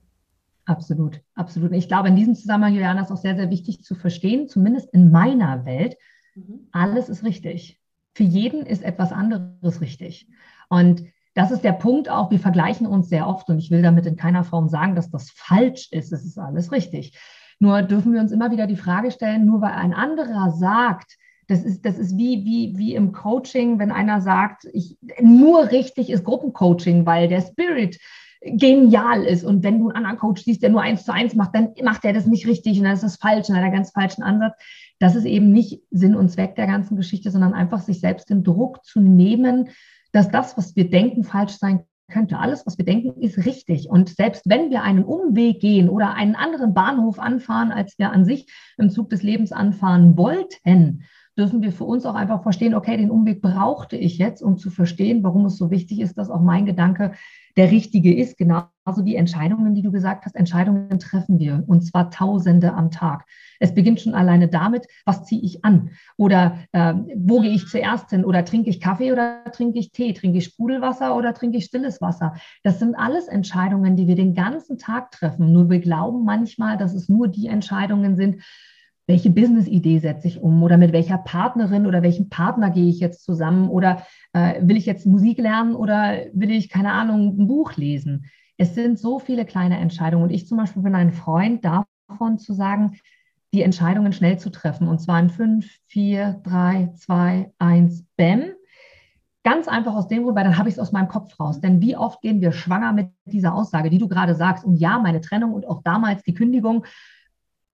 Absolut, 0.71 1.21
absolut. 1.35 1.73
Ich 1.73 1.89
glaube, 1.89 2.07
in 2.07 2.15
diesem 2.15 2.37
Zusammenhang, 2.37 2.75
Juliana, 2.75 3.03
ist 3.03 3.11
auch 3.11 3.17
sehr, 3.17 3.35
sehr 3.35 3.51
wichtig 3.51 3.83
zu 3.83 3.97
verstehen, 3.97 4.47
zumindest 4.47 4.89
in 4.95 5.11
meiner 5.11 5.65
Welt, 5.65 5.97
mhm. 6.37 6.69
alles 6.71 7.09
ist 7.09 7.25
richtig. 7.25 7.81
Für 8.15 8.23
jeden 8.23 8.65
ist 8.65 8.85
etwas 8.85 9.11
anderes 9.11 9.81
richtig. 9.81 10.29
Und 10.69 11.03
das 11.35 11.51
ist 11.51 11.65
der 11.65 11.73
Punkt 11.73 12.09
auch, 12.09 12.31
wir 12.31 12.39
vergleichen 12.39 12.87
uns 12.87 13.09
sehr 13.09 13.27
oft 13.27 13.49
und 13.49 13.59
ich 13.59 13.73
will 13.73 13.83
damit 13.83 14.07
in 14.07 14.15
keiner 14.15 14.45
Form 14.45 14.69
sagen, 14.69 14.95
dass 14.95 15.11
das 15.11 15.31
falsch 15.31 15.89
ist. 15.91 16.13
Es 16.13 16.25
ist 16.25 16.39
alles 16.39 16.71
richtig. 16.71 17.19
Nur 17.59 17.83
dürfen 17.83 18.13
wir 18.13 18.21
uns 18.21 18.31
immer 18.31 18.53
wieder 18.53 18.69
die 18.69 18.77
Frage 18.77 19.11
stellen, 19.11 19.47
nur 19.47 19.61
weil 19.63 19.73
ein 19.73 19.93
anderer 19.93 20.53
sagt, 20.53 21.17
das 21.49 21.65
ist, 21.65 21.85
das 21.85 21.99
ist 21.99 22.17
wie, 22.17 22.45
wie, 22.45 22.79
wie 22.79 22.95
im 22.95 23.11
Coaching, 23.11 23.81
wenn 23.81 23.91
einer 23.91 24.21
sagt, 24.21 24.69
ich, 24.73 24.99
nur 25.21 25.73
richtig 25.73 26.11
ist 26.11 26.23
Gruppencoaching, 26.23 27.07
weil 27.07 27.27
der 27.27 27.41
Spirit 27.41 27.99
genial 28.41 29.25
ist. 29.25 29.45
Und 29.45 29.63
wenn 29.63 29.79
du 29.79 29.89
einen 29.89 29.97
anderen 29.97 30.19
Coach 30.19 30.43
siehst, 30.45 30.63
der 30.63 30.71
nur 30.71 30.83
eins 30.83 31.05
zu 31.05 31.13
eins 31.13 31.35
macht, 31.35 31.55
dann 31.55 31.75
macht 31.83 32.05
er 32.05 32.13
das 32.13 32.27
nicht 32.27 32.47
richtig 32.47 32.79
und 32.79 32.85
dann 32.85 32.95
ist 32.95 33.03
das 33.03 33.17
falsch 33.17 33.49
und 33.49 33.57
hat 33.57 33.63
einen 33.63 33.75
ganz 33.75 33.91
falschen 33.91 34.23
Ansatz. 34.23 34.55
Das 34.99 35.15
ist 35.15 35.25
eben 35.25 35.53
nicht 35.53 35.83
Sinn 35.91 36.15
und 36.15 36.31
Zweck 36.31 36.57
der 36.57 36.67
ganzen 36.67 36.97
Geschichte, 36.97 37.31
sondern 37.31 37.55
einfach 37.55 37.81
sich 37.81 38.01
selbst 38.01 38.31
den 38.31 38.45
Druck 38.45 38.85
zu 38.85 39.01
nehmen, 39.01 39.69
dass 40.13 40.31
das, 40.31 40.57
was 40.57 40.75
wir 40.77 40.89
denken, 40.91 41.25
falsch 41.25 41.59
sein 41.59 41.85
könnte. 42.11 42.39
Alles, 42.39 42.67
was 42.67 42.77
wir 42.77 42.85
denken, 42.85 43.21
ist 43.21 43.45
richtig. 43.47 43.89
Und 43.89 44.09
selbst 44.09 44.43
wenn 44.47 44.71
wir 44.71 44.83
einen 44.83 45.05
Umweg 45.05 45.61
gehen 45.61 45.89
oder 45.89 46.15
einen 46.15 46.35
anderen 46.35 46.75
Bahnhof 46.75 47.19
anfahren, 47.19 47.71
als 47.73 47.99
wir 47.99 48.11
an 48.11 48.25
sich 48.25 48.47
im 48.77 48.91
Zug 48.91 49.11
des 49.11 49.23
Lebens 49.23 49.53
anfahren 49.53 50.17
wollten, 50.17 51.05
dürfen 51.37 51.63
wir 51.63 51.73
für 51.73 51.85
uns 51.85 52.05
auch 52.07 52.15
einfach 52.15 52.43
verstehen, 52.43 52.75
okay, 52.75 52.97
den 52.97 53.11
Umweg 53.11 53.41
brauchte 53.41 53.97
ich 53.97 54.19
jetzt, 54.19 54.43
um 54.43 54.59
zu 54.59 54.71
verstehen, 54.71 55.23
warum 55.23 55.47
es 55.47 55.57
so 55.57 55.71
wichtig 55.71 56.01
ist, 56.01 56.19
dass 56.19 56.31
auch 56.31 56.41
mein 56.41 56.67
Gedanke 56.67 57.13
der 57.57 57.71
richtige 57.71 58.15
ist. 58.15 58.37
Genauso 58.37 59.05
wie 59.05 59.17
Entscheidungen, 59.17 59.75
die 59.75 59.83
du 59.83 59.91
gesagt 59.91 60.25
hast, 60.25 60.37
Entscheidungen 60.37 60.99
treffen 60.99 61.39
wir 61.39 61.65
und 61.67 61.83
zwar 61.83 62.11
Tausende 62.11 62.73
am 62.75 62.91
Tag. 62.91 63.25
Es 63.59 63.75
beginnt 63.75 64.01
schon 64.01 64.15
alleine 64.15 64.49
damit, 64.49 64.87
was 65.05 65.25
ziehe 65.25 65.43
ich 65.43 65.65
an 65.65 65.91
oder 66.17 66.59
äh, 66.73 66.95
wo 67.17 67.41
gehe 67.41 67.53
ich 67.53 67.67
zuerst 67.67 68.11
hin 68.11 68.25
oder 68.25 68.45
trinke 68.45 68.71
ich 68.71 68.81
Kaffee 68.81 69.13
oder 69.13 69.45
trinke 69.53 69.79
ich 69.79 69.93
Tee, 69.93 70.13
trinke 70.13 70.39
ich 70.39 70.45
Sprudelwasser 70.45 71.17
oder 71.17 71.35
trinke 71.35 71.59
ich 71.59 71.65
stilles 71.65 72.01
Wasser. 72.01 72.35
Das 72.63 72.79
sind 72.79 72.95
alles 72.95 73.29
Entscheidungen, 73.29 73.97
die 73.97 74.07
wir 74.07 74.17
den 74.17 74.35
ganzen 74.35 74.79
Tag 74.79 75.11
treffen. 75.11 75.53
Nur 75.53 75.71
wir 75.71 75.81
glauben 75.81 76.25
manchmal, 76.25 76.77
dass 76.77 76.95
es 76.95 77.09
nur 77.09 77.29
die 77.29 77.49
Entscheidungen 77.49 78.17
sind, 78.17 78.43
welche 79.11 79.31
Business-Idee 79.31 79.99
setze 79.99 80.29
ich 80.29 80.41
um 80.41 80.63
oder 80.63 80.77
mit 80.77 80.93
welcher 80.93 81.19
Partnerin 81.19 81.85
oder 81.85 82.01
welchem 82.01 82.29
Partner 82.29 82.71
gehe 82.71 82.89
ich 82.89 83.01
jetzt 83.01 83.25
zusammen 83.25 83.69
oder 83.69 84.07
äh, 84.33 84.61
will 84.63 84.77
ich 84.77 84.87
jetzt 84.87 85.05
Musik 85.05 85.39
lernen 85.39 85.75
oder 85.75 86.27
will 86.33 86.53
ich, 86.53 86.69
keine 86.69 86.93
Ahnung, 86.93 87.37
ein 87.37 87.49
Buch 87.49 87.77
lesen? 87.77 88.27
Es 88.57 88.77
sind 88.77 89.01
so 89.01 89.19
viele 89.19 89.45
kleine 89.45 89.79
Entscheidungen 89.79 90.23
und 90.23 90.31
ich 90.31 90.47
zum 90.47 90.59
Beispiel 90.59 90.83
bin 90.83 90.95
ein 90.95 91.13
Freund 91.13 91.65
davon 91.65 92.39
zu 92.39 92.53
sagen, 92.53 93.01
die 93.53 93.63
Entscheidungen 93.63 94.13
schnell 94.13 94.39
zu 94.39 94.49
treffen 94.49 94.87
und 94.87 95.01
zwar 95.01 95.19
in 95.19 95.29
fünf, 95.29 95.67
vier, 95.89 96.41
drei, 96.45 96.93
zwei, 96.95 97.51
eins, 97.59 98.07
bam. 98.17 98.53
Ganz 99.43 99.67
einfach 99.67 99.97
aus 99.97 100.07
dem 100.07 100.23
Grund, 100.23 100.37
weil 100.37 100.45
dann 100.45 100.57
habe 100.57 100.69
ich 100.69 100.77
es 100.77 100.79
aus 100.79 100.93
meinem 100.93 101.09
Kopf 101.09 101.41
raus. 101.41 101.61
Denn 101.61 101.81
wie 101.81 101.97
oft 101.97 102.21
gehen 102.21 102.41
wir 102.41 102.53
schwanger 102.53 102.93
mit 102.93 103.09
dieser 103.25 103.55
Aussage, 103.55 103.91
die 103.91 103.99
du 103.99 104.07
gerade 104.07 104.37
sagst? 104.37 104.65
Und 104.65 104.77
ja, 104.77 105.01
meine 105.01 105.21
Trennung 105.21 105.53
und 105.53 105.67
auch 105.67 105.83
damals 105.83 106.23
die 106.23 106.35
Kündigung 106.35 106.85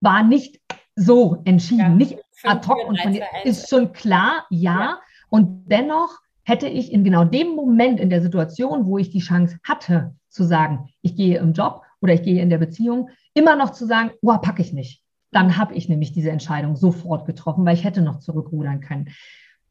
war 0.01 0.23
nicht 0.23 0.61
so 0.97 1.43
entschieden, 1.45 1.81
ja, 1.81 1.89
nicht 1.91 2.19
ad 2.43 2.67
hoc 2.67 2.89
und 2.89 2.99
von 3.01 3.13
dir. 3.13 3.25
Ist 3.45 3.69
schon 3.69 3.93
klar, 3.93 4.47
ja. 4.51 4.81
ja. 4.81 4.99
Und 5.29 5.67
dennoch 5.67 6.19
hätte 6.43 6.69
ich 6.69 6.93
in 6.93 7.05
genau 7.05 7.25
dem 7.25 7.55
Moment 7.55 8.01
in 8.01 8.11
der 8.11 8.23
Situation, 8.23 8.87
wo 8.87 8.99
ich 8.99 9.11
die 9.11 9.21
Chance 9.21 9.59
hatte, 9.63 10.15
zu 10.29 10.45
sagen, 10.45 10.89
ich 11.03 11.17
gehe 11.17 11.39
im 11.39 11.53
Job 11.53 11.83
oder 12.01 12.15
ich 12.15 12.23
gehe 12.23 12.41
in 12.41 12.51
der 12.51 12.59
Beziehung, 12.59 13.11
immer 13.35 13.57
noch 13.57 13.71
zu 13.71 13.87
sagen, 13.87 14.11
oh, 14.23 14.39
packe 14.39 14.63
ich 14.63 14.73
nicht. 14.73 15.03
Dann 15.33 15.57
habe 15.59 15.75
ich 15.75 15.89
nämlich 15.89 16.13
diese 16.13 16.31
Entscheidung 16.31 16.77
sofort 16.77 17.27
getroffen, 17.27 17.67
weil 17.67 17.75
ich 17.75 17.85
hätte 17.85 18.01
noch 18.01 18.21
zurückrudern 18.21 18.81
können. 18.81 19.09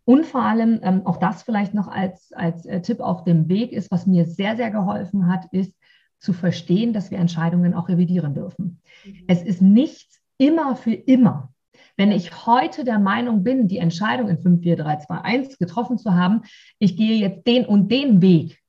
Und 0.03 0.25
vor 0.25 0.43
allem, 0.43 0.79
ähm, 0.83 1.05
auch 1.05 1.17
das 1.17 1.41
vielleicht 1.41 1.73
noch 1.73 1.87
als, 1.87 2.31
als 2.33 2.65
äh, 2.65 2.81
Tipp 2.81 2.99
auf 2.99 3.23
dem 3.23 3.49
Weg 3.49 3.71
ist, 3.71 3.89
was 3.89 4.05
mir 4.05 4.25
sehr, 4.25 4.55
sehr 4.55 4.69
geholfen 4.69 5.27
hat, 5.27 5.45
ist 5.51 5.73
zu 6.19 6.33
verstehen, 6.33 6.93
dass 6.93 7.09
wir 7.09 7.17
Entscheidungen 7.17 7.73
auch 7.73 7.89
revidieren 7.89 8.35
dürfen. 8.35 8.81
Mhm. 9.03 9.23
Es 9.27 9.41
ist 9.41 9.61
nichts 9.61 10.14
immer 10.37 10.75
für 10.75 10.93
immer. 10.93 11.53
Wenn 11.97 12.11
ich 12.11 12.45
heute 12.45 12.83
der 12.83 12.99
Meinung 12.99 13.43
bin, 13.43 13.67
die 13.67 13.77
Entscheidung 13.77 14.29
in 14.29 14.39
5, 14.39 14.61
4, 14.61 14.75
3, 14.75 14.95
2, 14.97 15.17
1 15.21 15.57
getroffen 15.57 15.97
zu 15.97 16.13
haben, 16.13 16.41
ich 16.79 16.97
gehe 16.97 17.17
jetzt 17.17 17.47
den 17.47 17.65
und 17.65 17.89
den 17.89 18.21
Weg, 18.21 18.61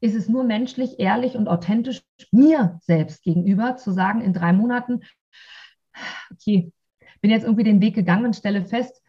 ist 0.00 0.16
es 0.16 0.28
nur 0.28 0.42
menschlich, 0.42 0.98
ehrlich 0.98 1.36
und 1.36 1.46
authentisch 1.46 2.02
mir 2.32 2.80
selbst 2.82 3.22
gegenüber 3.22 3.76
zu 3.76 3.92
sagen, 3.92 4.20
in 4.20 4.32
drei 4.32 4.52
Monaten, 4.52 5.02
okay, 6.32 6.72
bin 7.20 7.30
jetzt 7.30 7.44
irgendwie 7.44 7.64
den 7.64 7.80
Weg 7.80 7.94
gegangen 7.94 8.26
und 8.26 8.34
stelle 8.34 8.64
fest, 8.64 9.00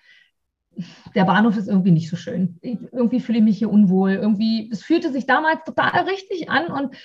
der 1.15 1.25
Bahnhof 1.25 1.57
ist 1.57 1.67
irgendwie 1.67 1.91
nicht 1.91 2.09
so 2.09 2.15
schön. 2.15 2.57
Ich, 2.62 2.77
irgendwie 2.91 3.19
fühle 3.19 3.39
ich 3.39 3.43
mich 3.43 3.57
hier 3.57 3.69
unwohl. 3.69 4.12
Irgendwie, 4.12 4.69
es 4.71 4.83
fühlte 4.83 5.12
sich 5.12 5.25
damals 5.25 5.63
total 5.65 6.05
richtig 6.05 6.49
an 6.49 6.67
und 6.67 6.95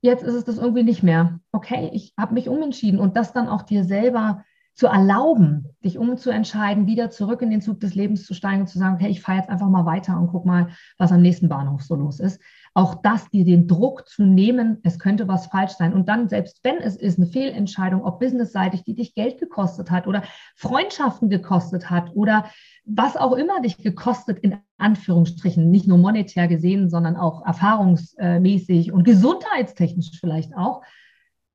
jetzt 0.00 0.22
ist 0.22 0.34
es 0.34 0.44
das 0.44 0.58
irgendwie 0.58 0.82
nicht 0.82 1.02
mehr. 1.02 1.40
Okay, 1.52 1.90
ich 1.92 2.14
habe 2.18 2.34
mich 2.34 2.48
umentschieden 2.48 3.00
und 3.00 3.16
das 3.16 3.32
dann 3.32 3.48
auch 3.48 3.62
dir 3.62 3.84
selber 3.84 4.44
zu 4.78 4.86
erlauben, 4.86 5.74
dich 5.84 5.98
umzuentscheiden, 5.98 6.86
wieder 6.86 7.10
zurück 7.10 7.42
in 7.42 7.50
den 7.50 7.60
Zug 7.60 7.80
des 7.80 7.96
Lebens 7.96 8.24
zu 8.24 8.32
steigen 8.32 8.60
und 8.60 8.68
zu 8.68 8.78
sagen, 8.78 8.94
okay, 8.94 9.08
ich 9.08 9.20
fahre 9.20 9.38
jetzt 9.38 9.50
einfach 9.50 9.68
mal 9.68 9.86
weiter 9.86 10.16
und 10.16 10.28
guck 10.28 10.46
mal, 10.46 10.68
was 10.98 11.10
am 11.10 11.20
nächsten 11.20 11.48
Bahnhof 11.48 11.82
so 11.82 11.96
los 11.96 12.20
ist. 12.20 12.40
Auch 12.74 12.94
das, 13.02 13.28
dir 13.28 13.44
den 13.44 13.66
Druck 13.66 14.06
zu 14.06 14.22
nehmen, 14.22 14.78
es 14.84 15.00
könnte 15.00 15.26
was 15.26 15.48
falsch 15.48 15.72
sein. 15.72 15.92
Und 15.92 16.08
dann, 16.08 16.28
selbst 16.28 16.60
wenn 16.62 16.76
es 16.76 16.94
ist, 16.94 17.18
eine 17.18 17.26
Fehlentscheidung, 17.26 18.04
ob 18.04 18.20
businessseitig, 18.20 18.84
die 18.84 18.94
dich 18.94 19.16
Geld 19.16 19.40
gekostet 19.40 19.90
hat 19.90 20.06
oder 20.06 20.22
Freundschaften 20.54 21.28
gekostet 21.28 21.90
hat 21.90 22.12
oder 22.14 22.44
was 22.88 23.16
auch 23.16 23.32
immer 23.32 23.60
dich 23.60 23.76
gekostet, 23.76 24.38
in 24.38 24.58
Anführungsstrichen, 24.78 25.70
nicht 25.70 25.86
nur 25.86 25.98
monetär 25.98 26.48
gesehen, 26.48 26.88
sondern 26.88 27.16
auch 27.16 27.44
erfahrungsmäßig 27.44 28.92
und 28.92 29.04
gesundheitstechnisch 29.04 30.18
vielleicht 30.18 30.56
auch, 30.56 30.82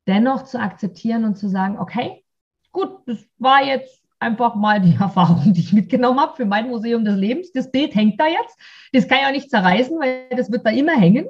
dennoch 0.08 0.44
zu 0.44 0.60
akzeptieren 0.60 1.26
und 1.26 1.36
zu 1.36 1.50
sagen, 1.50 1.80
okay, 1.80 2.24
gut, 2.72 3.00
das 3.08 3.18
war 3.40 3.66
jetzt 3.66 4.04
einfach 4.20 4.54
mal 4.54 4.80
die 4.80 4.96
Erfahrung, 5.00 5.54
die 5.54 5.62
ich 5.62 5.74
mitgenommen 5.74 6.20
habe 6.20 6.36
für 6.36 6.46
mein 6.46 6.70
Museum 6.70 7.04
des 7.04 7.18
Lebens. 7.18 7.52
Das 7.52 7.72
Bild 7.72 7.96
hängt 7.96 8.20
da 8.20 8.28
jetzt. 8.28 8.58
Das 8.92 9.08
kann 9.08 9.20
ich 9.22 9.26
auch 9.26 9.32
nicht 9.32 9.50
zerreißen, 9.50 10.00
weil 10.00 10.28
das 10.38 10.52
wird 10.52 10.66
da 10.66 10.70
immer 10.70 10.94
hängen. 10.94 11.26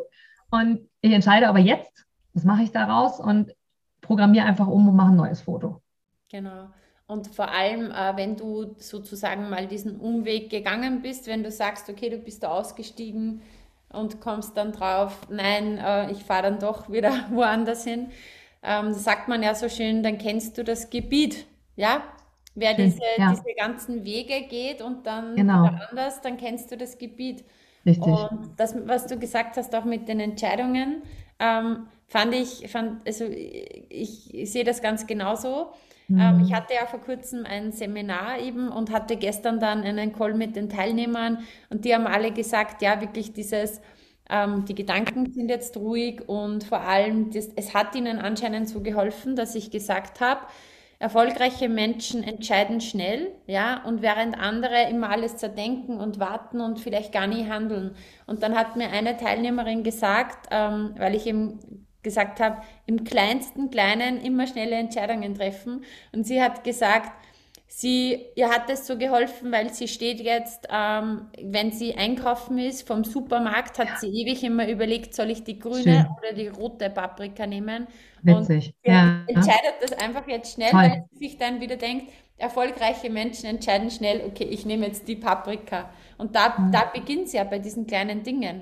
Und 0.52 0.82
ich 1.00 1.14
entscheide 1.14 1.48
aber 1.48 1.60
jetzt, 1.60 2.06
was 2.34 2.44
mache 2.44 2.64
ich 2.64 2.72
daraus 2.72 3.20
und 3.20 3.54
programmiere 4.02 4.46
einfach 4.46 4.68
um 4.68 4.90
und 4.90 4.96
mache 4.96 5.10
ein 5.12 5.16
neues 5.16 5.42
Foto. 5.42 5.82
Genau. 6.30 6.70
Und 7.06 7.28
vor 7.36 7.50
allem, 7.50 7.92
äh, 7.92 8.16
wenn 8.16 8.38
du 8.38 8.76
sozusagen 8.78 9.50
mal 9.50 9.68
diesen 9.68 10.00
Umweg 10.00 10.50
gegangen 10.50 11.02
bist, 11.02 11.28
wenn 11.28 11.44
du 11.44 11.52
sagst, 11.52 11.90
okay, 11.90 12.10
du 12.10 12.18
bist 12.18 12.44
da 12.44 12.50
ausgestiegen 12.50 13.42
und 13.90 14.22
kommst 14.22 14.56
dann 14.56 14.72
drauf, 14.72 15.20
nein, 15.30 15.78
äh, 15.78 16.12
ich 16.12 16.24
fahre 16.24 16.44
dann 16.44 16.60
doch 16.60 16.90
wieder 16.90 17.14
woanders 17.32 17.84
hin, 17.84 18.10
ähm, 18.64 18.94
sagt 18.94 19.28
man 19.28 19.44
ja 19.44 19.54
so 19.54 19.68
schön, 19.68 20.02
dann 20.02 20.18
kennst 20.18 20.58
du 20.58 20.64
das 20.64 20.90
Gebiet. 20.90 21.46
Ja, 21.76 22.04
wer 22.56 22.74
diese, 22.74 23.00
ja. 23.18 23.32
diese 23.32 23.54
ganzen 23.58 24.06
Wege 24.06 24.48
geht 24.48 24.82
und 24.82 25.06
dann 25.06 25.36
genau. 25.36 25.66
anders, 25.90 26.22
dann 26.22 26.38
kennst 26.38 26.72
du 26.72 26.78
das 26.78 26.98
Gebiet. 26.98 27.44
Richtig. 27.86 28.08
Und 28.08 28.52
das, 28.58 28.76
was 28.88 29.08
du 29.08 29.20
gesagt 29.20 29.58
hast, 29.58 29.76
auch 29.76 29.84
mit 29.84 30.08
den 30.08 30.20
Entscheidungen, 30.20 31.02
ähm, 31.40 31.88
fand 32.08 32.34
ich, 32.34 32.70
fand, 32.72 33.06
also 33.06 33.26
ich, 33.26 34.34
ich 34.34 34.52
sehe 34.52 34.64
das 34.64 34.82
ganz 34.82 35.06
genauso. 35.06 35.74
Ähm, 36.10 36.38
mhm. 36.38 36.46
Ich 36.46 36.54
hatte 36.54 36.74
ja 36.74 36.86
vor 36.86 37.00
kurzem 37.00 37.46
ein 37.46 37.72
Seminar 37.72 38.40
eben 38.40 38.70
und 38.70 38.92
hatte 38.92 39.16
gestern 39.16 39.60
dann 39.60 39.84
einen 39.84 40.14
Call 40.14 40.34
mit 40.34 40.56
den 40.56 40.70
Teilnehmern 40.70 41.40
und 41.70 41.86
die 41.86 41.94
haben 41.94 42.08
alle 42.08 42.32
gesagt, 42.32 42.82
ja, 42.82 43.00
wirklich 43.02 43.34
dieses, 43.34 43.82
ähm, 44.30 44.66
die 44.66 44.76
Gedanken 44.76 45.32
sind 45.32 45.50
jetzt 45.50 45.78
ruhig 45.78 46.28
und 46.28 46.64
vor 46.64 46.82
allem, 46.82 47.32
das, 47.32 47.50
es 47.56 47.74
hat 47.74 47.96
ihnen 47.96 48.20
anscheinend 48.20 48.70
so 48.70 48.82
geholfen, 48.82 49.36
dass 49.36 49.56
ich 49.56 49.72
gesagt 49.72 50.20
habe, 50.20 50.42
erfolgreiche 51.00 51.68
Menschen 51.68 52.24
entscheiden 52.24 52.80
schnell, 52.80 53.32
ja, 53.46 53.84
und 53.84 54.02
während 54.02 54.38
andere 54.38 54.90
immer 54.90 55.10
alles 55.10 55.36
zerdenken 55.36 56.00
und 56.00 56.20
warten 56.20 56.62
und 56.62 56.80
vielleicht 56.80 57.12
gar 57.12 57.28
nie 57.28 57.50
handeln. 57.50 57.96
Und 58.26 58.42
dann 58.42 58.56
hat 58.56 58.78
mir 58.78 58.90
eine 58.90 59.18
Teilnehmerin 59.18 59.84
gesagt, 59.84 60.48
ähm, 60.52 60.96
weil 60.98 61.16
ich 61.16 61.28
eben 61.28 61.60
gesagt 62.04 62.40
habe, 62.40 62.62
im 62.86 63.04
kleinsten 63.04 63.70
Kleinen 63.70 64.22
immer 64.22 64.46
schnelle 64.48 64.76
Entscheidungen 64.76 65.36
treffen. 65.36 65.84
Und 66.12 66.28
sie 66.28 66.42
hat 66.42 66.64
gesagt, 66.64 67.12
Sie, 67.76 68.28
ihr 68.36 68.50
hat 68.50 68.70
es 68.70 68.86
so 68.86 69.00
geholfen, 69.00 69.52
weil 69.52 69.74
sie 69.74 69.88
steht 69.88 70.20
jetzt, 70.22 70.68
ähm, 70.72 71.30
wenn 71.42 71.72
sie 71.72 71.96
einkaufen 71.96 72.60
ist 72.60 72.88
vom 72.88 73.04
Supermarkt, 73.04 73.80
hat 73.80 73.88
ja. 73.88 73.96
sie 73.98 74.10
ewig 74.10 74.44
immer 74.44 74.70
überlegt, 74.70 75.16
soll 75.16 75.32
ich 75.32 75.44
die 75.44 75.58
grüne 75.58 75.82
Schön. 75.82 76.08
oder 76.20 76.34
die 76.36 76.50
rote 76.50 76.92
Paprika 76.92 77.48
nehmen? 77.48 77.88
Witzig. 78.22 78.76
Und 78.86 78.94
ja. 78.94 79.24
entscheidet 79.26 79.74
das 79.82 79.92
einfach 79.94 80.28
jetzt 80.28 80.54
schnell, 80.54 80.70
Toll. 80.70 80.82
weil 80.82 81.06
sie 81.14 81.28
sich 81.28 81.38
dann 81.40 81.62
wieder 81.62 81.76
denkt, 81.76 82.12
erfolgreiche 82.38 83.10
Menschen 83.10 83.48
entscheiden 83.48 83.90
schnell, 83.90 84.22
okay, 84.28 84.44
ich 84.44 84.68
nehme 84.68 84.86
jetzt 84.86 85.08
die 85.08 85.16
Paprika. 85.16 85.90
Und 86.20 86.36
da, 86.36 86.56
mhm. 86.56 86.72
da 86.72 86.92
beginnt 86.94 87.26
es 87.26 87.34
ja 87.34 87.44
bei 87.44 87.58
diesen 87.58 87.88
kleinen 87.88 88.22
Dingen. 88.22 88.62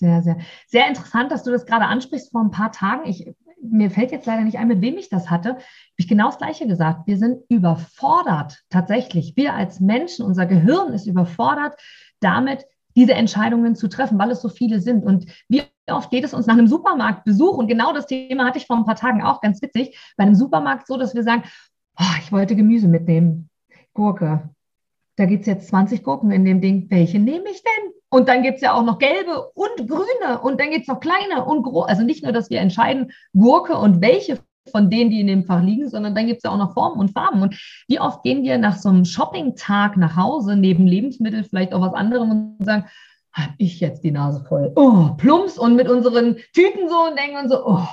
Sehr, 0.00 0.22
sehr. 0.22 0.38
Sehr 0.66 0.88
interessant, 0.88 1.30
dass 1.30 1.42
du 1.42 1.50
das 1.50 1.66
gerade 1.66 1.84
ansprichst 1.84 2.32
vor 2.32 2.40
ein 2.40 2.50
paar 2.50 2.72
Tagen. 2.72 3.06
Ich 3.06 3.30
mir 3.62 3.90
fällt 3.90 4.10
jetzt 4.10 4.24
leider 4.24 4.40
nicht 4.40 4.56
ein, 4.56 4.68
mit 4.68 4.80
wem 4.80 4.96
ich 4.96 5.10
das 5.10 5.28
hatte, 5.28 5.50
habe 5.50 5.62
ich 5.98 6.08
genau 6.08 6.26
das 6.26 6.38
Gleiche 6.38 6.66
gesagt. 6.66 7.06
Wir 7.06 7.18
sind 7.18 7.42
überfordert 7.50 8.62
tatsächlich. 8.70 9.34
Wir 9.36 9.52
als 9.52 9.80
Menschen, 9.80 10.24
unser 10.24 10.46
Gehirn 10.46 10.94
ist 10.94 11.06
überfordert 11.06 11.74
damit, 12.20 12.64
diese 12.96 13.12
Entscheidungen 13.12 13.76
zu 13.76 13.88
treffen, 13.88 14.18
weil 14.18 14.30
es 14.30 14.40
so 14.40 14.48
viele 14.48 14.80
sind. 14.80 15.04
Und 15.04 15.26
wie 15.48 15.62
oft 15.90 16.10
geht 16.10 16.24
es 16.24 16.32
uns 16.32 16.46
nach 16.46 16.54
einem 16.54 16.68
Supermarktbesuch? 16.68 17.58
Und 17.58 17.68
genau 17.68 17.92
das 17.92 18.06
Thema 18.06 18.46
hatte 18.46 18.58
ich 18.58 18.66
vor 18.66 18.76
ein 18.76 18.86
paar 18.86 18.96
Tagen 18.96 19.22
auch 19.22 19.42
ganz 19.42 19.60
witzig. 19.60 19.98
Bei 20.16 20.24
einem 20.24 20.34
Supermarkt 20.34 20.86
so, 20.86 20.96
dass 20.96 21.14
wir 21.14 21.22
sagen, 21.22 21.42
oh, 21.98 22.14
ich 22.20 22.32
wollte 22.32 22.56
Gemüse 22.56 22.88
mitnehmen. 22.88 23.50
Gurke. 23.92 24.48
Da 25.16 25.26
gibt 25.26 25.42
es 25.42 25.46
jetzt 25.48 25.68
20 25.68 26.02
Gurken 26.02 26.30
in 26.30 26.46
dem 26.46 26.62
Ding. 26.62 26.86
Welche 26.88 27.18
nehme 27.18 27.50
ich 27.50 27.62
denn? 27.62 27.92
Und 28.10 28.28
dann 28.28 28.42
gibt 28.42 28.56
es 28.56 28.62
ja 28.62 28.74
auch 28.74 28.82
noch 28.82 28.98
gelbe 28.98 29.50
und 29.54 29.88
grüne 29.88 30.40
und 30.42 30.60
dann 30.60 30.70
gibt 30.70 30.82
es 30.82 30.88
noch 30.88 31.00
kleine 31.00 31.44
und 31.44 31.62
große. 31.62 31.88
Also 31.88 32.02
nicht 32.02 32.24
nur, 32.24 32.32
dass 32.32 32.50
wir 32.50 32.58
entscheiden, 32.58 33.12
Gurke 33.32 33.78
und 33.78 34.00
welche 34.02 34.38
von 34.70 34.90
denen, 34.90 35.10
die 35.10 35.20
in 35.20 35.26
dem 35.26 35.44
Fach 35.44 35.62
liegen, 35.62 35.88
sondern 35.88 36.14
dann 36.14 36.26
gibt 36.26 36.38
es 36.38 36.42
ja 36.44 36.50
auch 36.50 36.58
noch 36.58 36.74
Formen 36.74 37.00
und 37.00 37.12
Farben. 37.12 37.42
Und 37.42 37.54
wie 37.88 38.00
oft 38.00 38.22
gehen 38.22 38.42
wir 38.42 38.58
nach 38.58 38.76
so 38.76 38.88
einem 38.88 39.04
Shopping-Tag 39.04 39.96
nach 39.96 40.16
Hause, 40.16 40.56
neben 40.56 40.86
Lebensmitteln 40.86 41.44
vielleicht 41.44 41.72
auch 41.72 41.80
was 41.80 41.94
anderem 41.94 42.56
und 42.58 42.64
sagen, 42.64 42.84
habe 43.32 43.54
ich 43.58 43.80
jetzt 43.80 44.02
die 44.02 44.10
Nase 44.10 44.44
voll. 44.44 44.72
Oh, 44.74 45.10
plumps 45.16 45.58
und 45.58 45.76
mit 45.76 45.88
unseren 45.88 46.36
Tüten 46.52 46.88
so 46.88 46.96
und 47.08 47.18
denken 47.18 47.36
und 47.42 47.48
so, 47.48 47.64
oh, 47.64 47.86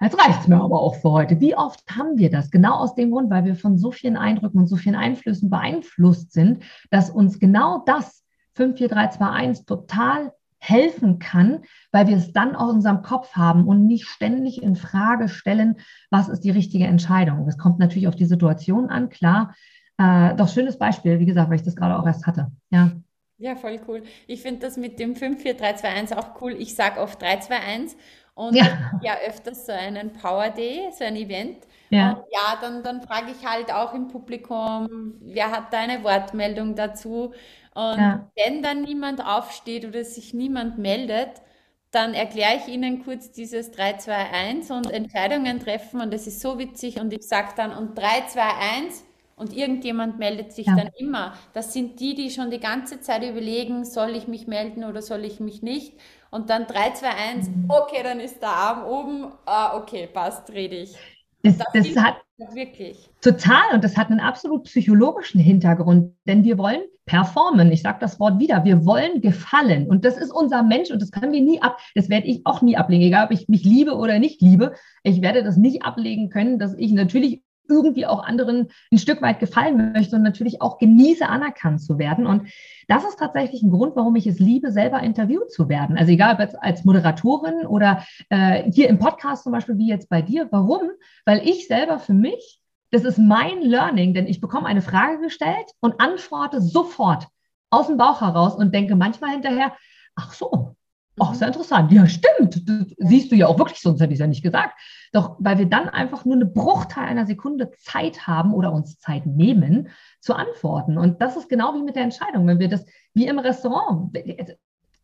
jetzt 0.00 0.18
reicht 0.18 0.40
es 0.42 0.48
mir 0.48 0.62
aber 0.62 0.80
auch 0.80 0.96
für 0.96 1.10
heute. 1.10 1.40
Wie 1.40 1.56
oft 1.56 1.82
haben 1.90 2.18
wir 2.18 2.30
das? 2.30 2.50
Genau 2.50 2.76
aus 2.76 2.94
dem 2.94 3.10
Grund, 3.10 3.30
weil 3.30 3.44
wir 3.44 3.56
von 3.56 3.78
so 3.78 3.90
vielen 3.90 4.16
Eindrücken 4.16 4.60
und 4.60 4.66
so 4.66 4.76
vielen 4.76 4.94
Einflüssen 4.94 5.48
beeinflusst 5.48 6.32
sind, 6.32 6.62
dass 6.90 7.08
uns 7.08 7.38
genau 7.38 7.82
das 7.86 8.25
54321 8.56 9.66
total 9.66 10.32
helfen 10.58 11.18
kann, 11.18 11.62
weil 11.92 12.08
wir 12.08 12.16
es 12.16 12.32
dann 12.32 12.56
aus 12.56 12.72
unserem 12.72 13.02
Kopf 13.02 13.32
haben 13.34 13.68
und 13.68 13.86
nicht 13.86 14.06
ständig 14.06 14.62
in 14.62 14.74
Frage 14.74 15.28
stellen, 15.28 15.76
was 16.10 16.28
ist 16.28 16.40
die 16.40 16.50
richtige 16.50 16.86
Entscheidung. 16.86 17.46
Das 17.46 17.58
kommt 17.58 17.78
natürlich 17.78 18.08
auf 18.08 18.16
die 18.16 18.24
Situation 18.24 18.88
an, 18.88 19.08
klar. 19.08 19.54
Äh, 19.98 20.34
doch 20.34 20.48
schönes 20.48 20.78
Beispiel, 20.78 21.20
wie 21.20 21.26
gesagt, 21.26 21.50
weil 21.50 21.56
ich 21.56 21.62
das 21.62 21.76
gerade 21.76 21.98
auch 21.98 22.06
erst 22.06 22.26
hatte. 22.26 22.50
Ja. 22.70 22.90
Ja, 23.38 23.54
voll 23.54 23.78
cool. 23.86 24.02
Ich 24.26 24.40
finde 24.40 24.60
das 24.60 24.78
mit 24.78 24.98
dem 24.98 25.14
54321 25.14 26.16
auch 26.16 26.40
cool. 26.40 26.52
Ich 26.52 26.74
sage 26.74 27.00
oft 27.00 27.20
321 27.20 27.98
und 28.34 28.54
ja. 28.54 28.98
ja 29.02 29.16
öfters 29.26 29.66
so 29.66 29.72
einen 29.72 30.12
Power 30.14 30.48
Day, 30.48 30.88
so 30.96 31.04
ein 31.04 31.16
Event. 31.16 31.58
Ja, 31.90 32.12
und 32.12 32.24
ja 32.32 32.58
dann, 32.60 32.82
dann 32.82 33.02
frage 33.02 33.30
ich 33.30 33.46
halt 33.46 33.72
auch 33.72 33.94
im 33.94 34.08
Publikum, 34.08 35.14
wer 35.20 35.50
hat 35.50 35.72
da 35.72 35.78
eine 35.80 36.02
Wortmeldung 36.02 36.74
dazu? 36.74 37.32
Und 37.76 37.98
ja. 37.98 38.30
wenn 38.36 38.62
dann 38.62 38.82
niemand 38.82 39.22
aufsteht 39.22 39.84
oder 39.84 40.02
sich 40.02 40.32
niemand 40.32 40.78
meldet, 40.78 41.42
dann 41.90 42.14
erkläre 42.14 42.56
ich 42.56 42.72
Ihnen 42.72 43.04
kurz 43.04 43.32
dieses 43.32 43.70
3-2-1 43.74 44.72
und 44.72 44.90
Entscheidungen 44.90 45.60
treffen. 45.60 46.00
Und 46.00 46.10
das 46.10 46.26
ist 46.26 46.40
so 46.40 46.58
witzig. 46.58 46.98
Und 46.98 47.12
ich 47.12 47.28
sage 47.28 47.48
dann, 47.54 47.72
und 47.72 47.98
3-2-1 47.98 49.02
und 49.36 49.54
irgendjemand 49.54 50.18
meldet 50.18 50.54
sich 50.54 50.66
ja. 50.66 50.74
dann 50.74 50.88
immer. 50.98 51.34
Das 51.52 51.74
sind 51.74 52.00
die, 52.00 52.14
die 52.14 52.30
schon 52.30 52.50
die 52.50 52.60
ganze 52.60 53.02
Zeit 53.02 53.22
überlegen, 53.22 53.84
soll 53.84 54.16
ich 54.16 54.26
mich 54.26 54.46
melden 54.46 54.82
oder 54.84 55.02
soll 55.02 55.26
ich 55.26 55.38
mich 55.38 55.60
nicht. 55.60 55.92
Und 56.30 56.48
dann 56.48 56.66
3, 56.66 56.92
2, 56.92 57.08
1, 57.08 57.50
okay, 57.68 58.02
dann 58.02 58.20
ist 58.20 58.40
der 58.40 58.48
Arm 58.48 58.86
oben, 58.86 59.32
ah, 59.44 59.76
okay, 59.76 60.08
passt, 60.10 60.50
rede 60.50 60.76
ich. 60.76 60.96
Das, 61.42 61.58
das, 61.58 61.66
das 61.72 61.96
hat 62.02 62.16
wirklich. 62.38 63.10
Total 63.20 63.74
und 63.74 63.84
das 63.84 63.98
hat 63.98 64.10
einen 64.10 64.20
absolut 64.20 64.64
psychologischen 64.64 65.40
Hintergrund, 65.40 66.14
denn 66.26 66.42
wir 66.42 66.56
wollen 66.56 66.80
performen. 67.06 67.72
Ich 67.72 67.82
sage 67.82 67.98
das 68.00 68.20
Wort 68.20 68.38
wieder. 68.40 68.64
Wir 68.64 68.84
wollen 68.84 69.20
gefallen 69.20 69.86
und 69.86 70.04
das 70.04 70.16
ist 70.16 70.32
unser 70.32 70.62
Mensch 70.62 70.90
und 70.90 71.00
das 71.00 71.12
können 71.12 71.32
wir 71.32 71.40
nie 71.40 71.62
ab. 71.62 71.78
Das 71.94 72.08
werde 72.08 72.26
ich 72.26 72.44
auch 72.44 72.62
nie 72.62 72.76
ablegen, 72.76 73.04
egal 73.04 73.26
ob 73.26 73.30
ich 73.30 73.48
mich 73.48 73.64
liebe 73.64 73.96
oder 73.96 74.18
nicht 74.18 74.42
liebe. 74.42 74.74
Ich 75.04 75.22
werde 75.22 75.42
das 75.42 75.56
nicht 75.56 75.84
ablegen 75.84 76.28
können, 76.28 76.58
dass 76.58 76.74
ich 76.74 76.92
natürlich 76.92 77.42
irgendwie 77.68 78.06
auch 78.06 78.22
anderen 78.24 78.68
ein 78.92 78.98
Stück 78.98 79.22
weit 79.22 79.40
gefallen 79.40 79.92
möchte 79.92 80.16
und 80.16 80.22
natürlich 80.22 80.62
auch 80.62 80.78
genieße, 80.78 81.28
anerkannt 81.28 81.80
zu 81.80 81.98
werden. 81.98 82.26
Und 82.26 82.48
das 82.88 83.04
ist 83.04 83.18
tatsächlich 83.18 83.62
ein 83.62 83.70
Grund, 83.70 83.96
warum 83.96 84.16
ich 84.16 84.26
es 84.26 84.38
liebe, 84.38 84.70
selber 84.70 85.00
interviewt 85.00 85.50
zu 85.50 85.68
werden. 85.68 85.96
Also 85.96 86.12
egal 86.12 86.34
ob 86.34 86.40
jetzt 86.40 86.60
als 86.60 86.84
Moderatorin 86.84 87.66
oder 87.66 88.04
äh, 88.28 88.70
hier 88.70 88.88
im 88.88 88.98
Podcast 88.98 89.44
zum 89.44 89.52
Beispiel, 89.52 89.78
wie 89.78 89.88
jetzt 89.88 90.08
bei 90.08 90.22
dir. 90.22 90.48
Warum? 90.50 90.90
Weil 91.24 91.46
ich 91.46 91.66
selber 91.66 91.98
für 91.98 92.14
mich, 92.14 92.60
das 92.90 93.04
ist 93.04 93.18
mein 93.18 93.62
Learning, 93.62 94.14
denn 94.14 94.26
ich 94.26 94.40
bekomme 94.40 94.66
eine 94.66 94.82
Frage 94.82 95.20
gestellt 95.20 95.70
und 95.80 96.00
antworte 96.00 96.60
sofort 96.60 97.26
aus 97.70 97.88
dem 97.88 97.96
Bauch 97.96 98.20
heraus 98.20 98.54
und 98.54 98.74
denke 98.74 98.96
manchmal 98.96 99.30
hinterher, 99.30 99.72
ach 100.14 100.32
so, 100.32 100.76
Ach, 101.18 101.34
sehr 101.34 101.48
interessant. 101.48 101.90
Ja, 101.92 102.06
stimmt. 102.06 102.68
Das 102.68 102.94
siehst 102.98 103.32
du 103.32 103.36
ja 103.36 103.46
auch 103.46 103.58
wirklich, 103.58 103.80
sonst 103.80 104.00
hätte 104.00 104.12
ich 104.12 104.18
es 104.18 104.20
ja 104.20 104.26
nicht 104.26 104.42
gesagt. 104.42 104.78
Doch 105.12 105.36
weil 105.38 105.56
wir 105.56 105.66
dann 105.66 105.88
einfach 105.88 106.26
nur 106.26 106.34
eine 106.34 106.44
Bruchteil 106.44 107.06
einer 107.06 107.24
Sekunde 107.24 107.70
Zeit 107.78 108.26
haben 108.26 108.52
oder 108.52 108.72
uns 108.72 108.98
Zeit 108.98 109.24
nehmen, 109.24 109.88
zu 110.20 110.34
antworten. 110.34 110.98
Und 110.98 111.22
das 111.22 111.36
ist 111.36 111.48
genau 111.48 111.74
wie 111.74 111.82
mit 111.82 111.96
der 111.96 112.02
Entscheidung. 112.02 112.46
Wenn 112.46 112.58
wir 112.58 112.68
das, 112.68 112.84
wie 113.14 113.26
im 113.26 113.38
Restaurant, 113.38 114.14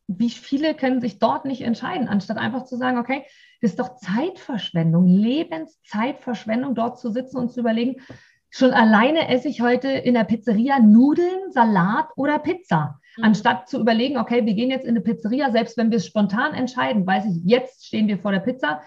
wie 0.06 0.30
viele 0.30 0.74
können 0.74 1.00
sich 1.00 1.18
dort 1.18 1.46
nicht 1.46 1.62
entscheiden, 1.62 2.08
anstatt 2.08 2.36
einfach 2.36 2.64
zu 2.64 2.76
sagen, 2.76 2.98
okay, 2.98 3.24
ist 3.62 3.78
doch 3.78 3.96
Zeitverschwendung, 3.96 5.06
Lebenszeitverschwendung, 5.06 6.74
dort 6.74 6.98
zu 6.98 7.10
sitzen 7.10 7.38
und 7.38 7.52
zu 7.52 7.60
überlegen, 7.60 8.02
schon 8.50 8.72
alleine 8.72 9.28
esse 9.28 9.48
ich 9.48 9.62
heute 9.62 9.88
in 9.88 10.14
der 10.14 10.24
Pizzeria 10.24 10.80
Nudeln, 10.80 11.50
Salat 11.50 12.08
oder 12.16 12.38
Pizza. 12.38 13.00
Mhm. 13.16 13.24
Anstatt 13.24 13.68
zu 13.68 13.80
überlegen, 13.80 14.18
okay, 14.18 14.44
wir 14.44 14.54
gehen 14.54 14.70
jetzt 14.70 14.84
in 14.84 14.90
eine 14.90 15.00
Pizzeria, 15.00 15.50
selbst 15.50 15.76
wenn 15.76 15.90
wir 15.90 15.98
es 15.98 16.06
spontan 16.06 16.54
entscheiden, 16.54 17.06
weiß 17.06 17.24
ich, 17.26 17.42
jetzt 17.44 17.86
stehen 17.86 18.08
wir 18.08 18.18
vor 18.18 18.32
der 18.32 18.40
Pizza, 18.40 18.82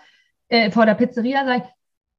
äh, 0.49 0.69
vor 0.69 0.85
der 0.85 0.95
Pizzeria, 0.95 1.45
sage 1.45 1.63
ich, 1.63 1.69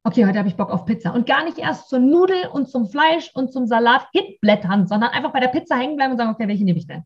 okay, 0.05 0.25
heute 0.25 0.39
habe 0.39 0.49
ich 0.49 0.57
Bock 0.57 0.71
auf 0.71 0.87
Pizza. 0.87 1.13
Und 1.13 1.27
gar 1.27 1.45
nicht 1.45 1.59
erst 1.59 1.91
zur 1.91 1.99
Nudel 1.99 2.47
und 2.53 2.71
zum 2.71 2.89
Fleisch 2.89 3.31
und 3.35 3.53
zum 3.53 3.67
Salat 3.67 4.09
hinblättern, 4.13 4.87
sondern 4.87 5.11
einfach 5.11 5.33
bei 5.33 5.41
der 5.41 5.49
Pizza 5.49 5.77
hängen 5.77 5.97
bleiben 5.97 6.13
und 6.13 6.19
sagen, 6.19 6.31
okay, 6.31 6.49
welche 6.49 6.65
nehme 6.65 6.79
ich 6.79 6.87
denn? 6.87 7.05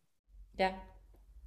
Ja. 0.58 0.70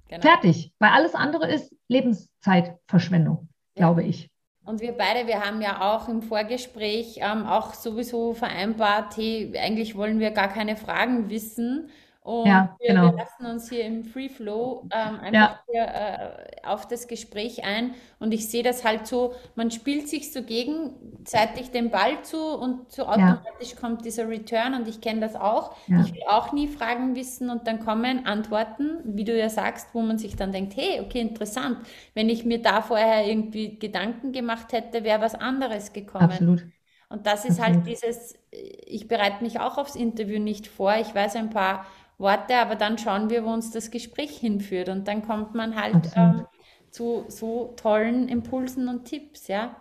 Genau. 0.08 0.20
Fertig. 0.20 0.74
Weil 0.78 0.90
alles 0.90 1.14
andere 1.14 1.50
ist 1.50 1.74
Lebenszeitverschwendung. 1.88 3.48
Glaube 3.74 4.02
ich. 4.02 4.28
Und 4.64 4.80
wir 4.80 4.92
beide, 4.92 5.26
wir 5.26 5.44
haben 5.44 5.60
ja 5.60 5.82
auch 5.82 6.08
im 6.08 6.22
Vorgespräch 6.22 7.18
ähm, 7.18 7.46
auch 7.46 7.74
sowieso 7.74 8.32
vereinbart, 8.32 9.16
hey, 9.16 9.52
eigentlich 9.58 9.94
wollen 9.94 10.20
wir 10.20 10.30
gar 10.30 10.48
keine 10.48 10.76
Fragen 10.76 11.28
wissen, 11.28 11.90
und 12.24 12.46
ja, 12.46 12.74
wir, 12.78 12.88
genau. 12.88 13.10
wir, 13.10 13.18
lassen 13.18 13.44
uns 13.44 13.68
hier 13.68 13.84
im 13.84 14.02
Free 14.02 14.30
Flow 14.30 14.88
ähm, 14.90 15.20
einfach 15.20 15.32
ja. 15.34 15.60
hier, 15.70 15.82
äh, 15.82 16.66
auf 16.66 16.88
das 16.88 17.06
Gespräch 17.06 17.66
ein. 17.66 17.92
Und 18.18 18.32
ich 18.32 18.48
sehe 18.48 18.62
das 18.62 18.82
halt 18.82 19.06
so, 19.06 19.34
man 19.56 19.70
spielt 19.70 20.08
sich 20.08 20.32
so 20.32 20.42
gegenseitig 20.42 21.70
den 21.70 21.90
Ball 21.90 22.22
zu 22.22 22.38
und 22.42 22.90
so 22.90 23.04
automatisch 23.04 23.72
ja. 23.72 23.78
kommt 23.78 24.06
dieser 24.06 24.26
Return 24.26 24.72
und 24.72 24.88
ich 24.88 25.02
kenne 25.02 25.20
das 25.20 25.36
auch. 25.36 25.76
Ich 25.86 26.14
will 26.14 26.22
auch 26.26 26.54
nie 26.54 26.66
Fragen 26.66 27.14
wissen 27.14 27.50
und 27.50 27.66
dann 27.66 27.80
kommen 27.80 28.24
Antworten, 28.24 29.00
wie 29.04 29.24
du 29.24 29.38
ja 29.38 29.50
sagst, 29.50 29.88
wo 29.92 30.00
man 30.00 30.16
sich 30.16 30.34
dann 30.34 30.50
denkt, 30.50 30.76
hey, 30.76 31.02
okay, 31.02 31.20
interessant. 31.20 31.76
Wenn 32.14 32.30
ich 32.30 32.46
mir 32.46 32.62
da 32.62 32.80
vorher 32.80 33.26
irgendwie 33.26 33.78
Gedanken 33.78 34.32
gemacht 34.32 34.72
hätte, 34.72 35.04
wäre 35.04 35.20
was 35.20 35.34
anderes 35.34 35.92
gekommen. 35.92 36.24
Absolut. 36.30 36.64
Und 37.10 37.26
das 37.26 37.44
ist 37.44 37.60
halt 37.60 37.76
Absolut. 37.76 38.02
halt 38.02 38.12
dieses, 38.12 38.34
ich 38.50 39.08
bereite 39.08 39.44
mich 39.44 39.60
auch 39.60 39.76
aufs 39.76 39.94
Interview 39.94 40.40
nicht 40.40 40.66
vor. 40.66 40.96
Ich 40.96 41.14
weiß 41.14 41.36
ein 41.36 41.50
paar 41.50 41.84
Worte, 42.18 42.56
aber 42.56 42.76
dann 42.76 42.98
schauen 42.98 43.30
wir, 43.30 43.44
wo 43.44 43.50
uns 43.50 43.70
das 43.70 43.90
Gespräch 43.90 44.38
hinführt. 44.38 44.88
Und 44.88 45.08
dann 45.08 45.22
kommt 45.22 45.54
man 45.54 45.74
halt 45.74 46.10
ähm, 46.14 46.46
zu 46.90 47.24
so 47.28 47.74
tollen 47.76 48.28
Impulsen 48.28 48.88
und 48.88 49.04
Tipps, 49.04 49.48
ja. 49.48 49.76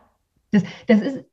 Das, 0.52 0.64
das 0.88 1.02
ist 1.02 1.26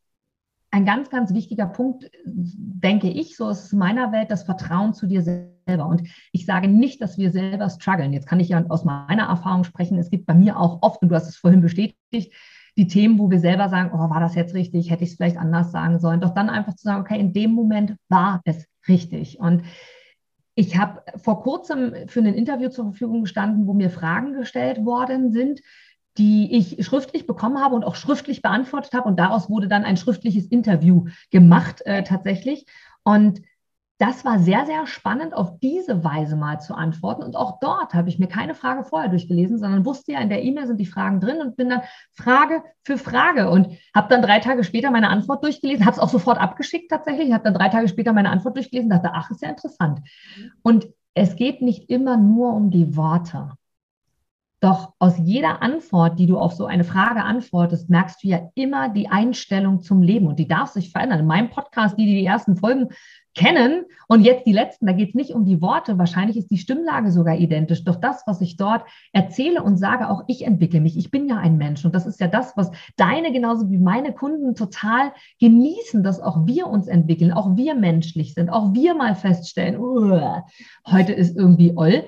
ein 0.71 0.85
ganz, 0.85 1.11
ganz 1.11 1.35
wichtiger 1.35 1.67
Punkt, 1.67 2.11
denke 2.25 3.09
ich, 3.09 3.37
so 3.37 3.49
ist 3.49 3.65
es 3.65 3.73
in 3.73 3.79
meiner 3.79 4.13
Welt, 4.13 4.31
das 4.31 4.45
Vertrauen 4.45 4.95
zu 4.95 5.07
dir 5.07 5.23
selber. 5.23 5.87
Und 5.87 6.03
ich 6.33 6.47
sage 6.47 6.69
nicht, 6.69 7.03
dass 7.03 7.19
wir 7.19 7.31
selber 7.33 7.69
strugglen. 7.71 8.13
Jetzt 8.13 8.29
kann 8.29 8.41
ich 8.41 8.51
ja 8.51 8.65
aus 8.69 8.85
meiner 8.85 9.25
Erfahrung 9.25 9.65
sprechen. 9.65 9.99
Es 9.99 10.11
gibt 10.11 10.27
bei 10.27 10.35
mir 10.35 10.59
auch 10.59 10.83
oft, 10.83 11.03
und 11.03 11.09
du 11.09 11.17
hast 11.17 11.29
es 11.29 11.37
vorhin 11.37 11.61
bestätigt, 11.61 12.33
die 12.77 12.87
Themen, 12.87 13.19
wo 13.19 13.31
wir 13.31 13.41
selber 13.41 13.69
sagen, 13.69 13.91
oh, 13.93 14.11
war 14.11 14.21
das 14.21 14.37
jetzt 14.37 14.55
richtig? 14.55 14.91
Hätte 14.91 15.03
ich 15.03 15.11
es 15.11 15.17
vielleicht 15.17 15.37
anders 15.37 15.73
sagen 15.73 15.99
sollen? 15.99 16.21
Doch 16.21 16.35
dann 16.35 16.49
einfach 16.49 16.75
zu 16.75 16.85
sagen, 16.85 17.01
okay, 17.01 17.19
in 17.19 17.33
dem 17.33 17.53
Moment 17.53 17.97
war 18.09 18.41
es 18.45 18.67
richtig. 18.87 19.41
Und 19.41 19.65
ich 20.61 20.77
habe 20.77 21.03
vor 21.17 21.43
kurzem 21.43 21.95
für 22.07 22.21
ein 22.21 22.35
Interview 22.35 22.69
zur 22.69 22.85
Verfügung 22.85 23.23
gestanden, 23.23 23.67
wo 23.67 23.73
mir 23.73 23.89
Fragen 23.89 24.35
gestellt 24.35 24.85
worden 24.85 25.33
sind, 25.33 25.63
die 26.19 26.55
ich 26.55 26.85
schriftlich 26.85 27.27
bekommen 27.27 27.63
habe 27.63 27.75
und 27.75 27.85
auch 27.85 27.95
schriftlich 27.95 28.43
beantwortet 28.43 28.93
habe. 28.93 29.09
Und 29.09 29.19
daraus 29.19 29.49
wurde 29.49 29.69
dann 29.69 29.85
ein 29.85 29.97
schriftliches 29.97 30.47
Interview 30.47 31.07
gemacht 31.31 31.81
äh, 31.87 32.03
tatsächlich. 32.03 32.67
Und 33.05 33.41
das 34.01 34.25
war 34.25 34.39
sehr, 34.39 34.65
sehr 34.65 34.87
spannend, 34.87 35.35
auf 35.35 35.61
diese 35.61 36.03
Weise 36.03 36.35
mal 36.35 36.59
zu 36.59 36.75
antworten. 36.75 37.23
Und 37.23 37.37
auch 37.37 37.61
dort 37.61 37.93
habe 37.93 38.09
ich 38.09 38.19
mir 38.19 38.29
keine 38.29 38.55
Frage 38.55 38.83
vorher 38.83 39.11
durchgelesen, 39.11 39.59
sondern 39.59 39.85
wusste 39.85 40.13
ja, 40.13 40.21
in 40.21 40.31
der 40.31 40.43
E-Mail 40.43 40.67
sind 40.67 40.81
die 40.81 40.87
Fragen 40.87 41.21
drin 41.21 41.43
und 41.43 41.55
bin 41.55 41.69
dann 41.69 41.83
Frage 42.13 42.63
für 42.83 42.97
Frage 42.97 43.51
und 43.51 43.77
habe 43.95 44.09
dann 44.09 44.23
drei 44.23 44.41
Tage 44.41 44.65
später 44.65 44.91
meine 44.91 45.11
Antwort 45.11 45.45
durchgelesen, 45.45 45.85
habe 45.85 45.97
es 45.97 46.01
auch 46.01 46.09
sofort 46.09 46.41
abgeschickt 46.41 46.91
tatsächlich, 46.91 47.31
habe 47.31 47.45
dann 47.45 47.53
drei 47.53 47.69
Tage 47.69 47.89
später 47.89 48.15
meine 48.15 48.31
Antwort 48.31 48.57
durchgelesen, 48.57 48.89
dachte, 48.89 49.11
ach, 49.13 49.31
ist 49.31 49.43
ja 49.43 49.51
interessant. 49.51 50.01
Und 50.63 50.89
es 51.13 51.37
geht 51.37 51.61
nicht 51.61 51.91
immer 51.91 52.17
nur 52.17 52.55
um 52.55 52.71
die 52.71 52.97
Worte. 52.97 53.51
Doch 54.61 54.93
aus 54.99 55.15
jeder 55.17 55.63
Antwort, 55.63 56.19
die 56.19 56.27
du 56.27 56.39
auf 56.39 56.53
so 56.53 56.67
eine 56.67 56.85
Frage 56.85 57.23
antwortest, 57.23 57.89
merkst 57.89 58.23
du 58.23 58.29
ja 58.29 58.51
immer 58.55 58.91
die 58.91 59.09
Einstellung 59.09 59.81
zum 59.81 60.03
Leben 60.03 60.27
und 60.27 60.39
die 60.39 60.49
darf 60.49 60.69
sich 60.71 60.93
verändern. 60.93 61.21
In 61.21 61.27
meinem 61.27 61.49
Podcast, 61.49 61.99
die 61.99 62.05
die 62.05 62.27
ersten 62.27 62.57
Folgen 62.57 62.89
kennen. 63.35 63.85
Und 64.09 64.23
jetzt 64.23 64.47
die 64.47 64.53
letzten, 64.53 64.87
da 64.87 64.93
geht 64.93 65.11
es 65.11 65.15
nicht 65.15 65.33
um 65.33 65.45
die 65.45 65.61
Worte, 65.61 65.99
wahrscheinlich 65.99 66.37
ist 66.37 66.51
die 66.51 66.59
Stimmlage 66.59 67.13
sogar 67.13 67.37
identisch. 67.37 67.85
Doch 67.85 67.97
das, 67.97 68.25
was 68.27 68.41
ich 68.41 68.57
dort 68.57 68.85
erzähle 69.13 69.63
und 69.63 69.77
sage, 69.77 70.11
auch 70.11 70.25
ich 70.27 70.45
entwickle 70.45 70.81
mich. 70.81 70.97
Ich 70.97 71.11
bin 71.11 71.29
ja 71.29 71.37
ein 71.37 71.57
Mensch. 71.57 71.85
Und 71.85 71.95
das 71.95 72.07
ist 72.07 72.21
ja 72.21 72.27
das, 72.27 72.57
was 72.57 72.71
deine 72.97 73.33
genauso 73.33 73.71
wie 73.71 73.79
meine 73.79 74.13
Kunden 74.13 74.55
total 74.55 75.13
genießen, 75.39 76.03
dass 76.03 76.21
auch 76.21 76.47
wir 76.47 76.67
uns 76.67 76.89
entwickeln, 76.89 77.33
auch 77.33 77.57
wir 77.57 77.75
menschlich 77.75 78.35
sind, 78.35 78.51
auch 78.51 78.75
wir 78.75 78.95
mal 78.95 79.15
feststellen, 79.15 79.81
heute 80.87 81.13
ist 81.13 81.37
irgendwie 81.37 81.77
Oll. 81.77 82.05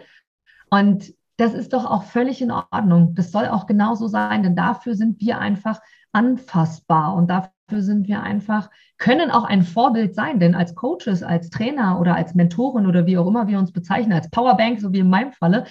Und 0.70 1.12
das 1.36 1.54
ist 1.54 1.72
doch 1.72 1.84
auch 1.84 2.04
völlig 2.04 2.42
in 2.42 2.50
Ordnung. 2.50 3.14
Das 3.14 3.32
soll 3.32 3.48
auch 3.48 3.66
genauso 3.66 4.06
sein, 4.06 4.42
denn 4.42 4.56
dafür 4.56 4.94
sind 4.94 5.20
wir 5.20 5.38
einfach 5.38 5.80
anfassbar 6.12 7.14
und 7.14 7.28
dafür 7.28 7.82
sind 7.82 8.06
wir 8.06 8.22
einfach, 8.22 8.70
können 9.02 9.32
auch 9.32 9.42
ein 9.42 9.64
Vorbild 9.64 10.14
sein, 10.14 10.38
denn 10.38 10.54
als 10.54 10.76
Coaches, 10.76 11.24
als 11.24 11.50
Trainer 11.50 11.98
oder 11.98 12.14
als 12.14 12.36
Mentoren 12.36 12.86
oder 12.86 13.04
wie 13.04 13.18
auch 13.18 13.26
immer 13.26 13.48
wir 13.48 13.58
uns 13.58 13.72
bezeichnen, 13.72 14.12
als 14.12 14.30
Powerbank, 14.30 14.78
so 14.78 14.92
wie 14.92 15.00
in 15.00 15.10
meinem 15.10 15.32
Falle, 15.32 15.64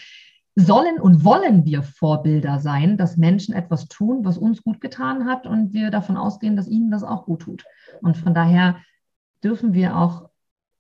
sollen 0.56 1.00
und 1.00 1.24
wollen 1.24 1.64
wir 1.64 1.82
Vorbilder 1.82 2.60
sein, 2.60 2.98
dass 2.98 3.16
Menschen 3.16 3.56
etwas 3.56 3.88
tun, 3.88 4.26
was 4.26 4.38
uns 4.38 4.62
gut 4.62 4.82
getan 4.82 5.30
hat 5.30 5.48
und 5.48 5.72
wir 5.72 5.92
davon 5.92 6.18
ausgehen, 6.18 6.58
dass 6.58 6.68
ihnen 6.68 6.92
das 6.92 7.06
auch 7.06 7.24
gut 7.24 7.44
tut. 7.44 7.64
Und 8.02 8.18
von 8.18 8.34
daher 8.34 8.76
dürfen 9.42 9.74
wir 9.74 9.96
auch 9.96 10.30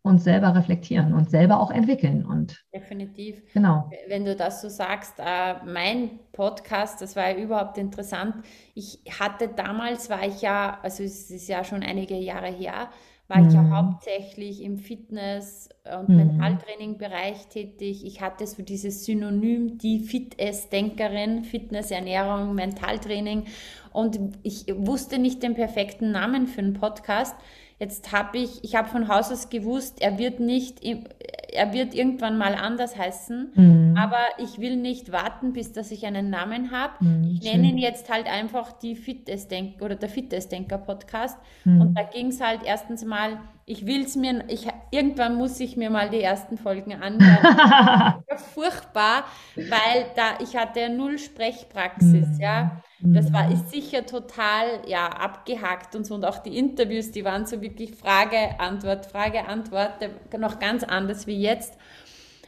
uns 0.03 0.23
selber 0.23 0.55
reflektieren 0.55 1.13
und 1.13 1.29
selber 1.29 1.59
auch 1.59 1.71
entwickeln. 1.71 2.25
Und 2.25 2.63
Definitiv. 2.73 3.41
Genau. 3.53 3.89
Wenn 4.07 4.25
du 4.25 4.35
das 4.35 4.61
so 4.61 4.69
sagst, 4.69 5.15
äh, 5.19 5.55
mein 5.65 6.19
Podcast, 6.31 7.01
das 7.01 7.15
war 7.15 7.29
ja 7.29 7.37
überhaupt 7.37 7.77
interessant. 7.77 8.35
Ich 8.73 8.99
hatte 9.19 9.47
damals, 9.47 10.09
war 10.09 10.25
ich 10.25 10.41
ja, 10.41 10.79
also 10.81 11.03
es 11.03 11.29
ist 11.29 11.47
ja 11.47 11.63
schon 11.63 11.83
einige 11.83 12.15
Jahre 12.15 12.47
her, 12.47 12.89
war 13.31 13.41
mhm. 13.41 13.47
ich 13.47 13.53
ja 13.53 13.61
mhm. 13.61 13.75
hauptsächlich 13.75 14.63
im 14.63 14.77
Fitness- 14.77 15.69
und 15.99 16.09
mhm. 16.09 16.17
Mentaltraining-Bereich 16.17 17.47
tätig. 17.47 18.05
Ich 18.05 18.21
hatte 18.21 18.45
so 18.45 18.63
dieses 18.63 19.05
Synonym, 19.05 19.77
die 19.77 19.99
Fitness-Denkerin, 19.99 21.43
Fitness, 21.43 21.91
Ernährung, 21.91 22.55
Mentaltraining. 22.55 23.45
Und 23.93 24.19
ich 24.43 24.65
wusste 24.75 25.19
nicht 25.19 25.43
den 25.43 25.53
perfekten 25.53 26.11
Namen 26.11 26.47
für 26.47 26.59
einen 26.59 26.73
Podcast. 26.73 27.35
Jetzt 27.81 28.11
habe 28.11 28.37
ich, 28.37 28.63
ich 28.63 28.75
habe 28.75 28.89
von 28.89 29.07
Haus 29.07 29.31
aus 29.31 29.49
gewusst, 29.49 30.03
er 30.03 30.19
wird 30.19 30.39
nicht, 30.39 30.83
er 31.51 31.73
wird 31.73 31.93
irgendwann 31.93 32.37
mal 32.37 32.55
anders 32.55 32.97
heißen, 32.97 33.51
mhm. 33.55 33.97
aber 33.97 34.21
ich 34.37 34.59
will 34.59 34.77
nicht 34.77 35.11
warten, 35.11 35.53
bis 35.53 35.73
dass 35.73 35.91
ich 35.91 36.05
einen 36.05 36.29
Namen 36.29 36.71
habe. 36.71 36.93
Mhm, 37.03 37.23
ich 37.31 37.43
nenne 37.43 37.69
ihn 37.69 37.77
jetzt 37.77 38.09
halt 38.09 38.27
einfach 38.27 38.71
die 38.71 38.95
Fitnessdenker 38.95 39.83
oder 39.85 39.95
der 39.95 40.09
Fitnessdenker 40.09 40.77
Podcast. 40.77 41.37
Mhm. 41.65 41.81
Und 41.81 41.97
da 41.97 42.03
ging 42.03 42.27
es 42.27 42.41
halt 42.41 42.61
erstens 42.63 43.03
mal, 43.03 43.39
ich 43.65 43.85
will 43.85 44.03
es 44.03 44.15
mir, 44.15 44.43
ich, 44.47 44.67
irgendwann 44.91 45.35
muss 45.35 45.59
ich 45.59 45.77
mir 45.77 45.89
mal 45.89 46.09
die 46.09 46.21
ersten 46.21 46.57
Folgen 46.57 46.93
anhören. 46.93 48.23
furchtbar, 48.53 49.25
weil 49.55 50.05
da 50.15 50.37
ich 50.41 50.55
hatte 50.55 50.89
null 50.89 51.17
Sprechpraxis, 51.19 52.27
mhm. 52.27 52.39
ja. 52.39 52.81
Das 53.03 53.33
war, 53.33 53.51
ist 53.51 53.71
sicher 53.71 54.05
total 54.05 54.81
ja, 54.85 55.07
abgehackt 55.07 55.95
und 55.95 56.05
so. 56.05 56.13
Und 56.13 56.23
auch 56.23 56.37
die 56.37 56.55
Interviews, 56.55 57.09
die 57.09 57.25
waren 57.25 57.47
so 57.47 57.59
wirklich 57.59 57.95
Frage, 57.95 58.59
Antwort, 58.59 59.07
Frage, 59.07 59.47
Antwort, 59.47 59.93
noch 60.37 60.59
ganz 60.59 60.83
anders 60.83 61.25
wie 61.25 61.40
jetzt. 61.41 61.77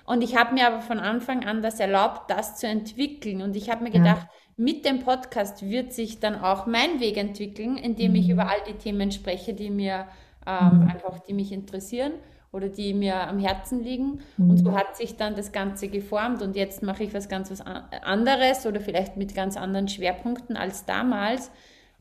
Und 0.05 0.21
ich 0.21 0.35
habe 0.35 0.53
mir 0.53 0.67
aber 0.67 0.81
von 0.81 0.99
Anfang 0.99 1.45
an 1.45 1.61
das 1.61 1.79
erlaubt, 1.79 2.29
das 2.29 2.57
zu 2.57 2.67
entwickeln. 2.67 3.41
Und 3.41 3.55
ich 3.55 3.69
habe 3.69 3.83
mir 3.83 3.91
gedacht, 3.91 4.27
ja. 4.27 4.29
mit 4.57 4.85
dem 4.85 4.99
Podcast 4.99 5.67
wird 5.67 5.93
sich 5.93 6.19
dann 6.19 6.39
auch 6.39 6.65
mein 6.65 6.99
Weg 6.99 7.17
entwickeln, 7.17 7.77
indem 7.77 8.11
mhm. 8.11 8.17
ich 8.17 8.29
über 8.29 8.49
all 8.49 8.61
die 8.67 8.73
Themen 8.73 9.11
spreche, 9.11 9.53
die 9.53 9.69
mir 9.69 10.07
ähm, 10.45 10.81
mhm. 10.81 10.87
einfach, 10.89 11.19
die 11.19 11.33
mich 11.33 11.51
interessieren 11.51 12.13
oder 12.51 12.69
die 12.69 12.93
mir 12.93 13.27
am 13.27 13.39
Herzen 13.39 13.81
liegen. 13.81 14.19
Mhm. 14.37 14.49
Und 14.49 14.57
so 14.57 14.75
hat 14.75 14.97
sich 14.97 15.15
dann 15.15 15.35
das 15.35 15.51
Ganze 15.51 15.87
geformt 15.87 16.41
und 16.41 16.55
jetzt 16.55 16.83
mache 16.83 17.03
ich 17.03 17.13
was 17.13 17.29
ganz 17.29 17.49
was 17.49 17.61
anderes 17.61 18.65
oder 18.65 18.81
vielleicht 18.81 19.15
mit 19.17 19.33
ganz 19.33 19.57
anderen 19.57 19.87
Schwerpunkten 19.87 20.57
als 20.57 20.85
damals. 20.85 21.49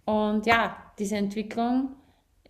Und 0.04 0.46
ja, 0.46 0.76
diese 0.98 1.16
Entwicklung 1.16 1.90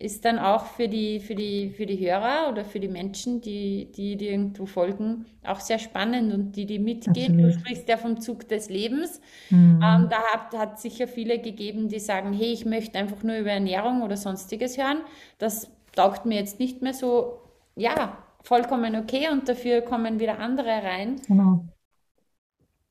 ist 0.02 0.24
dann 0.24 0.38
auch 0.38 0.66
für 0.66 0.88
die, 0.88 1.20
für 1.20 1.34
die, 1.36 1.70
für 1.70 1.86
die 1.86 1.98
Hörer 1.98 2.48
oder 2.50 2.64
für 2.64 2.80
die 2.80 2.88
Menschen, 2.88 3.40
die, 3.40 3.90
die, 3.92 4.16
die 4.16 4.28
irgendwo 4.28 4.66
folgen, 4.66 5.26
auch 5.44 5.60
sehr 5.60 5.78
spannend 5.78 6.32
und 6.32 6.56
die, 6.56 6.66
die 6.66 6.80
mitgehen. 6.80 7.34
Absolut. 7.34 7.54
Du 7.54 7.58
sprichst 7.60 7.88
ja 7.88 7.96
vom 7.96 8.20
Zug 8.20 8.48
des 8.48 8.68
Lebens. 8.68 9.20
Mhm. 9.50 9.80
Ähm, 9.82 10.08
da 10.10 10.58
hat 10.58 10.74
es 10.74 10.82
sicher 10.82 11.06
viele 11.06 11.38
gegeben, 11.38 11.88
die 11.88 12.00
sagen, 12.00 12.32
hey, 12.32 12.52
ich 12.52 12.66
möchte 12.66 12.98
einfach 12.98 13.22
nur 13.22 13.36
über 13.36 13.50
Ernährung 13.50 14.02
oder 14.02 14.16
sonstiges 14.16 14.76
hören. 14.76 14.98
Das 15.38 15.70
taugt 15.94 16.26
mir 16.26 16.34
jetzt 16.34 16.58
nicht 16.58 16.82
mehr 16.82 16.94
so 16.94 17.38
ja, 17.76 18.18
vollkommen 18.42 18.96
okay 18.96 19.28
und 19.30 19.48
dafür 19.48 19.82
kommen 19.82 20.18
wieder 20.18 20.40
andere 20.40 20.82
rein. 20.82 21.20
Genau. 21.28 21.64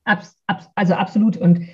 Abs, 0.04 0.36
abs, 0.46 0.70
also 0.74 0.94
absolut. 0.94 1.36
Und 1.36 1.68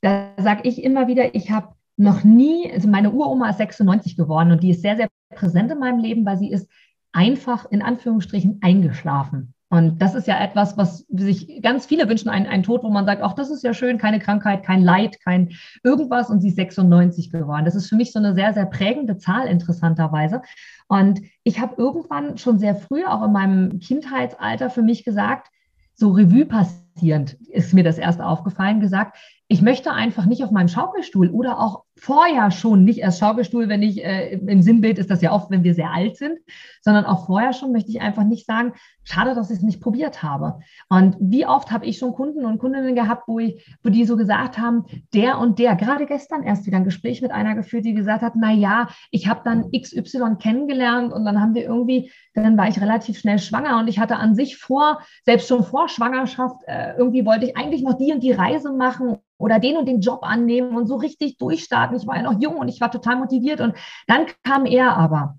da 0.00 0.32
sage 0.38 0.68
ich 0.68 0.82
immer 0.82 1.08
wieder, 1.08 1.34
ich 1.34 1.50
habe 1.50 1.73
noch 1.96 2.24
nie, 2.24 2.70
also 2.72 2.88
meine 2.88 3.12
Uroma 3.12 3.50
ist 3.50 3.58
96 3.58 4.16
geworden 4.16 4.50
und 4.50 4.62
die 4.62 4.70
ist 4.70 4.82
sehr, 4.82 4.96
sehr 4.96 5.08
präsent 5.34 5.70
in 5.70 5.78
meinem 5.78 5.98
Leben, 5.98 6.26
weil 6.26 6.38
sie 6.38 6.50
ist 6.50 6.68
einfach 7.12 7.70
in 7.70 7.82
Anführungsstrichen 7.82 8.58
eingeschlafen. 8.62 9.54
Und 9.70 10.00
das 10.00 10.14
ist 10.14 10.28
ja 10.28 10.38
etwas, 10.38 10.76
was 10.76 11.04
sich 11.08 11.60
ganz 11.60 11.86
viele 11.86 12.08
wünschen, 12.08 12.28
ein, 12.28 12.46
ein 12.46 12.62
Tod, 12.62 12.84
wo 12.84 12.90
man 12.90 13.06
sagt, 13.06 13.22
ach, 13.22 13.32
das 13.32 13.50
ist 13.50 13.64
ja 13.64 13.74
schön, 13.74 13.98
keine 13.98 14.20
Krankheit, 14.20 14.62
kein 14.62 14.82
Leid, 14.82 15.18
kein 15.20 15.50
irgendwas. 15.82 16.30
Und 16.30 16.40
sie 16.40 16.48
ist 16.48 16.56
96 16.56 17.32
geworden. 17.32 17.64
Das 17.64 17.74
ist 17.74 17.88
für 17.88 17.96
mich 17.96 18.12
so 18.12 18.20
eine 18.20 18.34
sehr, 18.34 18.54
sehr 18.54 18.66
prägende 18.66 19.18
Zahl, 19.18 19.48
interessanterweise. 19.48 20.42
Und 20.86 21.22
ich 21.42 21.60
habe 21.60 21.74
irgendwann 21.76 22.38
schon 22.38 22.60
sehr 22.60 22.76
früh, 22.76 23.04
auch 23.04 23.24
in 23.24 23.32
meinem 23.32 23.80
Kindheitsalter, 23.80 24.70
für 24.70 24.82
mich 24.82 25.04
gesagt, 25.04 25.48
so 25.94 26.10
Revue 26.10 26.46
passierend 26.46 27.34
ist 27.48 27.74
mir 27.74 27.82
das 27.84 27.98
erst 27.98 28.20
aufgefallen, 28.20 28.78
gesagt, 28.78 29.16
ich 29.54 29.62
möchte 29.62 29.92
einfach 29.92 30.26
nicht 30.26 30.42
auf 30.42 30.50
meinem 30.50 30.66
Schaukelstuhl 30.66 31.30
oder 31.30 31.60
auch 31.60 31.84
vorher 31.96 32.50
schon, 32.50 32.82
nicht 32.82 32.98
erst 32.98 33.20
Schaukelstuhl, 33.20 33.68
wenn 33.68 33.84
ich 33.84 34.04
äh, 34.04 34.34
im 34.34 34.62
Sinnbild 34.62 34.98
ist 34.98 35.12
das 35.12 35.22
ja 35.22 35.30
oft, 35.30 35.48
wenn 35.48 35.62
wir 35.62 35.74
sehr 35.74 35.92
alt 35.92 36.16
sind, 36.16 36.40
sondern 36.80 37.04
auch 37.04 37.26
vorher 37.26 37.52
schon 37.52 37.70
möchte 37.70 37.90
ich 37.90 38.00
einfach 38.00 38.24
nicht 38.24 38.46
sagen, 38.46 38.72
schade, 39.04 39.36
dass 39.36 39.50
ich 39.50 39.58
es 39.58 39.62
nicht 39.62 39.80
probiert 39.80 40.24
habe. 40.24 40.58
Und 40.88 41.16
wie 41.20 41.46
oft 41.46 41.70
habe 41.70 41.86
ich 41.86 41.98
schon 41.98 42.14
Kunden 42.14 42.44
und 42.44 42.58
Kundinnen 42.58 42.96
gehabt, 42.96 43.28
wo, 43.28 43.38
ich, 43.38 43.64
wo 43.84 43.90
die 43.90 44.04
so 44.04 44.16
gesagt 44.16 44.58
haben, 44.58 44.86
der 45.14 45.38
und 45.38 45.60
der, 45.60 45.76
gerade 45.76 46.06
gestern 46.06 46.42
erst 46.42 46.66
wieder 46.66 46.78
ein 46.78 46.84
Gespräch 46.84 47.22
mit 47.22 47.30
einer 47.30 47.54
geführt, 47.54 47.84
die 47.84 47.94
gesagt 47.94 48.22
hat, 48.22 48.32
na 48.34 48.50
ja, 48.50 48.88
ich 49.12 49.28
habe 49.28 49.42
dann 49.44 49.70
XY 49.70 50.34
kennengelernt 50.40 51.12
und 51.12 51.24
dann 51.24 51.40
haben 51.40 51.54
wir 51.54 51.62
irgendwie, 51.62 52.10
dann 52.34 52.58
war 52.58 52.66
ich 52.66 52.80
relativ 52.80 53.20
schnell 53.20 53.38
schwanger 53.38 53.78
und 53.78 53.86
ich 53.86 54.00
hatte 54.00 54.16
an 54.16 54.34
sich 54.34 54.56
vor, 54.56 54.98
selbst 55.24 55.46
schon 55.46 55.62
vor 55.62 55.88
Schwangerschaft, 55.88 56.56
äh, 56.66 56.96
irgendwie 56.96 57.24
wollte 57.24 57.46
ich 57.46 57.56
eigentlich 57.56 57.84
noch 57.84 57.96
die 57.96 58.12
und 58.12 58.20
die 58.20 58.32
Reise 58.32 58.72
machen 58.72 59.18
oder 59.38 59.58
den 59.58 59.76
und 59.76 59.86
den 59.86 60.00
Job 60.00 60.20
annehmen 60.22 60.76
und 60.76 60.86
so 60.86 60.96
richtig 60.96 61.38
durchstarten. 61.38 61.96
Ich 61.96 62.06
war 62.06 62.16
ja 62.16 62.22
noch 62.22 62.40
jung 62.40 62.56
und 62.56 62.68
ich 62.68 62.80
war 62.80 62.90
total 62.90 63.16
motiviert. 63.16 63.60
Und 63.60 63.74
dann 64.06 64.26
kam 64.42 64.66
er 64.66 64.96
aber, 64.96 65.38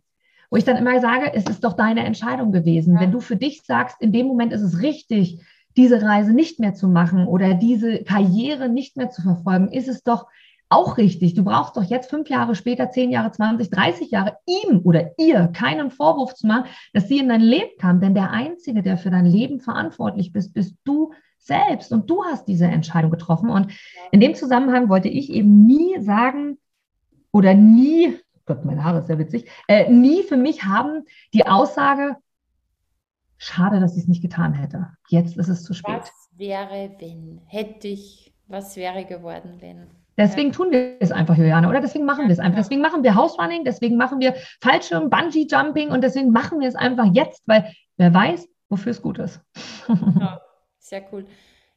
wo 0.50 0.58
ich 0.58 0.64
dann 0.64 0.78
immer 0.78 1.00
sage, 1.00 1.34
es 1.34 1.46
ist 1.46 1.64
doch 1.64 1.74
deine 1.74 2.06
Entscheidung 2.06 2.52
gewesen. 2.52 2.96
Ja. 2.96 3.02
Wenn 3.02 3.12
du 3.12 3.20
für 3.20 3.36
dich 3.36 3.64
sagst, 3.64 4.02
in 4.02 4.12
dem 4.12 4.28
Moment 4.28 4.54
ist 4.54 4.62
es 4.62 4.82
richtig, 4.82 5.42
diese 5.78 6.02
Reise 6.02 6.34
nicht 6.34 6.60
mehr 6.60 6.74
zu 6.74 6.88
machen 6.88 7.28
oder 7.28 7.54
diese 7.54 8.04
Karriere 8.04 8.70
nicht 8.70 8.96
mehr 8.98 9.10
zu 9.10 9.22
verfolgen, 9.22 9.70
ist 9.70 9.88
es 9.88 10.04
doch 10.04 10.28
auch 10.70 10.98
richtig. 10.98 11.34
Du 11.36 11.44
brauchst 11.44 11.78
doch 11.78 11.84
jetzt 11.84 12.10
fünf 12.10 12.30
Jahre 12.30 12.56
später, 12.56 12.90
zehn 12.90 13.12
Jahre, 13.12 13.32
20, 13.32 13.70
30 13.70 14.12
Jahre 14.12 14.38
ihm 14.46 14.82
oder 14.84 15.12
ihr 15.18 15.48
keinen 15.48 15.92
Vorwurf 15.92 16.34
zu 16.34 16.48
machen, 16.48 16.66
dass 16.94 17.08
sie 17.08 17.20
in 17.20 17.30
dein 17.30 17.42
Leben 17.42 17.72
kam. 17.80 18.02
Denn 18.02 18.16
der 18.16 18.32
Einzige, 18.32 18.82
der 18.82 18.98
für 18.98 19.12
dein 19.12 19.26
Leben 19.26 19.60
verantwortlich 19.60 20.32
bist, 20.32 20.54
bist 20.54 20.76
du 20.84 21.14
selbst 21.38 21.92
und 21.92 22.10
du 22.10 22.24
hast 22.24 22.48
diese 22.48 22.66
Entscheidung 22.66 23.12
getroffen. 23.12 23.50
Und 23.50 23.72
in 24.12 24.20
dem 24.20 24.36
Zusammenhang 24.36 24.90
wollte 24.90 25.10
ich 25.10 25.30
eben 25.32 25.66
nie 25.66 26.02
sagen 26.02 26.58
oder 27.32 27.54
nie, 27.54 28.18
Gott, 28.46 28.66
meine 28.66 28.84
Haare 28.84 29.00
ist 29.00 29.08
sehr 29.08 29.20
witzig, 29.20 29.50
äh, 29.68 29.90
nie 29.92 30.24
für 30.24 30.38
mich 30.38 30.64
haben 30.64 31.04
die 31.34 31.46
Aussage, 31.46 32.18
schade, 33.38 33.80
dass 33.80 33.96
ich 33.96 34.04
es 34.04 34.08
nicht 34.08 34.22
getan 34.22 34.54
hätte. 34.54 34.88
Jetzt 35.10 35.38
ist 35.38 35.50
es 35.50 35.64
zu 35.64 35.74
spät. 35.74 36.02
Was 36.02 36.30
wäre, 36.36 36.96
wenn? 37.00 37.42
Hätte 37.46 37.88
ich, 37.88 38.34
was 38.48 38.76
wäre 38.76 39.06
geworden, 39.06 39.58
wenn? 39.60 40.05
Deswegen 40.18 40.52
tun 40.52 40.72
wir 40.72 40.98
es 41.00 41.12
einfach, 41.12 41.38
Juliane, 41.38 41.68
oder? 41.68 41.82
Deswegen 41.82 42.06
machen 42.06 42.28
wir 42.28 42.34
es 42.34 42.40
einfach. 42.40 42.60
Deswegen 42.60 42.82
machen 42.82 43.04
wir 43.04 43.16
House-Running, 43.16 43.66
deswegen 43.66 43.98
machen 43.98 44.20
wir 44.20 44.34
Fallschirm, 44.62 45.10
Bungee-Jumping 45.10 45.90
und 45.90 46.02
deswegen 46.02 46.32
machen 46.32 46.60
wir 46.60 46.68
es 46.68 46.76
einfach 46.76 47.08
jetzt, 47.14 47.44
weil 47.48 47.72
wer 47.98 48.14
weiß, 48.14 48.48
wofür 48.70 48.92
es 48.92 49.02
gut 49.02 49.20
ist. 49.20 49.42
Ja. 50.20 50.42
Sehr 50.80 51.04
cool. 51.12 51.26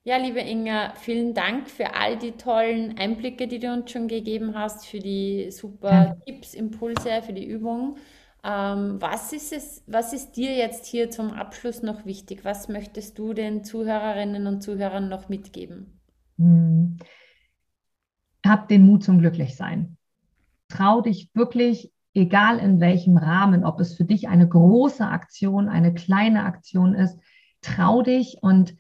Ja, 0.05 0.19
liebe 0.19 0.41
Inga, 0.41 0.93
vielen 0.97 1.33
Dank 1.33 1.69
für 1.71 1.95
all 1.95 2.19
die 2.19 2.33
tollen 2.33 2.99
Einblicke, 2.99 3.49
die 3.49 3.59
du 3.59 3.73
uns 3.73 3.91
schon 3.91 4.07
gegeben 4.07 4.55
hast, 4.55 4.87
für 4.87 4.99
die 4.99 5.51
super. 5.51 6.19
Tipps, 6.27 6.53
Impulse, 6.53 7.23
für 7.23 7.33
die 7.33 7.47
Übung. 7.47 7.97
Ähm, 8.45 9.01
was, 9.01 9.33
ist 9.33 9.53
es, 9.53 9.83
was 9.87 10.13
ist 10.13 10.33
dir 10.33 10.55
jetzt 10.55 10.85
hier 10.87 11.11
zum 11.11 11.31
Abschluss 11.31 11.83
noch 11.83 12.05
wichtig? 12.05 12.45
Was 12.45 12.69
möchtest 12.69 13.19
du 13.19 13.33
den 13.33 13.65
Zuhörerinnen 13.65 14.47
und 14.47 14.63
Zuhörern 14.63 15.09
noch 15.09 15.31
mitgeben? 15.31 16.01
Hm. 16.37 16.99
Hab 18.45 18.69
den 18.69 18.87
Mut 18.87 19.05
zum 19.05 19.19
Glücklichsein. 19.19 19.97
Trau 20.69 21.01
dich 21.01 21.31
wirklich, 21.35 21.93
egal 22.15 22.59
in 22.59 22.81
welchem 22.81 23.17
Rahmen, 23.17 23.65
ob 23.65 23.81
es 23.81 23.95
für 23.95 24.05
dich 24.05 24.29
eine 24.29 24.49
große 24.49 25.07
Aktion, 25.07 25.69
eine 25.69 25.95
kleine 25.95 26.45
Aktion 26.45 26.95
ist, 26.95 27.19
trau 27.63 28.03
dich 28.03 28.39
und 28.43 28.75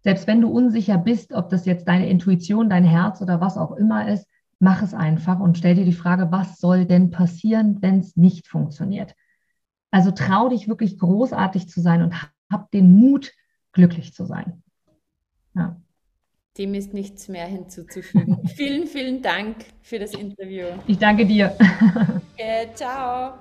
selbst 0.00 0.26
wenn 0.26 0.42
du 0.42 0.48
unsicher 0.48 0.98
bist, 0.98 1.32
ob 1.32 1.48
das 1.48 1.64
jetzt 1.64 1.88
deine 1.88 2.08
Intuition, 2.08 2.68
dein 2.68 2.84
Herz 2.84 3.22
oder 3.22 3.40
was 3.40 3.56
auch 3.56 3.72
immer 3.72 4.08
ist, 4.08 4.26
mach 4.58 4.82
es 4.82 4.94
einfach 4.94 5.40
und 5.40 5.56
stell 5.56 5.74
dir 5.74 5.84
die 5.84 5.92
Frage, 5.92 6.30
was 6.30 6.58
soll 6.58 6.84
denn 6.84 7.10
passieren, 7.10 7.80
wenn 7.80 8.00
es 8.00 8.16
nicht 8.16 8.46
funktioniert? 8.46 9.14
Also 9.90 10.10
trau 10.10 10.48
dich 10.48 10.68
wirklich 10.68 10.98
großartig 10.98 11.68
zu 11.68 11.80
sein 11.80 12.02
und 12.02 12.14
hab 12.50 12.70
den 12.70 12.98
Mut, 12.98 13.32
glücklich 13.72 14.12
zu 14.12 14.24
sein. 14.24 14.62
Ja. 15.54 15.80
Dem 16.56 16.74
ist 16.74 16.94
nichts 16.94 17.28
mehr 17.28 17.46
hinzuzufügen. 17.46 18.38
vielen, 18.54 18.86
vielen 18.86 19.22
Dank 19.22 19.56
für 19.82 19.98
das 19.98 20.12
Interview. 20.14 20.66
Ich 20.86 20.98
danke 20.98 21.26
dir. 21.26 21.56
Okay, 22.36 22.68
ciao. 22.74 23.34